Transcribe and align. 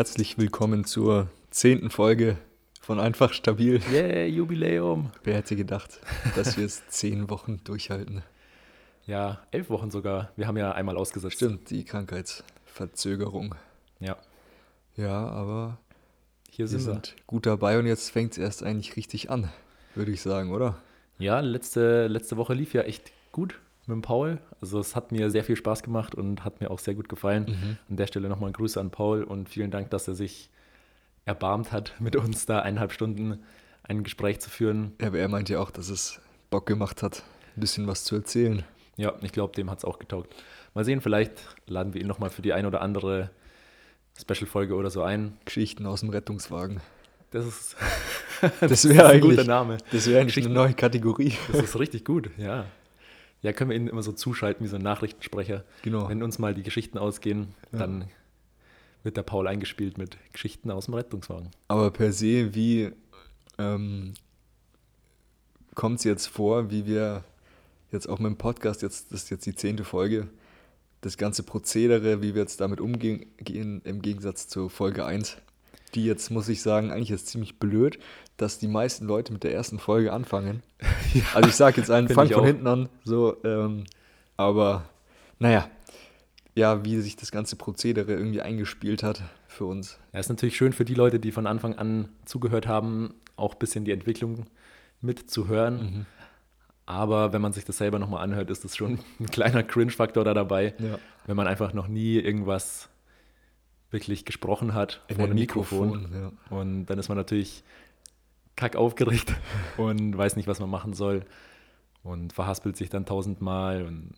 Herzlich 0.00 0.38
willkommen 0.38 0.86
zur 0.86 1.28
zehnten 1.50 1.90
Folge 1.90 2.38
von 2.80 2.98
Einfach 2.98 3.34
Stabil. 3.34 3.82
Yeah, 3.92 4.24
Jubiläum. 4.24 5.10
Wer 5.24 5.34
hätte 5.34 5.56
gedacht, 5.56 6.00
dass 6.36 6.56
wir 6.56 6.64
es 6.64 6.82
zehn 6.88 7.28
Wochen 7.28 7.60
durchhalten? 7.64 8.22
Ja, 9.04 9.42
elf 9.50 9.68
Wochen 9.68 9.90
sogar. 9.90 10.30
Wir 10.36 10.46
haben 10.46 10.56
ja 10.56 10.72
einmal 10.72 10.96
ausgesetzt. 10.96 11.34
Stimmt, 11.34 11.68
die 11.68 11.84
Krankheitsverzögerung. 11.84 13.54
Ja, 13.98 14.16
Ja, 14.96 15.28
aber 15.28 15.76
hier 16.48 16.64
wir 16.64 16.68
sind 16.68 16.86
wir. 16.86 16.92
sind 16.94 17.16
gut 17.26 17.44
dabei 17.44 17.78
und 17.78 17.84
jetzt 17.84 18.08
fängt 18.10 18.32
es 18.32 18.38
erst 18.38 18.62
eigentlich 18.62 18.96
richtig 18.96 19.28
an, 19.28 19.50
würde 19.94 20.12
ich 20.12 20.22
sagen, 20.22 20.50
oder? 20.54 20.78
Ja, 21.18 21.40
letzte, 21.40 22.06
letzte 22.06 22.38
Woche 22.38 22.54
lief 22.54 22.72
ja 22.72 22.80
echt 22.84 23.12
gut 23.32 23.60
mit 23.86 23.94
dem 23.94 24.02
Paul. 24.02 24.38
Also 24.60 24.78
es 24.78 24.94
hat 24.94 25.12
mir 25.12 25.30
sehr 25.30 25.44
viel 25.44 25.56
Spaß 25.56 25.82
gemacht 25.82 26.14
und 26.14 26.44
hat 26.44 26.60
mir 26.60 26.70
auch 26.70 26.78
sehr 26.78 26.94
gut 26.94 27.08
gefallen. 27.08 27.78
An 27.88 27.96
der 27.96 28.06
Stelle 28.06 28.28
nochmal 28.28 28.50
ein 28.50 28.54
Grüße 28.54 28.78
an 28.78 28.90
Paul 28.90 29.22
und 29.22 29.48
vielen 29.48 29.70
Dank, 29.70 29.90
dass 29.90 30.08
er 30.08 30.14
sich 30.14 30.50
erbarmt 31.24 31.72
hat, 31.72 31.94
mit 32.00 32.16
uns 32.16 32.46
da 32.46 32.60
eineinhalb 32.60 32.92
Stunden 32.92 33.42
ein 33.82 34.04
Gespräch 34.04 34.40
zu 34.40 34.50
führen. 34.50 34.92
Ja, 35.00 35.08
aber 35.08 35.18
er 35.18 35.28
meinte 35.28 35.54
ja 35.54 35.60
auch, 35.60 35.70
dass 35.70 35.88
es 35.88 36.20
Bock 36.50 36.66
gemacht 36.66 37.02
hat, 37.02 37.22
ein 37.56 37.60
bisschen 37.60 37.86
was 37.86 38.04
zu 38.04 38.14
erzählen. 38.16 38.64
Ja, 38.96 39.14
ich 39.22 39.32
glaube, 39.32 39.54
dem 39.54 39.70
hat 39.70 39.78
es 39.78 39.84
auch 39.84 39.98
getaugt. 39.98 40.34
Mal 40.74 40.84
sehen, 40.84 41.00
vielleicht 41.00 41.32
laden 41.66 41.94
wir 41.94 42.00
ihn 42.00 42.06
nochmal 42.06 42.30
für 42.30 42.42
die 42.42 42.52
ein 42.52 42.66
oder 42.66 42.80
andere 42.82 43.30
Special-Folge 44.20 44.74
oder 44.74 44.90
so 44.90 45.02
ein. 45.02 45.38
Geschichten 45.44 45.86
aus 45.86 46.00
dem 46.00 46.10
Rettungswagen. 46.10 46.80
Das 47.30 47.46
ist, 47.46 47.76
Das 48.60 48.84
ist 48.84 48.88
wäre 48.88 49.08
ein 49.08 49.20
guter 49.20 49.44
Name. 49.44 49.78
Das 49.92 50.06
wäre 50.06 50.20
eigentlich 50.20 50.44
eine 50.44 50.54
neue 50.54 50.74
Kategorie. 50.74 51.34
Das 51.52 51.62
ist 51.62 51.78
richtig 51.78 52.04
gut, 52.04 52.30
ja. 52.38 52.66
Ja, 53.42 53.52
können 53.52 53.70
wir 53.70 53.76
ihn 53.76 53.86
immer 53.86 54.02
so 54.02 54.12
zuschalten 54.12 54.64
wie 54.64 54.68
so 54.68 54.76
ein 54.76 54.82
Nachrichtensprecher. 54.82 55.64
Genau. 55.82 56.08
Wenn 56.08 56.22
uns 56.22 56.38
mal 56.38 56.54
die 56.54 56.62
Geschichten 56.62 56.98
ausgehen, 56.98 57.54
Ja. 57.72 57.78
dann 57.80 58.04
wird 59.02 59.16
der 59.16 59.22
Paul 59.22 59.48
eingespielt 59.48 59.96
mit 59.96 60.18
Geschichten 60.32 60.70
aus 60.70 60.84
dem 60.86 60.94
Rettungswagen. 60.94 61.50
Aber 61.68 61.90
per 61.90 62.12
se, 62.12 62.54
wie 62.54 62.90
ähm, 63.58 64.12
kommt 65.74 65.98
es 65.98 66.04
jetzt 66.04 66.26
vor, 66.26 66.70
wie 66.70 66.84
wir 66.86 67.24
jetzt 67.92 68.08
auch 68.08 68.18
mit 68.18 68.30
dem 68.30 68.36
Podcast, 68.36 68.82
jetzt, 68.82 69.10
das 69.12 69.22
ist 69.24 69.30
jetzt 69.30 69.46
die 69.46 69.54
zehnte 69.54 69.84
Folge, 69.84 70.28
das 71.00 71.16
ganze 71.16 71.42
Prozedere, 71.42 72.20
wie 72.20 72.34
wir 72.34 72.42
jetzt 72.42 72.60
damit 72.60 72.80
umgehen, 72.80 73.24
gehen, 73.38 73.80
im 73.84 74.02
Gegensatz 74.02 74.48
zu 74.48 74.68
Folge 74.68 75.06
1, 75.06 75.38
die 75.94 76.04
jetzt, 76.04 76.30
muss 76.30 76.48
ich 76.50 76.60
sagen, 76.60 76.90
eigentlich 76.92 77.10
ist 77.10 77.28
ziemlich 77.28 77.58
blöd, 77.58 77.98
dass 78.36 78.58
die 78.58 78.68
meisten 78.68 79.06
Leute 79.06 79.32
mit 79.32 79.44
der 79.44 79.54
ersten 79.54 79.78
Folge 79.78 80.12
anfangen. 80.12 80.62
Also 81.34 81.48
ich 81.48 81.54
sage 81.56 81.78
jetzt 81.80 81.90
Find 81.90 82.10
fang 82.12 82.28
von 82.28 82.40
auch. 82.42 82.46
hinten 82.46 82.66
an, 82.66 82.88
so, 83.04 83.36
ähm, 83.44 83.84
aber 84.36 84.84
naja, 85.38 85.68
ja, 86.54 86.84
wie 86.84 87.00
sich 87.00 87.16
das 87.16 87.30
ganze 87.30 87.56
Prozedere 87.56 88.12
irgendwie 88.12 88.40
eingespielt 88.42 89.02
hat 89.02 89.22
für 89.48 89.64
uns. 89.66 89.98
Ja, 90.12 90.20
ist 90.20 90.28
natürlich 90.28 90.56
schön 90.56 90.72
für 90.72 90.84
die 90.84 90.94
Leute, 90.94 91.18
die 91.20 91.32
von 91.32 91.46
Anfang 91.46 91.76
an 91.78 92.08
zugehört 92.24 92.66
haben, 92.66 93.14
auch 93.36 93.54
ein 93.54 93.58
bisschen 93.58 93.84
die 93.84 93.92
Entwicklung 93.92 94.46
mitzuhören. 95.00 95.74
Mhm. 95.82 96.06
Aber 96.86 97.32
wenn 97.32 97.40
man 97.40 97.52
sich 97.52 97.64
das 97.64 97.78
selber 97.78 97.98
nochmal 97.98 98.22
anhört, 98.24 98.50
ist 98.50 98.64
das 98.64 98.76
schon 98.76 98.98
ein 99.20 99.26
kleiner 99.26 99.62
Cringe-Faktor 99.62 100.24
da 100.24 100.34
dabei, 100.34 100.74
Ja. 100.78 100.98
wenn 101.26 101.36
man 101.36 101.46
einfach 101.46 101.72
noch 101.72 101.86
nie 101.88 102.16
irgendwas 102.18 102.88
wirklich 103.92 104.24
gesprochen 104.24 104.74
hat 104.74 105.02
In 105.08 105.16
vor 105.16 105.24
einem 105.24 105.32
einem 105.32 105.40
Mikrofon. 105.40 106.02
Mikrofon, 106.02 106.32
ja. 106.50 106.56
Und 106.56 106.86
dann 106.86 106.98
ist 106.98 107.08
man 107.08 107.16
natürlich 107.18 107.64
kack 108.60 108.76
aufgeregt 108.76 109.34
und 109.78 110.16
weiß 110.16 110.36
nicht, 110.36 110.46
was 110.46 110.60
man 110.60 110.68
machen 110.68 110.92
soll 110.92 111.24
und 112.02 112.34
verhaspelt 112.34 112.76
sich 112.76 112.90
dann 112.90 113.06
tausendmal 113.06 113.84
und 113.86 114.12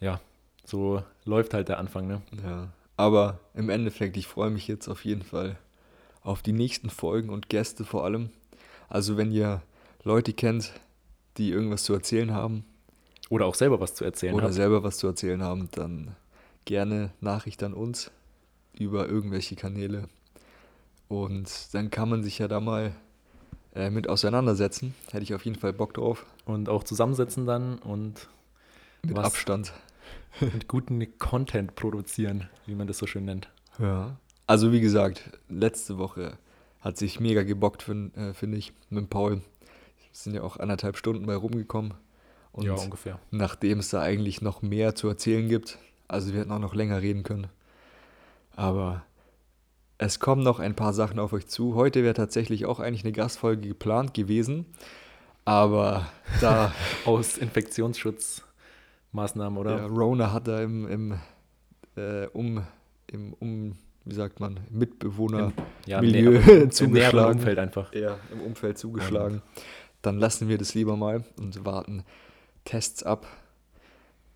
ja, 0.00 0.20
so 0.64 1.02
läuft 1.24 1.52
halt 1.52 1.68
der 1.68 1.78
Anfang, 1.78 2.06
ne? 2.06 2.22
Ja, 2.44 2.68
aber 2.96 3.40
im 3.54 3.68
Endeffekt, 3.68 4.16
ich 4.16 4.28
freue 4.28 4.50
mich 4.50 4.68
jetzt 4.68 4.88
auf 4.88 5.04
jeden 5.04 5.22
Fall 5.22 5.58
auf 6.22 6.42
die 6.42 6.52
nächsten 6.52 6.90
Folgen 6.90 7.30
und 7.30 7.48
Gäste 7.48 7.84
vor 7.84 8.04
allem. 8.04 8.30
Also 8.88 9.16
wenn 9.16 9.32
ihr 9.32 9.62
Leute 10.04 10.32
kennt, 10.32 10.72
die 11.36 11.50
irgendwas 11.50 11.82
zu 11.82 11.92
erzählen 11.92 12.32
haben 12.32 12.64
Oder 13.30 13.46
auch 13.46 13.56
selber 13.56 13.80
was 13.80 13.94
zu 13.94 14.04
erzählen 14.04 14.34
oder 14.34 14.44
habt. 14.44 14.54
selber 14.54 14.84
was 14.84 14.98
zu 14.98 15.08
erzählen 15.08 15.42
haben, 15.42 15.68
dann 15.72 16.14
gerne 16.64 17.10
Nachricht 17.20 17.62
an 17.64 17.74
uns 17.74 18.10
über 18.78 19.08
irgendwelche 19.08 19.56
Kanäle. 19.56 20.08
Und 21.08 21.74
dann 21.74 21.90
kann 21.90 22.08
man 22.08 22.22
sich 22.22 22.38
ja 22.38 22.48
da 22.48 22.60
mal 22.60 22.92
äh, 23.76 23.90
mit 23.90 24.08
auseinandersetzen. 24.08 24.94
Hätte 25.10 25.22
ich 25.22 25.34
auf 25.34 25.44
jeden 25.44 25.58
Fall 25.58 25.72
Bock 25.72 25.94
drauf. 25.94 26.24
Und 26.46 26.68
auch 26.68 26.82
zusammensetzen 26.82 27.46
dann 27.46 27.78
und 27.78 28.28
Mit? 29.02 29.18
Abstand. 29.18 29.72
mit 30.40 30.66
guten 30.66 31.18
Content 31.18 31.74
produzieren, 31.74 32.48
wie 32.64 32.74
man 32.74 32.86
das 32.86 32.98
so 32.98 33.06
schön 33.06 33.26
nennt. 33.26 33.48
Ja. 33.78 34.16
Also 34.46 34.72
wie 34.72 34.80
gesagt, 34.80 35.30
letzte 35.48 35.98
Woche 35.98 36.38
hat 36.80 36.96
sich 36.96 37.20
mega 37.20 37.42
gebockt, 37.42 37.88
äh, 37.88 38.32
finde 38.32 38.56
ich, 38.56 38.72
mit 38.88 39.10
Paul. 39.10 39.42
Es 40.12 40.24
sind 40.24 40.34
ja 40.34 40.42
auch 40.42 40.56
anderthalb 40.56 40.96
Stunden 40.96 41.26
bei 41.26 41.34
rumgekommen. 41.34 41.94
Und 42.52 42.64
ja, 42.64 42.74
ungefähr. 42.74 43.18
nachdem 43.30 43.80
es 43.80 43.90
da 43.90 44.00
eigentlich 44.00 44.40
noch 44.40 44.62
mehr 44.62 44.94
zu 44.94 45.08
erzählen 45.08 45.46
gibt, 45.46 45.78
also 46.08 46.32
wir 46.32 46.40
hätten 46.40 46.52
auch 46.52 46.58
noch 46.58 46.74
länger 46.74 47.02
reden 47.02 47.22
können. 47.22 47.48
Aber 48.54 49.04
es 49.98 50.20
kommen 50.20 50.42
noch 50.42 50.60
ein 50.60 50.74
paar 50.74 50.92
Sachen 50.92 51.18
auf 51.18 51.32
euch 51.32 51.46
zu. 51.46 51.74
Heute 51.74 52.02
wäre 52.02 52.12
tatsächlich 52.14 52.66
auch 52.66 52.80
eigentlich 52.80 53.04
eine 53.04 53.12
Gastfolge 53.12 53.68
geplant 53.68 54.14
gewesen. 54.14 54.66
Aber 55.44 56.06
da 56.40 56.72
Aus 57.04 57.38
Infektionsschutzmaßnahmen, 57.38 59.58
oder? 59.58 59.76
der 59.76 59.86
Rona 59.86 60.32
hat 60.32 60.48
da 60.48 60.60
im, 60.60 60.88
im, 60.88 61.18
äh, 61.96 62.26
um, 62.26 62.64
im 63.06 63.32
um, 63.34 63.76
wie 64.04 64.14
sagt 64.14 64.40
man, 64.40 64.60
Mitbewohner 64.70 65.52
ja, 65.86 65.98
aber 65.98 66.06
im 66.06 66.70
zugeschlagen. 66.72 67.38
Umfeld 67.38 67.58
einfach. 67.58 67.92
ja, 67.94 68.18
im 68.32 68.40
Umfeld 68.40 68.78
zugeschlagen. 68.78 69.42
Dann 70.02 70.18
lassen 70.18 70.48
wir 70.48 70.58
das 70.58 70.74
lieber 70.74 70.96
mal 70.96 71.24
und 71.38 71.64
warten 71.64 72.04
Tests 72.64 73.02
ab 73.02 73.26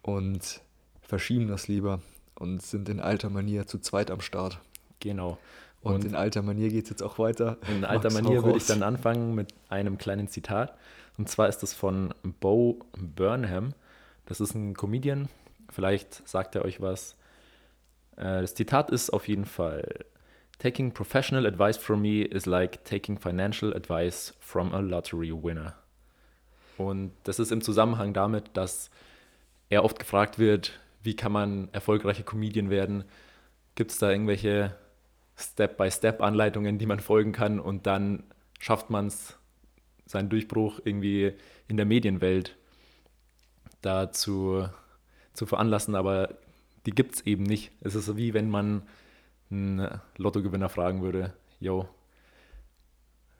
und 0.03 0.60
verschieben 1.03 1.48
das 1.48 1.69
lieber 1.69 2.00
und 2.37 2.62
sind 2.62 2.88
in 2.88 3.00
alter 3.00 3.31
Manier 3.31 3.66
zu 3.66 3.78
zweit 3.78 4.10
am 4.10 4.21
Start. 4.21 4.60
Genau. 5.00 5.38
Und, 5.82 5.94
Und- 5.96 6.04
in 6.04 6.14
alter 6.14 6.42
Manier 6.42 6.68
geht 6.68 6.84
es 6.84 6.90
jetzt 6.90 7.02
auch 7.02 7.18
weiter. 7.18 7.56
In 7.68 7.84
alter 7.84 8.10
Max, 8.10 8.16
hau 8.16 8.22
Manier 8.22 8.44
würde 8.44 8.58
ich 8.58 8.66
dann 8.66 8.82
anfangen 8.82 9.34
mit 9.34 9.54
einem 9.68 9.98
kleinen 9.98 10.28
Zitat. 10.28 10.76
Und 11.18 11.28
zwar 11.28 11.48
ist 11.48 11.62
es 11.62 11.74
von 11.74 12.14
Bo 12.22 12.78
Burnham. 12.98 13.74
Das 14.26 14.40
ist 14.40 14.54
ein 14.54 14.74
Comedian. 14.74 15.28
Vielleicht 15.70 16.26
sagt 16.28 16.54
er 16.54 16.64
euch 16.64 16.80
was. 16.80 17.16
Äh, 18.16 18.40
Das 18.42 18.54
Zitat 18.54 18.90
ist 18.90 19.10
auf 19.10 19.26
jeden 19.28 19.44
Fall: 19.44 20.04
Taking 20.58 20.92
professional 20.92 21.46
advice 21.46 21.76
from 21.78 22.02
me 22.02 22.22
is 22.22 22.46
like 22.46 22.84
taking 22.84 23.18
financial 23.18 23.74
advice 23.74 24.34
from 24.40 24.72
a 24.74 24.80
lottery 24.80 25.32
winner. 25.32 25.74
Und 26.76 27.12
das 27.24 27.38
ist 27.38 27.52
im 27.52 27.60
Zusammenhang 27.60 28.12
damit, 28.14 28.50
dass 28.54 28.90
er 29.68 29.84
oft 29.84 29.98
gefragt 29.98 30.38
wird, 30.38 30.78
wie 31.02 31.14
kann 31.14 31.32
man 31.32 31.68
erfolgreicher 31.72 32.22
Comedian 32.22 32.70
werden? 32.70 33.04
Gibt 33.74 33.90
es 33.90 33.98
da 33.98 34.10
irgendwelche 34.10 34.74
Step-by-Step-Anleitungen, 35.40 36.78
die 36.78 36.86
man 36.86 37.00
folgen 37.00 37.32
kann 37.32 37.60
und 37.60 37.86
dann 37.86 38.24
schafft 38.58 38.90
man 38.90 39.06
es, 39.06 39.36
seinen 40.06 40.28
Durchbruch 40.28 40.80
irgendwie 40.84 41.32
in 41.68 41.76
der 41.76 41.86
Medienwelt 41.86 42.56
da 43.80 44.12
zu, 44.12 44.68
veranlassen, 45.34 45.94
aber 45.94 46.34
die 46.84 46.90
gibt 46.90 47.14
es 47.14 47.26
eben 47.26 47.44
nicht. 47.44 47.70
Es 47.80 47.94
ist 47.94 48.06
so 48.06 48.16
wie 48.16 48.34
wenn 48.34 48.50
man 48.50 48.82
einen 49.50 50.00
Lottogewinner 50.16 50.68
fragen 50.68 51.00
würde, 51.03 51.32
yo, 51.60 51.88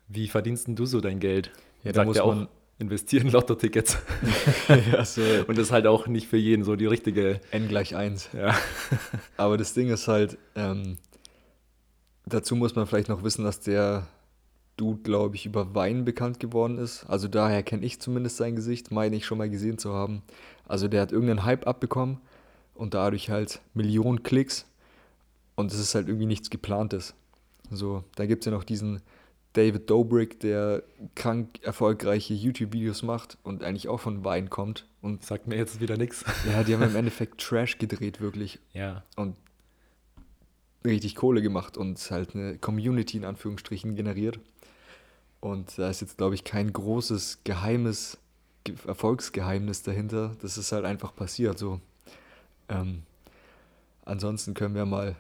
wie 0.09 0.29
verdienst 0.29 0.67
denn 0.67 0.77
du 0.77 0.87
so 0.87 1.01
dein 1.01 1.21
Geld? 1.21 1.51
Ja, 1.85 1.93
da 1.93 2.05
muss 2.05 2.17
er 2.17 2.25
auch, 2.25 2.49
investieren 2.79 3.29
Lottotickets. 3.31 3.99
ja, 4.93 5.05
so 5.05 5.21
Und 5.47 5.59
das 5.59 5.67
ist 5.67 5.73
halt 5.73 5.87
auch 5.87 6.07
nicht 6.07 6.27
für 6.27 6.39
jeden 6.39 6.65
so 6.65 6.75
die 6.77 6.87
richtige. 6.87 7.41
n 7.51 7.69
gleich 7.69 7.95
1. 7.95 8.31
Ja, 8.33 8.57
Aber 9.37 9.57
das 9.59 9.75
Ding 9.75 9.89
ist 9.91 10.09
halt, 10.09 10.39
ähm, 10.57 10.97
dazu 12.33 12.57
muss 12.57 12.75
man 12.75 12.87
vielleicht 12.87 13.09
noch 13.09 13.23
wissen, 13.23 13.45
dass 13.45 13.61
der 13.61 14.07
Dude, 14.77 15.03
glaube 15.03 15.37
ich, 15.37 15.47
über 15.47 15.75
Wein 15.75 16.05
bekannt 16.05 16.41
geworden 16.41 16.79
ist. 16.79 17.05
Also 17.05 17.29
daher 17.29 17.63
kenne 17.63 17.85
ich 17.85 18.01
zumindest 18.01 18.39
sein 18.39 18.57
Gesicht, 18.57 18.91
meine 18.91 19.17
ich 19.17 19.27
schon 19.27 19.39
mal 19.39 19.51
gesehen 19.51 19.79
zu 19.79 19.93
haben. 19.93 20.23
Also 20.67 20.89
der 20.89 21.03
hat 21.03 21.13
irgendeinen 21.13 21.45
Hype 21.45 21.67
abbekommen 21.67 22.19
und 22.75 22.95
dadurch 22.95 23.29
halt 23.29 23.61
Millionen 23.75 24.23
Klicks 24.23 24.67
und 25.55 25.73
es 25.73 25.79
ist 25.79 25.95
halt 25.95 26.09
irgendwie 26.09 26.27
nichts 26.27 26.49
geplantes. 26.49 27.15
So, 27.71 28.05
da 28.17 28.27
gibt 28.27 28.43
es 28.43 28.47
ja 28.47 28.53
noch 28.53 28.65
diesen 28.65 29.03
David 29.53 29.91
Dobrik, 29.91 30.41
der 30.41 30.83
krank 31.15 31.61
erfolgreiche 31.63 32.35
YouTube-Videos 32.35 33.03
macht 33.03 33.37
und 33.43 33.63
eigentlich 33.63 33.89
auch 33.89 34.01
von 34.01 34.25
Wein 34.25 34.49
kommt. 34.49 34.87
Und 35.03 35.25
sagt 35.25 35.47
mir 35.47 35.57
jetzt 35.57 35.81
wieder 35.81 35.97
nichts. 35.97 36.25
ja, 36.47 36.63
die 36.63 36.75
haben 36.75 36.83
im 36.83 36.97
Endeffekt 36.97 37.41
Trash 37.41 37.79
gedreht, 37.79 38.21
wirklich 38.21 38.59
Ja, 38.73 39.03
und 39.17 39.35
richtig 40.85 41.15
Kohle 41.15 41.43
gemacht 41.43 41.77
und 41.77 41.99
halt 42.11 42.35
eine 42.35 42.59
Community 42.59 43.17
in 43.17 43.25
Anführungsstrichen 43.25 43.95
generiert. 43.97 44.39
Und 45.41 45.79
da 45.79 45.89
ist 45.91 46.01
jetzt, 46.01 46.19
glaube 46.19 46.35
ich, 46.35 46.45
kein 46.45 46.73
großes 46.73 47.41
geheimes 47.45 48.19
Ge- 48.65 48.77
Erfolgsgeheimnis 48.87 49.83
dahinter. 49.83 50.37
Das 50.43 50.59
ist 50.59 50.73
halt 50.73 50.85
einfach 50.85 51.15
passiert 51.15 51.59
so. 51.59 51.81
Ähm, 52.69 53.03
ansonsten 54.05 54.53
können 54.55 54.75
wir 54.75 54.85
mal 54.87 55.17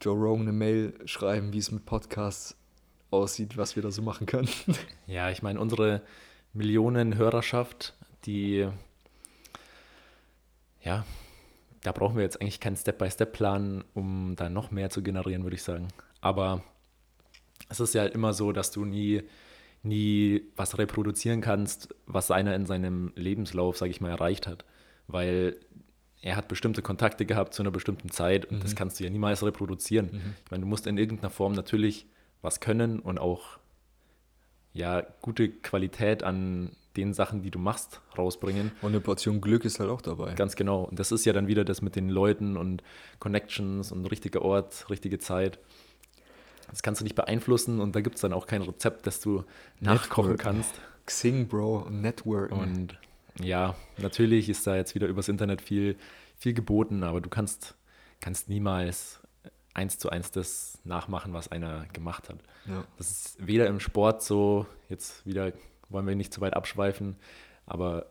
Joe 0.00 0.16
Rogan 0.16 0.42
eine 0.42 0.52
Mail 0.52 0.94
schreiben, 1.04 1.52
wie 1.52 1.58
es 1.58 1.70
mit 1.70 1.84
Podcasts 1.86 2.56
aussieht, 3.10 3.56
was 3.56 3.76
wir 3.76 3.82
da 3.82 3.90
so 3.90 4.02
machen 4.02 4.26
können. 4.26 4.48
Ja, 5.06 5.30
ich 5.30 5.42
meine, 5.42 5.60
unsere 5.60 6.00
Millionen 6.54 7.16
Hörerschaft, 7.16 7.94
die, 8.24 8.66
ja, 10.82 11.04
da 11.84 11.92
brauchen 11.92 12.16
wir 12.16 12.22
jetzt 12.22 12.40
eigentlich 12.40 12.60
keinen 12.60 12.76
Step-by-Step-Plan, 12.76 13.84
um 13.92 14.34
da 14.36 14.48
noch 14.48 14.70
mehr 14.70 14.90
zu 14.90 15.02
generieren, 15.02 15.44
würde 15.44 15.56
ich 15.56 15.62
sagen. 15.62 15.88
Aber 16.22 16.64
es 17.68 17.78
ist 17.78 17.94
ja 17.94 18.00
halt 18.00 18.14
immer 18.14 18.32
so, 18.32 18.52
dass 18.52 18.70
du 18.70 18.86
nie, 18.86 19.22
nie 19.82 20.42
was 20.56 20.78
reproduzieren 20.78 21.42
kannst, 21.42 21.94
was 22.06 22.30
einer 22.30 22.54
in 22.56 22.64
seinem 22.64 23.12
Lebenslauf, 23.16 23.76
sage 23.76 23.90
ich 23.90 24.00
mal, 24.00 24.08
erreicht 24.08 24.46
hat. 24.46 24.64
Weil 25.08 25.56
er 26.22 26.36
hat 26.36 26.48
bestimmte 26.48 26.80
Kontakte 26.80 27.26
gehabt 27.26 27.52
zu 27.52 27.62
einer 27.62 27.70
bestimmten 27.70 28.10
Zeit 28.10 28.46
und 28.46 28.58
mhm. 28.58 28.62
das 28.62 28.74
kannst 28.74 28.98
du 28.98 29.04
ja 29.04 29.10
niemals 29.10 29.44
reproduzieren. 29.44 30.06
Mhm. 30.10 30.34
Ich 30.42 30.50
meine, 30.50 30.62
du 30.62 30.66
musst 30.66 30.86
in 30.86 30.96
irgendeiner 30.96 31.30
Form 31.30 31.52
natürlich 31.52 32.06
was 32.40 32.60
können 32.60 32.98
und 32.98 33.18
auch 33.18 33.58
ja, 34.72 35.02
gute 35.20 35.50
Qualität 35.50 36.22
an 36.22 36.74
den 36.96 37.12
Sachen, 37.12 37.42
die 37.42 37.50
du 37.50 37.58
machst, 37.58 38.00
rausbringen. 38.16 38.72
Und 38.82 38.90
eine 38.90 39.00
Portion 39.00 39.40
Glück 39.40 39.64
ist 39.64 39.80
halt 39.80 39.90
auch 39.90 40.00
dabei. 40.00 40.34
Ganz 40.34 40.56
genau. 40.56 40.84
Und 40.84 40.98
das 40.98 41.12
ist 41.12 41.24
ja 41.24 41.32
dann 41.32 41.46
wieder 41.46 41.64
das 41.64 41.82
mit 41.82 41.96
den 41.96 42.08
Leuten 42.08 42.56
und 42.56 42.82
Connections 43.18 43.92
und 43.92 44.06
richtiger 44.06 44.42
Ort, 44.42 44.88
richtige 44.90 45.18
Zeit. 45.18 45.58
Das 46.70 46.82
kannst 46.82 47.00
du 47.00 47.04
nicht 47.04 47.14
beeinflussen 47.14 47.80
und 47.80 47.94
da 47.94 48.00
gibt 48.00 48.16
es 48.16 48.22
dann 48.22 48.32
auch 48.32 48.46
kein 48.46 48.62
Rezept, 48.62 49.06
das 49.06 49.20
du 49.20 49.44
nachkochen 49.80 50.32
Network. 50.32 50.40
kannst. 50.40 50.74
Xing, 51.06 51.48
Bro, 51.48 51.88
Network. 51.90 52.52
Und 52.52 52.98
ja, 53.40 53.74
natürlich 53.98 54.48
ist 54.48 54.66
da 54.66 54.76
jetzt 54.76 54.94
wieder 54.94 55.06
übers 55.06 55.28
Internet 55.28 55.60
viel, 55.60 55.96
viel 56.38 56.54
geboten, 56.54 57.02
aber 57.02 57.20
du 57.20 57.28
kannst, 57.28 57.74
kannst 58.20 58.48
niemals 58.48 59.20
eins 59.74 59.98
zu 59.98 60.08
eins 60.08 60.30
das 60.30 60.78
nachmachen, 60.84 61.32
was 61.32 61.48
einer 61.48 61.86
gemacht 61.92 62.28
hat. 62.28 62.38
Ja. 62.66 62.84
Das 62.96 63.10
ist 63.10 63.46
weder 63.46 63.66
im 63.66 63.80
Sport 63.80 64.22
so, 64.22 64.66
jetzt 64.88 65.26
wieder 65.26 65.52
wollen 65.94 66.06
wir 66.06 66.14
nicht 66.14 66.34
zu 66.34 66.42
weit 66.42 66.54
abschweifen, 66.54 67.16
aber 67.64 68.06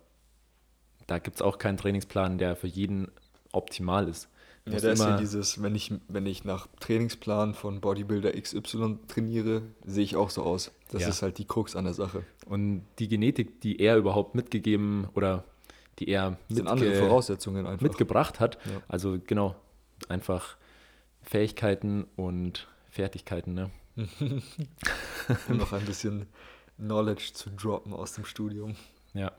da 1.06 1.20
gibt 1.20 1.36
es 1.36 1.42
auch 1.42 1.60
keinen 1.60 1.78
Trainingsplan, 1.78 2.40
der 2.40 2.56
für 2.56 2.68
jeden 2.68 3.12
optimal 3.52 4.08
ist. 4.08 4.30
Ja, 4.66 4.80
da 4.80 4.92
ist 4.92 5.00
ja 5.00 5.18
dieses, 5.18 5.62
wenn 5.62 5.76
ich, 5.76 5.94
wenn 6.08 6.26
ich 6.26 6.46
nach 6.46 6.68
Trainingsplan 6.80 7.54
von 7.54 7.82
Bodybuilder 7.82 8.32
XY 8.32 8.98
trainiere, 9.10 9.64
sehe 9.86 10.06
ich 10.06 10.16
auch 10.16 10.30
so 10.30 10.44
aus. 10.44 10.72
Das 10.90 11.02
ja. 11.02 11.10
ist 11.10 11.22
halt 11.22 11.38
die 11.38 11.46
Krux 11.46 11.76
an 11.76 11.84
der 11.84 11.94
Sache. 11.94 12.24
Und 12.46 12.86
die 12.98 13.10
Genetik, 13.10 13.60
die 13.60 13.80
er 13.82 13.98
überhaupt 13.98 14.36
mitgegeben 14.36 15.10
oder 15.16 15.44
die 16.00 16.08
er 16.08 16.38
mitge 16.48 16.70
andere 16.70 16.96
Voraussetzungen 16.96 17.68
einfach. 17.68 17.82
mitgebracht 17.82 18.40
hat, 18.40 18.58
ja. 18.66 18.82
also 18.88 19.20
genau, 19.28 19.56
einfach 20.08 20.56
Fähigkeiten 21.22 22.06
und 22.16 22.68
Fertigkeiten. 22.90 23.54
Ne? 23.54 23.70
noch 25.50 25.74
ein 25.74 25.86
bisschen 25.86 26.28
Knowledge 26.78 27.32
zu 27.34 27.50
droppen 27.50 27.94
aus 27.94 28.14
dem 28.14 28.26
Studium. 28.26 28.76
Ja. 29.14 29.32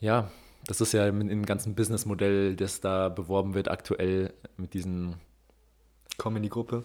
Ja, 0.00 0.30
das 0.66 0.80
ist 0.80 0.92
ja 0.92 1.06
im 1.06 1.46
ganzen 1.46 1.74
Businessmodell, 1.74 2.54
das 2.54 2.80
da 2.80 3.08
beworben 3.08 3.54
wird 3.54 3.68
aktuell 3.68 4.34
mit 4.56 4.74
diesen 4.74 5.16
Komm 6.18 6.36
in 6.36 6.42
die 6.42 6.48
Gruppe. 6.48 6.84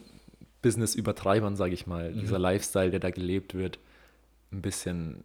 Business-Übertreibern, 0.61 1.55
sage 1.55 1.73
ich 1.73 1.87
mal. 1.87 2.11
Mhm. 2.11 2.19
Dieser 2.21 2.39
Lifestyle, 2.39 2.91
der 2.91 2.99
da 2.99 3.09
gelebt 3.09 3.53
wird, 3.53 3.79
ein 4.51 4.61
bisschen 4.61 5.23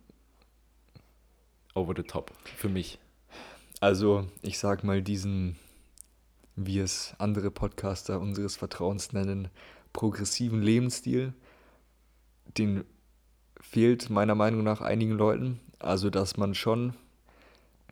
over 1.74 1.94
the 1.96 2.02
top 2.02 2.32
für 2.56 2.68
mich. 2.68 2.98
Also, 3.80 4.26
ich 4.42 4.58
sag 4.58 4.82
mal, 4.82 5.02
diesen, 5.02 5.56
wie 6.56 6.80
es 6.80 7.14
andere 7.18 7.50
Podcaster 7.50 8.18
unseres 8.18 8.56
Vertrauens 8.56 9.12
nennen, 9.12 9.48
progressiven 9.92 10.62
Lebensstil, 10.62 11.32
den 12.56 12.84
fehlt 13.60 14.10
meiner 14.10 14.34
Meinung 14.34 14.62
nach 14.64 14.80
einigen 14.80 15.12
Leuten. 15.12 15.60
Also, 15.78 16.10
dass 16.10 16.36
man 16.36 16.54
schon 16.54 16.94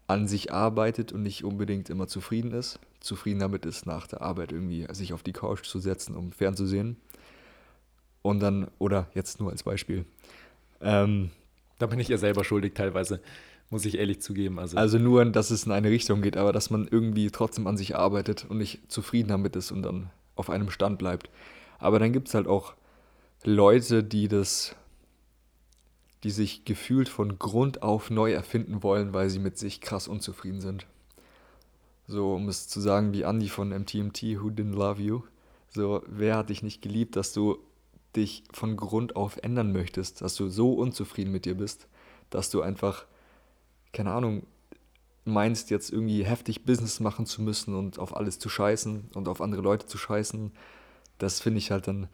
an 0.07 0.29
sich 0.29 0.53
arbeitet 0.53 1.13
und 1.13 1.23
nicht 1.23 1.45
unbedingt 1.45 1.91
immer 1.91 2.07
zufrieden 2.07 2.53
ist. 2.53 2.79
Zufrieden 3.01 3.41
damit 3.41 3.67
ist, 3.67 3.87
nach 3.87 4.07
der 4.07 4.23
Arbeit 4.23 4.53
irgendwie 4.53 4.87
sich 4.93 5.13
auf 5.13 5.23
die 5.23 5.33
Couch 5.33 5.65
zu 5.65 5.79
setzen, 5.79 6.17
um 6.17 6.33
fernzusehen. 6.33 6.97
Und 8.23 8.41
dann, 8.41 8.69
oder 8.79 9.09
jetzt 9.15 9.41
nur 9.41 9.51
als 9.51 9.63
Beispiel. 9.63 10.05
Ähm, 10.81 11.31
da 11.79 11.87
bin 11.87 12.01
ich 12.01 12.09
ja 12.09 12.19
selber 12.19 12.45
schuldig 12.45 12.75
teilweise, 12.75 13.21
muss 13.71 13.85
ich 13.85 13.99
ehrlich 13.99 14.21
zugeben. 14.21 14.59
Also. 14.59 14.77
also 14.77 14.99
nur, 14.99 15.25
dass 15.27 15.51
es 15.51 15.65
in 15.65 15.73
eine 15.73 15.91
Richtung 15.91 16.23
geht, 16.23 16.37
aber 16.37 16.53
dass 16.53 16.71
man 16.71 16.89
irgendwie 16.89 17.31
trotzdem 17.31 17.67
an 17.67 17.77
sich 17.77 17.97
arbeitet 17.97 18.47
und 18.49 18.59
nicht 18.59 18.91
zufrieden 18.91 19.29
damit 19.29 19.57
ist 19.57 19.71
und 19.73 19.83
dann 19.83 20.11
auf 20.35 20.51
einem 20.51 20.71
Stand 20.71 20.99
bleibt. 20.99 21.31
Aber 21.79 21.99
dann 21.99 22.13
gibt 22.13 22.29
es 22.29 22.35
halt 22.35 22.47
auch 22.47 22.75
Leute, 23.45 24.03
die 24.03 24.29
das 24.29 24.75
die 26.25 26.31
sich 26.31 26.65
gefühlt 26.65 27.09
von 27.09 27.39
Grund 27.39 27.83
auf 27.83 28.11
neu 28.11 28.33
erfinden 28.33 28.83
wollen, 28.83 29.13
weil 29.13 29.31
sie 29.31 29.39
mit 29.39 29.59
sich 29.59 29.81
krass 29.81 30.09
unzufrieden 30.09 30.61
sind. 30.61 30.87
So, 32.09 32.35
um 32.35 32.49
es 32.49 32.69
zu 32.69 32.81
sagen 32.81 33.13
wie 33.13 33.23
Andy 33.23 33.49
von 33.49 33.71
MTMT, 33.71 34.23
Who 34.41 34.49
Didn't 34.49 34.77
Love 34.77 35.03
You. 35.03 35.23
So, 35.69 36.03
wer 36.07 36.37
hat 36.37 36.51
dich 36.51 36.63
nicht 36.63 36.83
geliebt, 36.83 37.17
dass 37.17 37.33
du 37.33 37.59
dich 38.15 38.45
von 38.53 38.77
Grund 38.77 39.17
auf 39.17 39.37
ändern 39.43 39.73
möchtest, 39.73 40.23
dass 40.23 40.35
du 40.37 40.49
so 40.49 40.73
unzufrieden 40.73 41.33
mit 41.33 41.45
dir 41.45 41.57
bist, 41.57 41.87
dass 42.31 42.51
du 42.51 42.63
einfach, 42.63 43.05
keine 43.93 44.13
Ahnung, 44.13 44.47
meinst 45.25 45.71
jetzt 45.71 45.93
irgendwie 45.93 46.25
heftig 46.25 46.65
Business 46.65 47.01
machen 47.01 47.27
zu 47.27 47.43
müssen 47.43 47.75
und 47.75 47.99
auf 47.99 48.17
alles 48.17 48.39
zu 48.39 48.49
scheißen 48.49 49.11
und 49.15 49.29
auf 49.29 49.41
andere 49.41 49.61
Leute 49.61 49.87
zu 49.87 49.99
scheißen. 49.99 50.53
Das 51.19 51.41
finde 51.41 51.59
ich 51.59 51.71
halt 51.71 51.89
dann, 51.89 52.09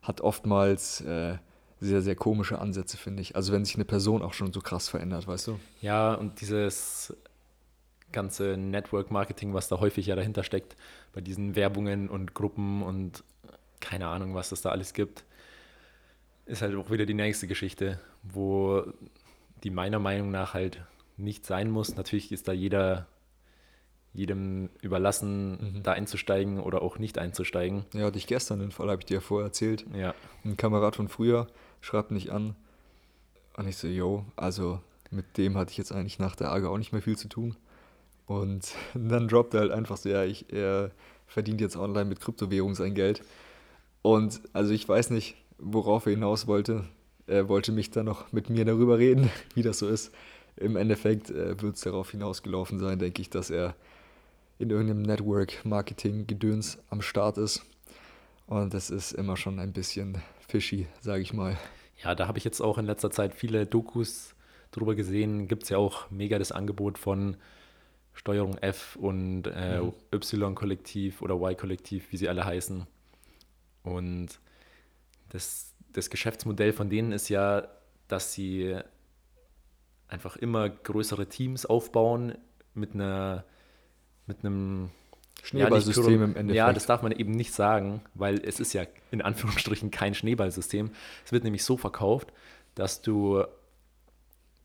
hat 0.00 0.20
oftmals 0.20 1.00
äh, 1.02 1.38
sehr, 1.82 2.00
sehr 2.00 2.14
komische 2.14 2.60
Ansätze, 2.60 2.96
finde 2.96 3.22
ich. 3.22 3.34
Also 3.34 3.52
wenn 3.52 3.64
sich 3.64 3.74
eine 3.74 3.84
Person 3.84 4.22
auch 4.22 4.34
schon 4.34 4.52
so 4.52 4.60
krass 4.60 4.88
verändert, 4.88 5.26
weißt 5.26 5.48
du? 5.48 5.60
Ja, 5.80 6.14
und 6.14 6.40
dieses 6.40 7.14
ganze 8.12 8.56
Network-Marketing, 8.56 9.52
was 9.52 9.68
da 9.68 9.80
häufig 9.80 10.06
ja 10.06 10.14
dahinter 10.14 10.44
steckt, 10.44 10.76
bei 11.12 11.20
diesen 11.20 11.56
Werbungen 11.56 12.08
und 12.08 12.34
Gruppen 12.34 12.82
und 12.82 13.24
keine 13.80 14.06
Ahnung, 14.06 14.34
was 14.34 14.52
es 14.52 14.62
da 14.62 14.70
alles 14.70 14.94
gibt, 14.94 15.24
ist 16.46 16.62
halt 16.62 16.76
auch 16.76 16.90
wieder 16.90 17.04
die 17.04 17.14
nächste 17.14 17.48
Geschichte, 17.48 18.00
wo 18.22 18.84
die 19.64 19.70
meiner 19.70 19.98
Meinung 19.98 20.30
nach 20.30 20.54
halt 20.54 20.82
nicht 21.16 21.46
sein 21.46 21.68
muss. 21.70 21.96
Natürlich 21.96 22.30
ist 22.30 22.46
da 22.46 22.52
jeder 22.52 23.06
jedem 24.14 24.68
überlassen, 24.82 25.52
mhm. 25.52 25.82
da 25.82 25.92
einzusteigen 25.92 26.60
oder 26.60 26.82
auch 26.82 26.98
nicht 26.98 27.18
einzusteigen. 27.18 27.86
Ja, 27.94 28.04
hatte 28.04 28.18
ich 28.18 28.26
gestern 28.26 28.58
den 28.58 28.70
Fall, 28.70 28.90
habe 28.90 29.00
ich 29.00 29.06
dir 29.06 29.14
ja 29.14 29.20
vorher 29.20 29.46
erzählt. 29.46 29.86
Ja. 29.94 30.14
Ein 30.44 30.56
Kamerad 30.56 30.96
von 30.96 31.08
früher, 31.08 31.46
schreibt 31.82 32.10
mich 32.10 32.32
an. 32.32 32.56
Und 33.58 33.68
ich 33.68 33.76
so, 33.76 33.86
yo, 33.86 34.24
also 34.36 34.80
mit 35.10 35.36
dem 35.36 35.58
hatte 35.58 35.72
ich 35.72 35.76
jetzt 35.76 35.92
eigentlich 35.92 36.18
nach 36.18 36.34
der 36.34 36.50
AGA 36.50 36.68
auch 36.68 36.78
nicht 36.78 36.92
mehr 36.92 37.02
viel 37.02 37.18
zu 37.18 37.28
tun. 37.28 37.54
Und 38.26 38.72
dann 38.94 39.28
droppt 39.28 39.52
er 39.52 39.60
halt 39.60 39.72
einfach 39.72 39.98
so, 39.98 40.08
ja, 40.08 40.24
ich, 40.24 40.50
er 40.50 40.90
verdient 41.26 41.60
jetzt 41.60 41.76
online 41.76 42.06
mit 42.06 42.20
Kryptowährung 42.20 42.74
sein 42.74 42.94
Geld. 42.94 43.22
Und 44.00 44.40
also 44.54 44.72
ich 44.72 44.88
weiß 44.88 45.10
nicht, 45.10 45.36
worauf 45.58 46.06
er 46.06 46.12
hinaus 46.12 46.46
wollte. 46.46 46.84
Er 47.26 47.48
wollte 47.48 47.72
mich 47.72 47.90
dann 47.90 48.06
noch 48.06 48.32
mit 48.32 48.48
mir 48.50 48.64
darüber 48.64 48.98
reden, 48.98 49.30
wie 49.54 49.62
das 49.62 49.78
so 49.78 49.88
ist. 49.88 50.12
Im 50.56 50.76
Endeffekt 50.76 51.30
äh, 51.30 51.60
wird 51.60 51.76
es 51.76 51.82
darauf 51.82 52.10
hinausgelaufen 52.10 52.78
sein, 52.78 52.98
denke 52.98 53.22
ich, 53.22 53.30
dass 53.30 53.50
er 53.50 53.74
in 54.58 54.70
irgendeinem 54.70 55.02
Network-Marketing-Gedöns 55.02 56.78
am 56.90 57.02
Start 57.02 57.38
ist. 57.38 57.64
Und 58.46 58.74
das 58.74 58.90
ist 58.90 59.12
immer 59.12 59.36
schon 59.36 59.58
ein 59.58 59.72
bisschen 59.72 60.18
fishy, 60.52 60.86
sage 61.00 61.22
ich 61.22 61.32
mal. 61.32 61.56
Ja, 62.04 62.14
da 62.14 62.28
habe 62.28 62.38
ich 62.38 62.44
jetzt 62.44 62.60
auch 62.60 62.78
in 62.78 62.84
letzter 62.84 63.10
Zeit 63.10 63.34
viele 63.34 63.66
Dokus 63.66 64.34
drüber 64.70 64.94
gesehen. 64.94 65.48
Gibt 65.48 65.64
es 65.64 65.70
ja 65.70 65.78
auch 65.78 66.10
mega 66.10 66.38
das 66.38 66.52
Angebot 66.52 66.98
von 66.98 67.36
Steuerung 68.12 68.58
F 68.58 68.96
und 68.96 69.46
äh, 69.46 69.80
mhm. 69.80 69.94
Y-Kollektiv 70.12 71.22
oder 71.22 71.36
Y-Kollektiv, 71.36 72.12
wie 72.12 72.18
sie 72.18 72.28
alle 72.28 72.44
heißen. 72.44 72.86
Und 73.82 74.40
das, 75.30 75.74
das 75.92 76.10
Geschäftsmodell 76.10 76.74
von 76.74 76.90
denen 76.90 77.12
ist 77.12 77.30
ja, 77.30 77.66
dass 78.08 78.34
sie 78.34 78.76
einfach 80.08 80.36
immer 80.36 80.68
größere 80.68 81.28
Teams 81.28 81.64
aufbauen 81.64 82.36
mit 82.74 82.94
einer 82.94 83.44
mit 84.26 84.44
einem 84.44 84.90
Schneeballsystem 85.42 86.04
ja, 86.04 86.24
im 86.24 86.36
Endeffekt. 86.36 86.54
Ja, 86.54 86.72
das 86.72 86.86
darf 86.86 87.02
man 87.02 87.12
eben 87.12 87.32
nicht 87.32 87.52
sagen, 87.52 88.00
weil 88.14 88.40
es 88.44 88.60
ist 88.60 88.72
ja 88.72 88.84
in 89.10 89.20
Anführungsstrichen 89.20 89.90
kein 89.90 90.14
Schneeballsystem. 90.14 90.90
Es 91.24 91.32
wird 91.32 91.44
nämlich 91.44 91.64
so 91.64 91.76
verkauft, 91.76 92.32
dass 92.74 93.02
du 93.02 93.44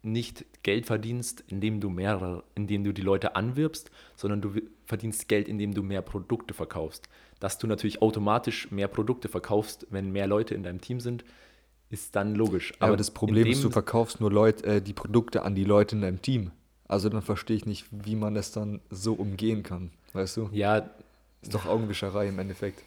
nicht 0.03 0.46
Geld 0.63 0.86
verdienst, 0.86 1.43
indem 1.48 1.81
du 1.81 1.89
mehrere, 1.89 2.43
indem 2.55 2.84
du 2.84 2.93
die 2.93 3.01
Leute 3.01 3.36
anwirbst, 3.36 3.89
sondern 4.15 4.41
du 4.41 4.53
verdienst 4.86 5.27
Geld, 5.27 5.48
indem 5.48 5.74
du 5.74 5.81
mehr 5.81 6.03
Produkte 6.03 6.53
verkaufst. 6.53 7.10
Dass 7.39 7.57
du 7.57 7.67
natürlich 7.67 8.01
automatisch 8.01 8.72
mehr 8.72 8.88
Produkte 8.88 9.27
verkaufst, 9.27 9.88
wenn 9.89 10.12
mehr 10.12 10.27
Leute 10.27 10.53
in 10.53 10.63
deinem 10.63 10.79
Team 10.79 11.00
sind, 11.00 11.25
ist 11.89 12.15
dann 12.15 12.36
logisch. 12.36 12.74
Aber, 12.79 12.89
Aber 12.89 12.98
das 12.98 13.12
Problem 13.12 13.48
ist, 13.48 13.63
du 13.63 13.69
verkaufst 13.69 14.19
nur 14.22 14.31
Leute, 14.31 14.65
äh, 14.65 14.81
die 14.81 14.93
Produkte 14.93 15.43
an 15.43 15.55
die 15.55 15.63
Leute 15.63 15.96
in 15.96 16.01
deinem 16.01 16.22
Team. 16.22 16.51
Also 16.88 17.10
dann 17.10 17.22
verstehe 17.22 17.57
ich 17.57 17.65
nicht, 17.65 17.88
wie 17.91 18.15
man 18.15 18.36
es 18.36 18.51
dann 18.51 18.79
so 18.89 19.13
umgehen 19.13 19.63
kann, 19.63 19.91
weißt 20.17 20.38
du? 20.38 20.50
Ja. 20.51 20.89
Ist 21.41 21.53
doch 21.53 21.65
Augenwischerei 21.65 22.27
im 22.27 22.39
Endeffekt. 22.39 22.81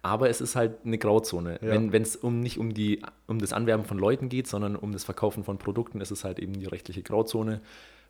Aber 0.00 0.30
es 0.30 0.40
ist 0.40 0.54
halt 0.56 0.84
eine 0.84 0.96
Grauzone. 0.96 1.58
Ja. 1.60 1.92
Wenn 1.92 2.02
es 2.02 2.16
um 2.16 2.40
nicht 2.40 2.58
um 2.58 2.72
die 2.72 3.02
um 3.26 3.40
das 3.40 3.52
Anwerben 3.52 3.84
von 3.84 3.98
Leuten 3.98 4.28
geht, 4.28 4.46
sondern 4.46 4.76
um 4.76 4.92
das 4.92 5.04
Verkaufen 5.04 5.44
von 5.44 5.58
Produkten, 5.58 6.00
ist 6.00 6.12
es 6.12 6.24
halt 6.24 6.38
eben 6.38 6.54
die 6.54 6.66
rechtliche 6.66 7.02
Grauzone, 7.02 7.60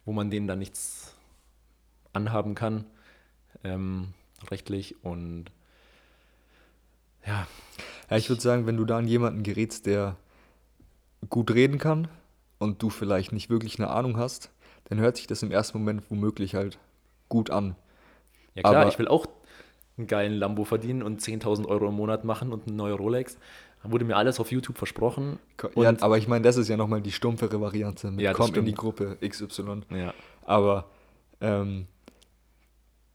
wo 0.04 0.12
man 0.12 0.30
denen 0.30 0.46
dann 0.46 0.58
nichts 0.58 1.16
anhaben 2.12 2.54
kann, 2.54 2.84
ähm, 3.64 4.08
rechtlich. 4.50 5.02
Und 5.02 5.46
ja, 7.26 7.46
Ja, 8.10 8.16
ich 8.16 8.28
würde 8.28 8.40
sagen, 8.42 8.66
wenn 8.66 8.76
du 8.76 8.84
da 8.84 8.98
an 8.98 9.06
jemanden 9.06 9.42
gerätst, 9.42 9.86
der 9.86 10.16
gut 11.28 11.50
reden 11.50 11.78
kann 11.78 12.08
und 12.58 12.82
du 12.82 12.90
vielleicht 12.90 13.32
nicht 13.32 13.50
wirklich 13.50 13.78
eine 13.78 13.90
Ahnung 13.90 14.16
hast, 14.16 14.50
dann 14.84 14.98
hört 15.00 15.16
sich 15.16 15.26
das 15.26 15.42
im 15.42 15.50
ersten 15.50 15.78
Moment 15.78 16.02
womöglich 16.10 16.54
halt 16.54 16.78
gut 17.28 17.50
an. 17.50 17.76
Ja 18.58 18.62
klar, 18.70 18.76
Aber- 18.82 18.88
ich 18.90 18.98
will 18.98 19.08
auch 19.08 19.26
einen 19.96 20.06
geilen 20.06 20.34
Lambo 20.34 20.64
verdienen 20.64 21.02
und 21.02 21.20
10.000 21.20 21.66
Euro 21.66 21.88
im 21.88 21.94
Monat 21.94 22.24
machen 22.24 22.52
und 22.52 22.66
eine 22.68 22.76
neue 22.76 22.94
Rolex. 22.94 23.36
Da 23.82 23.90
wurde 23.92 24.04
mir 24.04 24.16
alles 24.16 24.38
auf 24.40 24.50
YouTube 24.52 24.78
versprochen. 24.78 25.38
ja, 25.76 25.92
aber 26.00 26.18
ich 26.18 26.28
meine, 26.28 26.42
das 26.42 26.56
ist 26.56 26.68
ja 26.68 26.76
nochmal 26.76 27.00
die 27.00 27.12
stumpfere 27.12 27.60
Variante 27.60 28.10
mit 28.10 28.20
Ja, 28.20 28.32
komm 28.32 28.48
in 28.48 28.64
die 28.64 28.72
stimmt. 28.72 28.78
Gruppe 28.78 29.18
XY. 29.26 29.82
Ja, 29.90 30.14
Aber 30.44 30.86
ähm, 31.40 31.86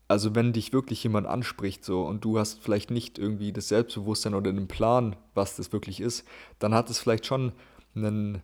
also 0.08 0.36
wenn 0.36 0.54
dich 0.54 0.74
wirklich 0.74 1.04
jemand 1.04 1.28
anspricht 1.28 1.84
so 1.84 2.04
und 2.06 2.24
du 2.24 2.38
hast 2.38 2.62
vielleicht 2.62 2.92
nicht 2.92 3.18
irgendwie 3.18 3.52
das 3.52 3.70
Selbstbewusstsein 3.70 4.36
oder 4.36 4.52
den 4.54 4.68
Plan, 4.68 5.16
was 5.34 5.56
das 5.56 5.72
wirklich 5.74 6.00
ist, 6.02 6.26
dann 6.60 6.74
hat 6.74 6.90
es 6.90 7.00
vielleicht 7.00 7.26
schon 7.26 7.52
einen 7.96 8.42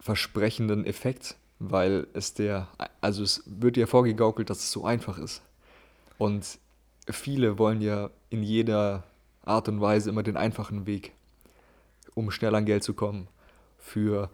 versprechenden 0.00 0.84
Effekt, 0.84 1.36
weil 1.58 2.06
es 2.12 2.34
der, 2.34 2.68
also 3.00 3.22
es 3.22 3.42
wird 3.46 3.76
dir 3.76 3.86
vorgegaukelt, 3.86 4.50
dass 4.50 4.58
es 4.58 4.70
so 4.70 4.84
einfach 4.84 5.18
ist. 5.18 5.42
Und 6.18 6.58
viele 7.08 7.58
wollen 7.58 7.80
ja 7.80 8.10
in 8.30 8.42
jeder 8.42 9.04
Art 9.44 9.68
und 9.68 9.80
Weise 9.80 10.10
immer 10.10 10.22
den 10.22 10.36
einfachen 10.36 10.86
Weg, 10.86 11.12
um 12.14 12.30
schnell 12.30 12.54
an 12.54 12.64
Geld 12.64 12.82
zu 12.82 12.94
kommen, 12.94 13.28
für 13.78 14.30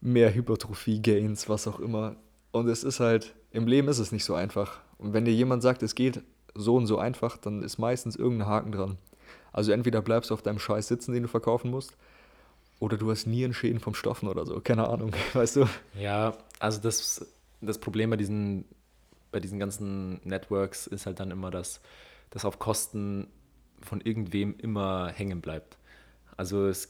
mehr 0.00 0.34
Hypertrophie-Gains, 0.34 1.48
was 1.48 1.68
auch 1.68 1.80
immer. 1.80 2.16
Und 2.52 2.68
es 2.68 2.84
ist 2.84 3.00
halt, 3.00 3.34
im 3.52 3.66
Leben 3.66 3.88
ist 3.88 3.98
es 3.98 4.12
nicht 4.12 4.24
so 4.24 4.34
einfach. 4.34 4.80
Und 4.98 5.12
wenn 5.12 5.24
dir 5.24 5.34
jemand 5.34 5.62
sagt, 5.62 5.82
es 5.82 5.94
geht 5.94 6.22
so 6.54 6.76
und 6.76 6.86
so 6.86 6.98
einfach, 6.98 7.36
dann 7.36 7.62
ist 7.62 7.78
meistens 7.78 8.16
irgendein 8.16 8.48
Haken 8.48 8.72
dran. 8.72 8.98
Also 9.52 9.72
entweder 9.72 10.02
bleibst 10.02 10.30
du 10.30 10.34
auf 10.34 10.42
deinem 10.42 10.58
Scheiß 10.58 10.88
sitzen, 10.88 11.12
den 11.12 11.22
du 11.22 11.28
verkaufen 11.28 11.70
musst, 11.70 11.96
oder 12.80 12.96
du 12.96 13.10
hast 13.10 13.26
Nierenschäden 13.26 13.80
vom 13.80 13.94
Stoffen 13.94 14.28
oder 14.28 14.46
so, 14.46 14.60
keine 14.60 14.88
Ahnung, 14.88 15.12
weißt 15.32 15.56
du? 15.56 15.66
Ja, 15.98 16.34
also 16.58 16.80
das, 16.80 17.26
das 17.60 17.78
Problem 17.78 18.10
bei 18.10 18.16
diesen, 18.16 18.64
bei 19.30 19.40
diesen 19.40 19.58
ganzen 19.58 20.20
Networks 20.24 20.86
ist 20.86 21.06
halt 21.06 21.20
dann 21.20 21.30
immer, 21.30 21.50
dass 21.50 21.80
das 22.30 22.44
auf 22.44 22.58
Kosten 22.58 23.28
von 23.80 24.00
irgendwem 24.00 24.54
immer 24.58 25.08
hängen 25.08 25.40
bleibt. 25.40 25.78
Also 26.36 26.66
es 26.66 26.88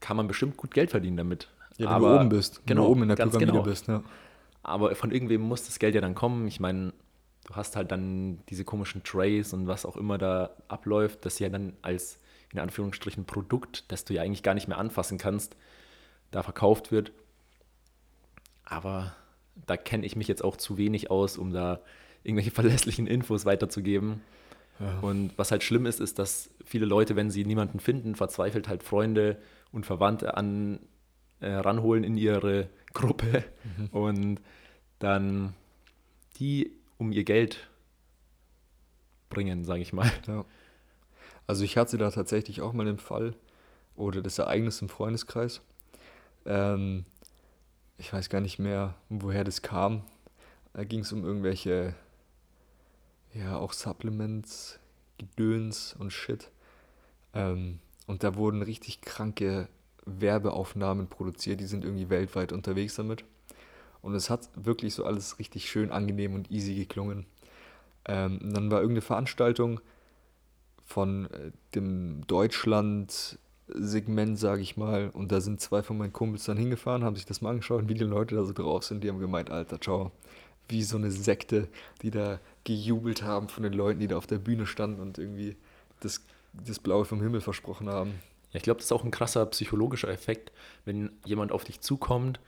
kann 0.00 0.16
man 0.16 0.28
bestimmt 0.28 0.56
gut 0.56 0.72
Geld 0.72 0.90
verdienen 0.90 1.16
damit. 1.16 1.48
Ja, 1.78 1.86
wenn 1.86 1.94
aber, 1.94 2.08
du 2.08 2.20
oben 2.20 2.28
bist, 2.28 2.58
wenn 2.58 2.66
genau, 2.66 2.84
du 2.84 2.90
oben 2.92 3.02
in 3.02 3.08
der 3.08 3.16
Pyramide 3.16 3.46
genau. 3.46 3.62
bist, 3.62 3.88
ja. 3.88 4.02
Aber 4.62 4.94
von 4.96 5.12
irgendwem 5.12 5.42
muss 5.42 5.66
das 5.66 5.78
Geld 5.78 5.94
ja 5.94 6.00
dann 6.00 6.14
kommen. 6.14 6.48
Ich 6.48 6.58
meine, 6.58 6.92
du 7.46 7.54
hast 7.54 7.76
halt 7.76 7.92
dann 7.92 8.40
diese 8.48 8.64
komischen 8.64 9.04
Trays 9.04 9.52
und 9.52 9.68
was 9.68 9.86
auch 9.86 9.96
immer 9.96 10.18
da 10.18 10.50
abläuft, 10.68 11.24
das 11.24 11.38
ja 11.38 11.48
dann 11.48 11.74
als 11.82 12.18
in 12.52 12.58
Anführungsstrichen 12.58 13.26
Produkt, 13.26 13.90
das 13.92 14.04
du 14.04 14.14
ja 14.14 14.22
eigentlich 14.22 14.42
gar 14.42 14.54
nicht 14.54 14.68
mehr 14.68 14.78
anfassen 14.78 15.18
kannst, 15.18 15.56
da 16.30 16.42
verkauft 16.42 16.90
wird. 16.90 17.12
Aber 18.64 19.14
da 19.66 19.76
kenne 19.76 20.04
ich 20.04 20.16
mich 20.16 20.28
jetzt 20.28 20.44
auch 20.44 20.56
zu 20.56 20.76
wenig 20.76 21.10
aus, 21.10 21.38
um 21.38 21.52
da 21.52 21.80
irgendwelche 22.22 22.50
verlässlichen 22.52 23.06
Infos 23.06 23.44
weiterzugeben. 23.44 24.20
Ja. 24.78 24.98
Und 25.00 25.32
was 25.36 25.50
halt 25.50 25.62
schlimm 25.62 25.86
ist, 25.86 26.00
ist, 26.00 26.18
dass 26.18 26.50
viele 26.64 26.86
Leute, 26.86 27.16
wenn 27.16 27.30
sie 27.30 27.44
niemanden 27.44 27.80
finden, 27.80 28.14
verzweifelt 28.14 28.68
halt 28.68 28.82
Freunde 28.82 29.38
und 29.72 29.86
Verwandte 29.86 30.36
an 30.36 30.80
äh, 31.40 31.50
ranholen 31.50 32.04
in 32.04 32.16
ihre 32.16 32.68
Gruppe 32.92 33.44
und 33.92 34.40
dann 34.98 35.54
die 36.38 36.72
um 36.98 37.12
ihr 37.12 37.24
Geld 37.24 37.68
bringen, 39.28 39.64
sage 39.64 39.82
ich 39.82 39.92
mal. 39.92 40.10
Ja. 40.26 40.44
Also 41.46 41.64
ich 41.64 41.76
hatte 41.76 41.98
da 41.98 42.10
tatsächlich 42.10 42.60
auch 42.60 42.72
mal 42.72 42.86
den 42.86 42.98
Fall 42.98 43.34
oder 43.94 44.22
das 44.22 44.38
Ereignis 44.38 44.80
im 44.82 44.88
Freundeskreis. 44.88 45.60
Ähm, 46.44 47.04
ich 47.98 48.12
weiß 48.12 48.28
gar 48.28 48.40
nicht 48.40 48.58
mehr, 48.58 48.94
woher 49.08 49.44
das 49.44 49.62
kam. 49.62 50.02
Da 50.72 50.84
ging 50.84 51.00
es 51.00 51.12
um 51.12 51.24
irgendwelche, 51.24 51.94
ja, 53.32 53.56
auch 53.56 53.72
Supplements, 53.72 54.78
Gedöns 55.18 55.96
und 55.98 56.12
Shit. 56.12 56.50
Ähm, 57.32 57.80
und 58.06 58.22
da 58.22 58.36
wurden 58.36 58.62
richtig 58.62 59.00
kranke 59.00 59.68
Werbeaufnahmen 60.04 61.08
produziert, 61.08 61.60
die 61.60 61.66
sind 61.66 61.84
irgendwie 61.84 62.10
weltweit 62.10 62.52
unterwegs 62.52 62.94
damit. 62.94 63.24
Und 64.02 64.14
es 64.14 64.30
hat 64.30 64.48
wirklich 64.54 64.94
so 64.94 65.04
alles 65.04 65.38
richtig 65.38 65.68
schön 65.68 65.90
angenehm 65.90 66.34
und 66.34 66.50
easy 66.50 66.74
geklungen. 66.74 67.26
Ähm, 68.04 68.38
dann 68.52 68.70
war 68.70 68.80
irgendeine 68.80 69.02
Veranstaltung 69.02 69.80
von 70.84 71.26
äh, 71.32 71.50
dem 71.74 72.24
Deutschland-Segment, 73.66 74.38
sage 74.38 74.62
ich 74.62 74.76
mal. 74.76 75.10
Und 75.10 75.32
da 75.32 75.40
sind 75.40 75.60
zwei 75.60 75.82
von 75.82 75.98
meinen 75.98 76.12
Kumpels 76.12 76.44
dann 76.44 76.56
hingefahren, 76.56 77.04
haben 77.04 77.16
sich 77.16 77.26
das 77.26 77.40
mal 77.40 77.50
angeschaut, 77.50 77.88
wie 77.88 77.94
die 77.94 78.04
Leute 78.04 78.34
da 78.34 78.44
so 78.44 78.52
drauf 78.52 78.84
sind. 78.84 79.02
Die 79.02 79.08
haben 79.08 79.18
gemeint, 79.18 79.50
Alter, 79.50 79.80
ciao. 79.80 80.12
Wie 80.68 80.82
so 80.82 80.96
eine 80.96 81.10
Sekte, 81.10 81.68
die 82.02 82.10
da 82.10 82.40
gejubelt 82.64 83.22
haben 83.22 83.48
von 83.48 83.62
den 83.62 83.72
Leuten, 83.72 84.00
die 84.00 84.08
da 84.08 84.16
auf 84.16 84.26
der 84.26 84.38
Bühne 84.38 84.66
standen 84.66 85.00
und 85.00 85.18
irgendwie 85.18 85.56
das, 86.00 86.24
das 86.52 86.80
Blaue 86.80 87.04
vom 87.04 87.20
Himmel 87.22 87.40
versprochen 87.40 87.88
haben. 87.88 88.14
Ja, 88.52 88.58
ich 88.58 88.62
glaube, 88.62 88.78
das 88.78 88.86
ist 88.86 88.92
auch 88.92 89.04
ein 89.04 89.12
krasser 89.12 89.46
psychologischer 89.46 90.08
Effekt, 90.08 90.50
wenn 90.84 91.10
jemand 91.24 91.52
auf 91.52 91.62
dich 91.62 91.80
zukommt 91.80 92.40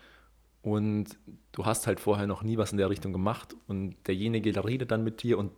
und 0.63 1.17
du 1.53 1.65
hast 1.65 1.87
halt 1.87 2.01
vorher 2.01 2.27
noch 2.27 2.43
nie 2.43 2.59
was 2.59 2.73
in 2.73 2.79
der 2.79 2.91
Richtung 2.91 3.13
gemacht 3.13 3.55
und 3.69 3.95
derjenige 4.09 4.53
der 4.53 4.65
redet 4.65 4.91
dann 4.91 5.05
mit 5.05 5.23
dir 5.23 5.39
und 5.39 5.53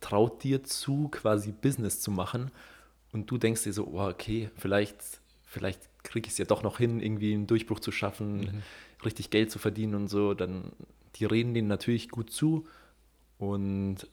traut 0.00 0.42
dir 0.42 0.64
zu, 0.64 1.08
quasi 1.08 1.52
Business 1.52 2.00
zu 2.00 2.10
machen 2.10 2.50
und 3.12 3.30
du 3.30 3.38
denkst 3.38 3.64
dir 3.64 3.72
so, 3.72 3.86
oh, 3.86 4.08
okay, 4.08 4.50
vielleicht, 4.56 5.20
vielleicht 5.44 5.80
kriege 6.02 6.26
ich 6.26 6.32
es 6.32 6.38
ja 6.38 6.44
doch 6.44 6.62
noch 6.62 6.78
hin, 6.78 7.00
irgendwie 7.00 7.34
einen 7.34 7.46
Durchbruch 7.46 7.80
zu 7.80 7.92
schaffen, 7.92 8.62
richtig 9.04 9.30
Geld 9.30 9.50
zu 9.50 9.58
verdienen 9.58 9.94
und 9.94 10.08
so, 10.08 10.34
dann 10.34 10.72
die 11.16 11.24
reden 11.24 11.54
denen 11.54 11.68
natürlich 11.68 12.08
gut 12.10 12.30
zu 12.30 12.66
und 13.38 14.06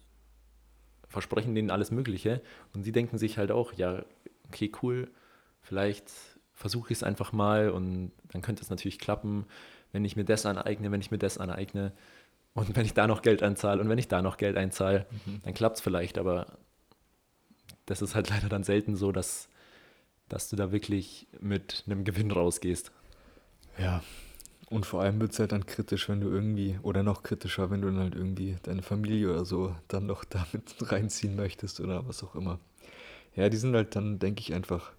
versprechen 1.07 1.55
denen 1.55 1.71
alles 1.71 1.91
Mögliche. 1.91 2.41
Und 2.73 2.83
sie 2.83 2.91
denken 2.91 3.17
sich 3.17 3.37
halt 3.37 3.51
auch, 3.51 3.73
ja, 3.73 4.03
okay, 4.47 4.71
cool, 4.81 5.09
vielleicht 5.61 6.11
versuche 6.53 6.91
ich 6.91 6.99
es 6.99 7.03
einfach 7.03 7.33
mal 7.33 7.69
und 7.69 8.11
dann 8.31 8.41
könnte 8.41 8.63
es 8.63 8.69
natürlich 8.69 8.99
klappen, 8.99 9.45
wenn 9.91 10.05
ich 10.05 10.15
mir 10.15 10.25
das 10.25 10.45
aneigne, 10.45 10.91
wenn 10.91 11.01
ich 11.01 11.11
mir 11.11 11.17
das 11.17 11.37
aneigne 11.37 11.91
und 12.53 12.75
wenn 12.75 12.85
ich 12.85 12.93
da 12.93 13.07
noch 13.07 13.21
Geld 13.21 13.43
einzahle 13.43 13.81
und 13.81 13.89
wenn 13.89 13.97
ich 13.97 14.07
da 14.07 14.21
noch 14.21 14.37
Geld 14.37 14.57
einzahle, 14.57 15.05
dann 15.43 15.53
klappt 15.53 15.77
es 15.77 15.81
vielleicht, 15.81 16.17
aber 16.17 16.57
das 17.85 18.01
ist 18.01 18.15
halt 18.15 18.29
leider 18.31 18.49
dann 18.49 18.63
selten 18.63 18.95
so, 18.95 19.11
dass, 19.11 19.47
dass 20.29 20.49
du 20.49 20.55
da 20.55 20.71
wirklich 20.71 21.27
mit 21.39 21.83
einem 21.87 22.03
Gewinn 22.03 22.31
rausgehst. 22.31 22.91
Ja. 23.77 24.03
Und 24.69 24.85
vor 24.87 25.01
allem 25.01 25.19
wird 25.21 25.31
es 25.33 25.39
halt 25.39 25.51
dann 25.51 25.67
kritisch, 25.67 26.09
wenn 26.09 26.21
du 26.21 26.29
irgendwie, 26.29 26.79
oder 26.81 27.03
noch 27.03 27.21
kritischer, 27.21 27.69
wenn 27.69 27.81
du 27.81 27.87
dann 27.89 27.99
halt 27.99 28.15
irgendwie 28.15 28.55
deine 28.63 28.81
Familie 28.81 29.31
oder 29.31 29.45
so 29.45 29.75
dann 29.87 30.07
noch 30.07 30.23
damit 30.25 30.75
reinziehen 30.79 31.35
möchtest 31.35 31.79
oder 31.79 32.07
was 32.07 32.23
auch 32.23 32.35
immer. 32.35 32.59
Ja, 33.35 33.49
die 33.49 33.57
sind 33.57 33.75
halt 33.75 33.95
dann, 33.95 34.17
denke 34.17 34.41
ich, 34.41 34.53
einfach 34.53 34.91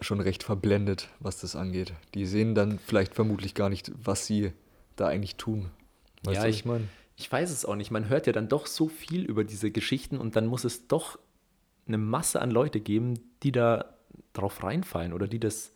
schon 0.00 0.20
recht 0.20 0.42
verblendet, 0.42 1.08
was 1.20 1.40
das 1.40 1.56
angeht. 1.56 1.92
Die 2.14 2.24
sehen 2.26 2.54
dann 2.54 2.78
vielleicht 2.78 3.14
vermutlich 3.14 3.54
gar 3.54 3.68
nicht, 3.68 3.90
was 4.02 4.26
sie 4.26 4.52
da 4.96 5.06
eigentlich 5.08 5.36
tun. 5.36 5.70
Weißt 6.24 6.36
Ja, 6.36 6.42
du, 6.42 6.48
was 6.48 6.54
ich- 6.54 6.60
ich 6.60 6.64
meine? 6.64 6.88
Ich 7.20 7.30
weiß 7.30 7.50
es 7.50 7.64
auch 7.64 7.74
nicht. 7.74 7.90
Man 7.90 8.08
hört 8.08 8.26
ja 8.28 8.32
dann 8.32 8.48
doch 8.48 8.66
so 8.66 8.88
viel 8.88 9.24
über 9.24 9.42
diese 9.44 9.70
Geschichten 9.70 10.18
und 10.18 10.36
dann 10.36 10.46
muss 10.46 10.64
es 10.64 10.86
doch 10.86 11.18
eine 11.86 11.98
Masse 11.98 12.40
an 12.40 12.50
Leute 12.50 12.80
geben, 12.80 13.18
die 13.42 13.50
da 13.52 13.92
drauf 14.34 14.62
reinfallen 14.62 15.12
oder 15.12 15.26
die 15.26 15.40
das, 15.40 15.72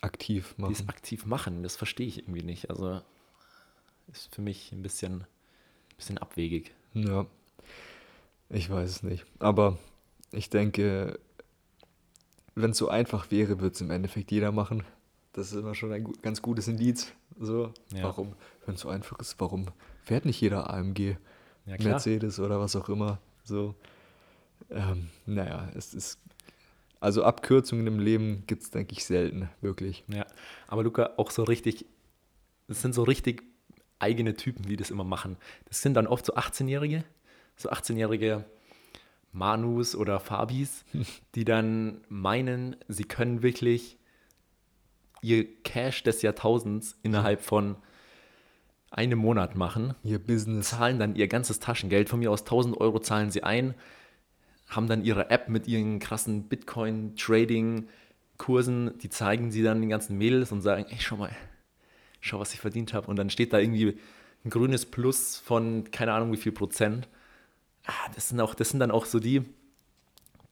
Aktiv 0.00 0.54
die 0.56 0.62
es 0.72 0.78
machen. 0.80 0.88
aktiv 0.88 1.26
machen. 1.26 1.62
Das 1.62 1.76
verstehe 1.76 2.06
ich 2.06 2.18
irgendwie 2.20 2.42
nicht. 2.44 2.70
Also 2.70 3.02
ist 4.12 4.34
für 4.34 4.40
mich 4.40 4.72
ein 4.72 4.82
bisschen, 4.82 5.24
bisschen 5.96 6.16
abwegig. 6.18 6.72
Ja, 6.94 7.26
ich 8.48 8.70
weiß 8.70 8.88
es 8.88 9.02
nicht. 9.02 9.26
Aber 9.38 9.78
ich 10.32 10.48
denke, 10.48 11.18
wenn 12.54 12.70
es 12.70 12.78
so 12.78 12.88
einfach 12.88 13.30
wäre, 13.30 13.60
würde 13.60 13.74
es 13.74 13.80
im 13.80 13.90
Endeffekt 13.90 14.30
jeder 14.32 14.50
machen. 14.52 14.84
Das 15.32 15.52
ist 15.52 15.58
immer 15.58 15.74
schon 15.74 15.92
ein 15.92 16.10
ganz 16.22 16.40
gutes 16.42 16.68
Indiz. 16.68 17.12
So, 17.38 17.72
Ja. 17.92 18.04
warum, 18.04 18.34
wenn 18.66 18.74
es 18.76 18.80
so 18.80 18.88
einfach 18.88 19.18
ist, 19.20 19.36
warum 19.38 19.66
fährt 20.10 20.24
nicht 20.24 20.40
jeder 20.40 20.68
AMG, 20.70 21.18
Ja. 21.66 21.76
Mercedes 21.78 22.40
oder 22.40 22.58
was 22.58 22.74
auch 22.74 22.88
immer? 22.88 23.20
So, 23.44 23.76
ähm, 24.68 25.08
naja, 25.24 25.70
es 25.76 25.94
ist. 25.94 26.18
Also 26.98 27.22
Abkürzungen 27.22 27.86
im 27.86 28.00
Leben 28.00 28.42
gibt 28.48 28.64
es, 28.64 28.72
denke 28.72 28.92
ich, 28.92 29.04
selten, 29.04 29.48
wirklich. 29.60 30.02
Ja, 30.08 30.26
aber 30.66 30.82
Luca, 30.82 31.10
auch 31.16 31.30
so 31.30 31.44
richtig, 31.44 31.86
das 32.66 32.82
sind 32.82 32.92
so 32.92 33.04
richtig 33.04 33.44
eigene 34.00 34.34
Typen, 34.34 34.64
die 34.64 34.76
das 34.76 34.90
immer 34.90 35.04
machen. 35.04 35.36
Das 35.66 35.80
sind 35.80 35.94
dann 35.94 36.08
oft 36.08 36.26
so 36.26 36.34
18-Jährige, 36.34 37.04
so 37.56 37.70
18-Jährige 37.70 38.44
Manus 39.30 39.94
oder 39.94 40.18
Fabis, 40.18 40.84
die 41.36 41.44
dann 41.44 42.00
meinen, 42.08 42.74
sie 42.88 43.04
können 43.04 43.44
wirklich 43.44 43.96
ihr 45.22 45.46
Cash 45.62 46.02
des 46.02 46.20
Jahrtausends 46.22 46.98
innerhalb 47.04 47.42
von 47.42 47.76
einem 48.90 49.18
Monat 49.18 49.54
machen, 49.54 49.94
Ihr 50.02 50.18
Business. 50.18 50.70
zahlen 50.70 50.98
dann 50.98 51.14
ihr 51.14 51.28
ganzes 51.28 51.60
Taschengeld, 51.60 52.08
von 52.08 52.18
mir 52.18 52.30
aus 52.30 52.40
1000 52.42 52.80
Euro 52.80 52.98
zahlen 52.98 53.30
sie 53.30 53.44
ein, 53.44 53.74
haben 54.68 54.88
dann 54.88 55.04
ihre 55.04 55.30
App 55.30 55.48
mit 55.48 55.68
ihren 55.68 56.00
krassen 56.00 56.48
Bitcoin-Trading-Kursen, 56.48 58.98
die 58.98 59.08
zeigen 59.08 59.50
sie 59.50 59.62
dann 59.62 59.80
den 59.80 59.88
ganzen 59.90 60.18
Mädels 60.18 60.52
und 60.52 60.60
sagen, 60.62 60.86
ey, 60.88 60.98
schau 61.00 61.16
mal, 61.16 61.30
schau, 62.20 62.40
was 62.40 62.54
ich 62.54 62.60
verdient 62.60 62.94
habe. 62.94 63.08
Und 63.08 63.16
dann 63.16 63.30
steht 63.30 63.52
da 63.52 63.58
irgendwie 63.58 63.98
ein 64.44 64.50
grünes 64.50 64.86
Plus 64.86 65.38
von 65.38 65.90
keine 65.90 66.12
Ahnung 66.12 66.32
wie 66.32 66.36
viel 66.36 66.52
Prozent. 66.52 67.08
Ah, 67.86 68.10
das 68.14 68.28
sind 68.28 68.40
auch, 68.40 68.54
das 68.54 68.68
sind 68.70 68.78
dann 68.80 68.90
auch 68.90 69.06
so 69.06 69.20
die, 69.20 69.42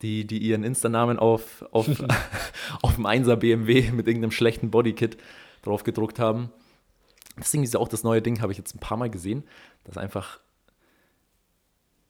die, 0.02 0.26
die 0.26 0.38
ihren 0.38 0.64
Insta-Namen 0.64 1.18
auf, 1.18 1.64
auf, 1.72 1.88
auf 2.82 2.94
dem 2.94 3.06
1er 3.06 3.36
BMW 3.36 3.90
mit 3.90 4.06
irgendeinem 4.06 4.32
schlechten 4.32 4.70
Bodykit 4.70 5.16
drauf 5.62 5.84
gedruckt 5.84 6.18
haben. 6.18 6.50
Deswegen 7.38 7.62
ist 7.62 7.74
ja 7.74 7.80
auch 7.80 7.88
das 7.88 8.02
neue 8.02 8.22
Ding, 8.22 8.40
habe 8.40 8.52
ich 8.52 8.58
jetzt 8.58 8.74
ein 8.74 8.80
paar 8.80 8.96
Mal 8.96 9.10
gesehen, 9.10 9.44
dass 9.84 9.96
einfach, 9.96 10.40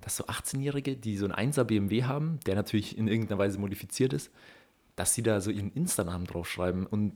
dass 0.00 0.16
so 0.16 0.24
18-Jährige, 0.26 0.96
die 0.96 1.16
so 1.16 1.26
einen 1.26 1.52
1er 1.52 1.64
BMW 1.64 2.04
haben, 2.04 2.40
der 2.46 2.54
natürlich 2.54 2.96
in 2.96 3.08
irgendeiner 3.08 3.38
Weise 3.38 3.58
modifiziert 3.58 4.12
ist, 4.12 4.30
dass 4.96 5.14
sie 5.14 5.22
da 5.22 5.40
so 5.40 5.50
ihren 5.50 5.72
Insta-Namen 5.72 6.26
draufschreiben 6.26 6.86
und 6.86 7.14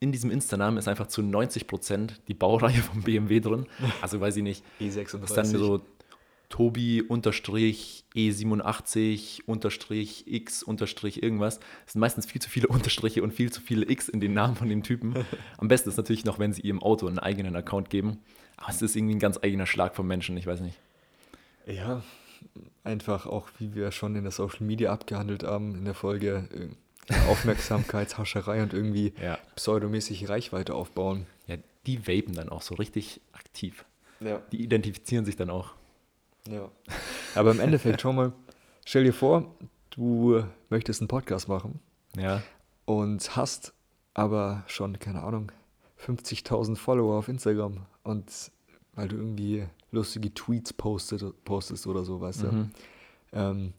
in 0.00 0.12
diesem 0.12 0.30
Insta-Namen 0.30 0.78
ist 0.78 0.88
einfach 0.88 1.08
zu 1.08 1.20
90% 1.20 2.12
die 2.26 2.34
Baureihe 2.34 2.82
vom 2.82 3.02
BMW 3.02 3.40
drin. 3.40 3.66
Also 4.00 4.20
weiß 4.20 4.36
ich 4.36 4.42
nicht, 4.42 4.64
E36. 4.80 5.24
ist 5.24 5.36
dann 5.36 5.46
so 5.46 5.82
Tobi 6.50 7.00
unterstrich 7.00 8.04
E87 8.14 9.42
unterstrich 9.46 10.24
X 10.26 10.62
unterstrich 10.62 11.22
irgendwas. 11.22 11.60
Es 11.86 11.94
sind 11.94 12.00
meistens 12.00 12.26
viel 12.26 12.42
zu 12.42 12.50
viele 12.50 12.68
Unterstriche 12.68 13.22
und 13.22 13.32
viel 13.32 13.50
zu 13.50 13.60
viele 13.62 13.88
X 13.90 14.08
in 14.08 14.20
den 14.20 14.34
Namen 14.34 14.56
von 14.56 14.68
den 14.68 14.82
Typen. 14.82 15.14
Am 15.56 15.68
besten 15.68 15.88
ist 15.88 15.96
natürlich 15.96 16.24
noch, 16.26 16.38
wenn 16.38 16.52
sie 16.52 16.60
ihrem 16.62 16.82
Auto 16.82 17.06
einen 17.06 17.18
eigenen 17.18 17.56
Account 17.56 17.88
geben. 17.88 18.18
Aber 18.58 18.68
es 18.70 18.82
ist 18.82 18.94
irgendwie 18.94 19.14
ein 19.14 19.20
ganz 19.20 19.38
eigener 19.42 19.66
Schlag 19.66 19.94
vom 19.96 20.06
Menschen, 20.06 20.36
ich 20.36 20.46
weiß 20.46 20.60
nicht. 20.60 20.76
Ja, 21.66 22.02
einfach 22.84 23.26
auch, 23.26 23.48
wie 23.58 23.74
wir 23.74 23.90
schon 23.92 24.16
in 24.16 24.24
der 24.24 24.32
Social 24.32 24.66
Media 24.66 24.92
abgehandelt 24.92 25.44
haben, 25.44 25.74
in 25.76 25.84
der 25.84 25.94
Folge 25.94 26.48
äh, 27.08 27.14
Aufmerksamkeitshascherei 27.28 28.62
und 28.62 28.72
irgendwie 28.74 29.12
Ja. 29.22 29.38
pseudomäßig 29.56 30.28
Reichweite 30.28 30.74
aufbauen. 30.74 31.26
Ja, 31.46 31.56
die 31.86 32.06
vapen 32.06 32.34
dann 32.34 32.48
auch 32.48 32.62
so 32.62 32.74
richtig 32.74 33.20
aktiv. 33.32 33.84
Ja. 34.20 34.42
Die 34.52 34.62
identifizieren 34.62 35.24
sich 35.24 35.36
dann 35.36 35.48
auch. 35.50 35.74
Ja. 36.48 36.70
Aber 37.34 37.50
im 37.50 37.60
Endeffekt, 37.60 38.00
schau 38.00 38.12
mal, 38.12 38.32
stell 38.84 39.04
dir 39.04 39.12
vor, 39.12 39.54
du 39.90 40.44
möchtest 40.68 41.00
einen 41.00 41.08
Podcast 41.08 41.48
machen 41.48 41.80
Ja, 42.16 42.42
und 42.84 43.36
hast 43.36 43.72
aber 44.14 44.64
schon, 44.66 44.98
keine 44.98 45.22
Ahnung, 45.22 45.52
50.000 46.04 46.76
Follower 46.76 47.18
auf 47.18 47.28
Instagram 47.28 47.86
und 48.02 48.50
weil 48.94 49.08
du 49.08 49.16
irgendwie 49.16 49.66
lustige 49.92 50.32
Tweets 50.34 50.72
postet, 50.72 51.44
postest 51.44 51.86
oder 51.86 52.04
so, 52.04 52.20
weißt 52.20 52.42
du. 52.42 52.46
Mhm. 52.52 52.70
Ähm, 53.32 53.72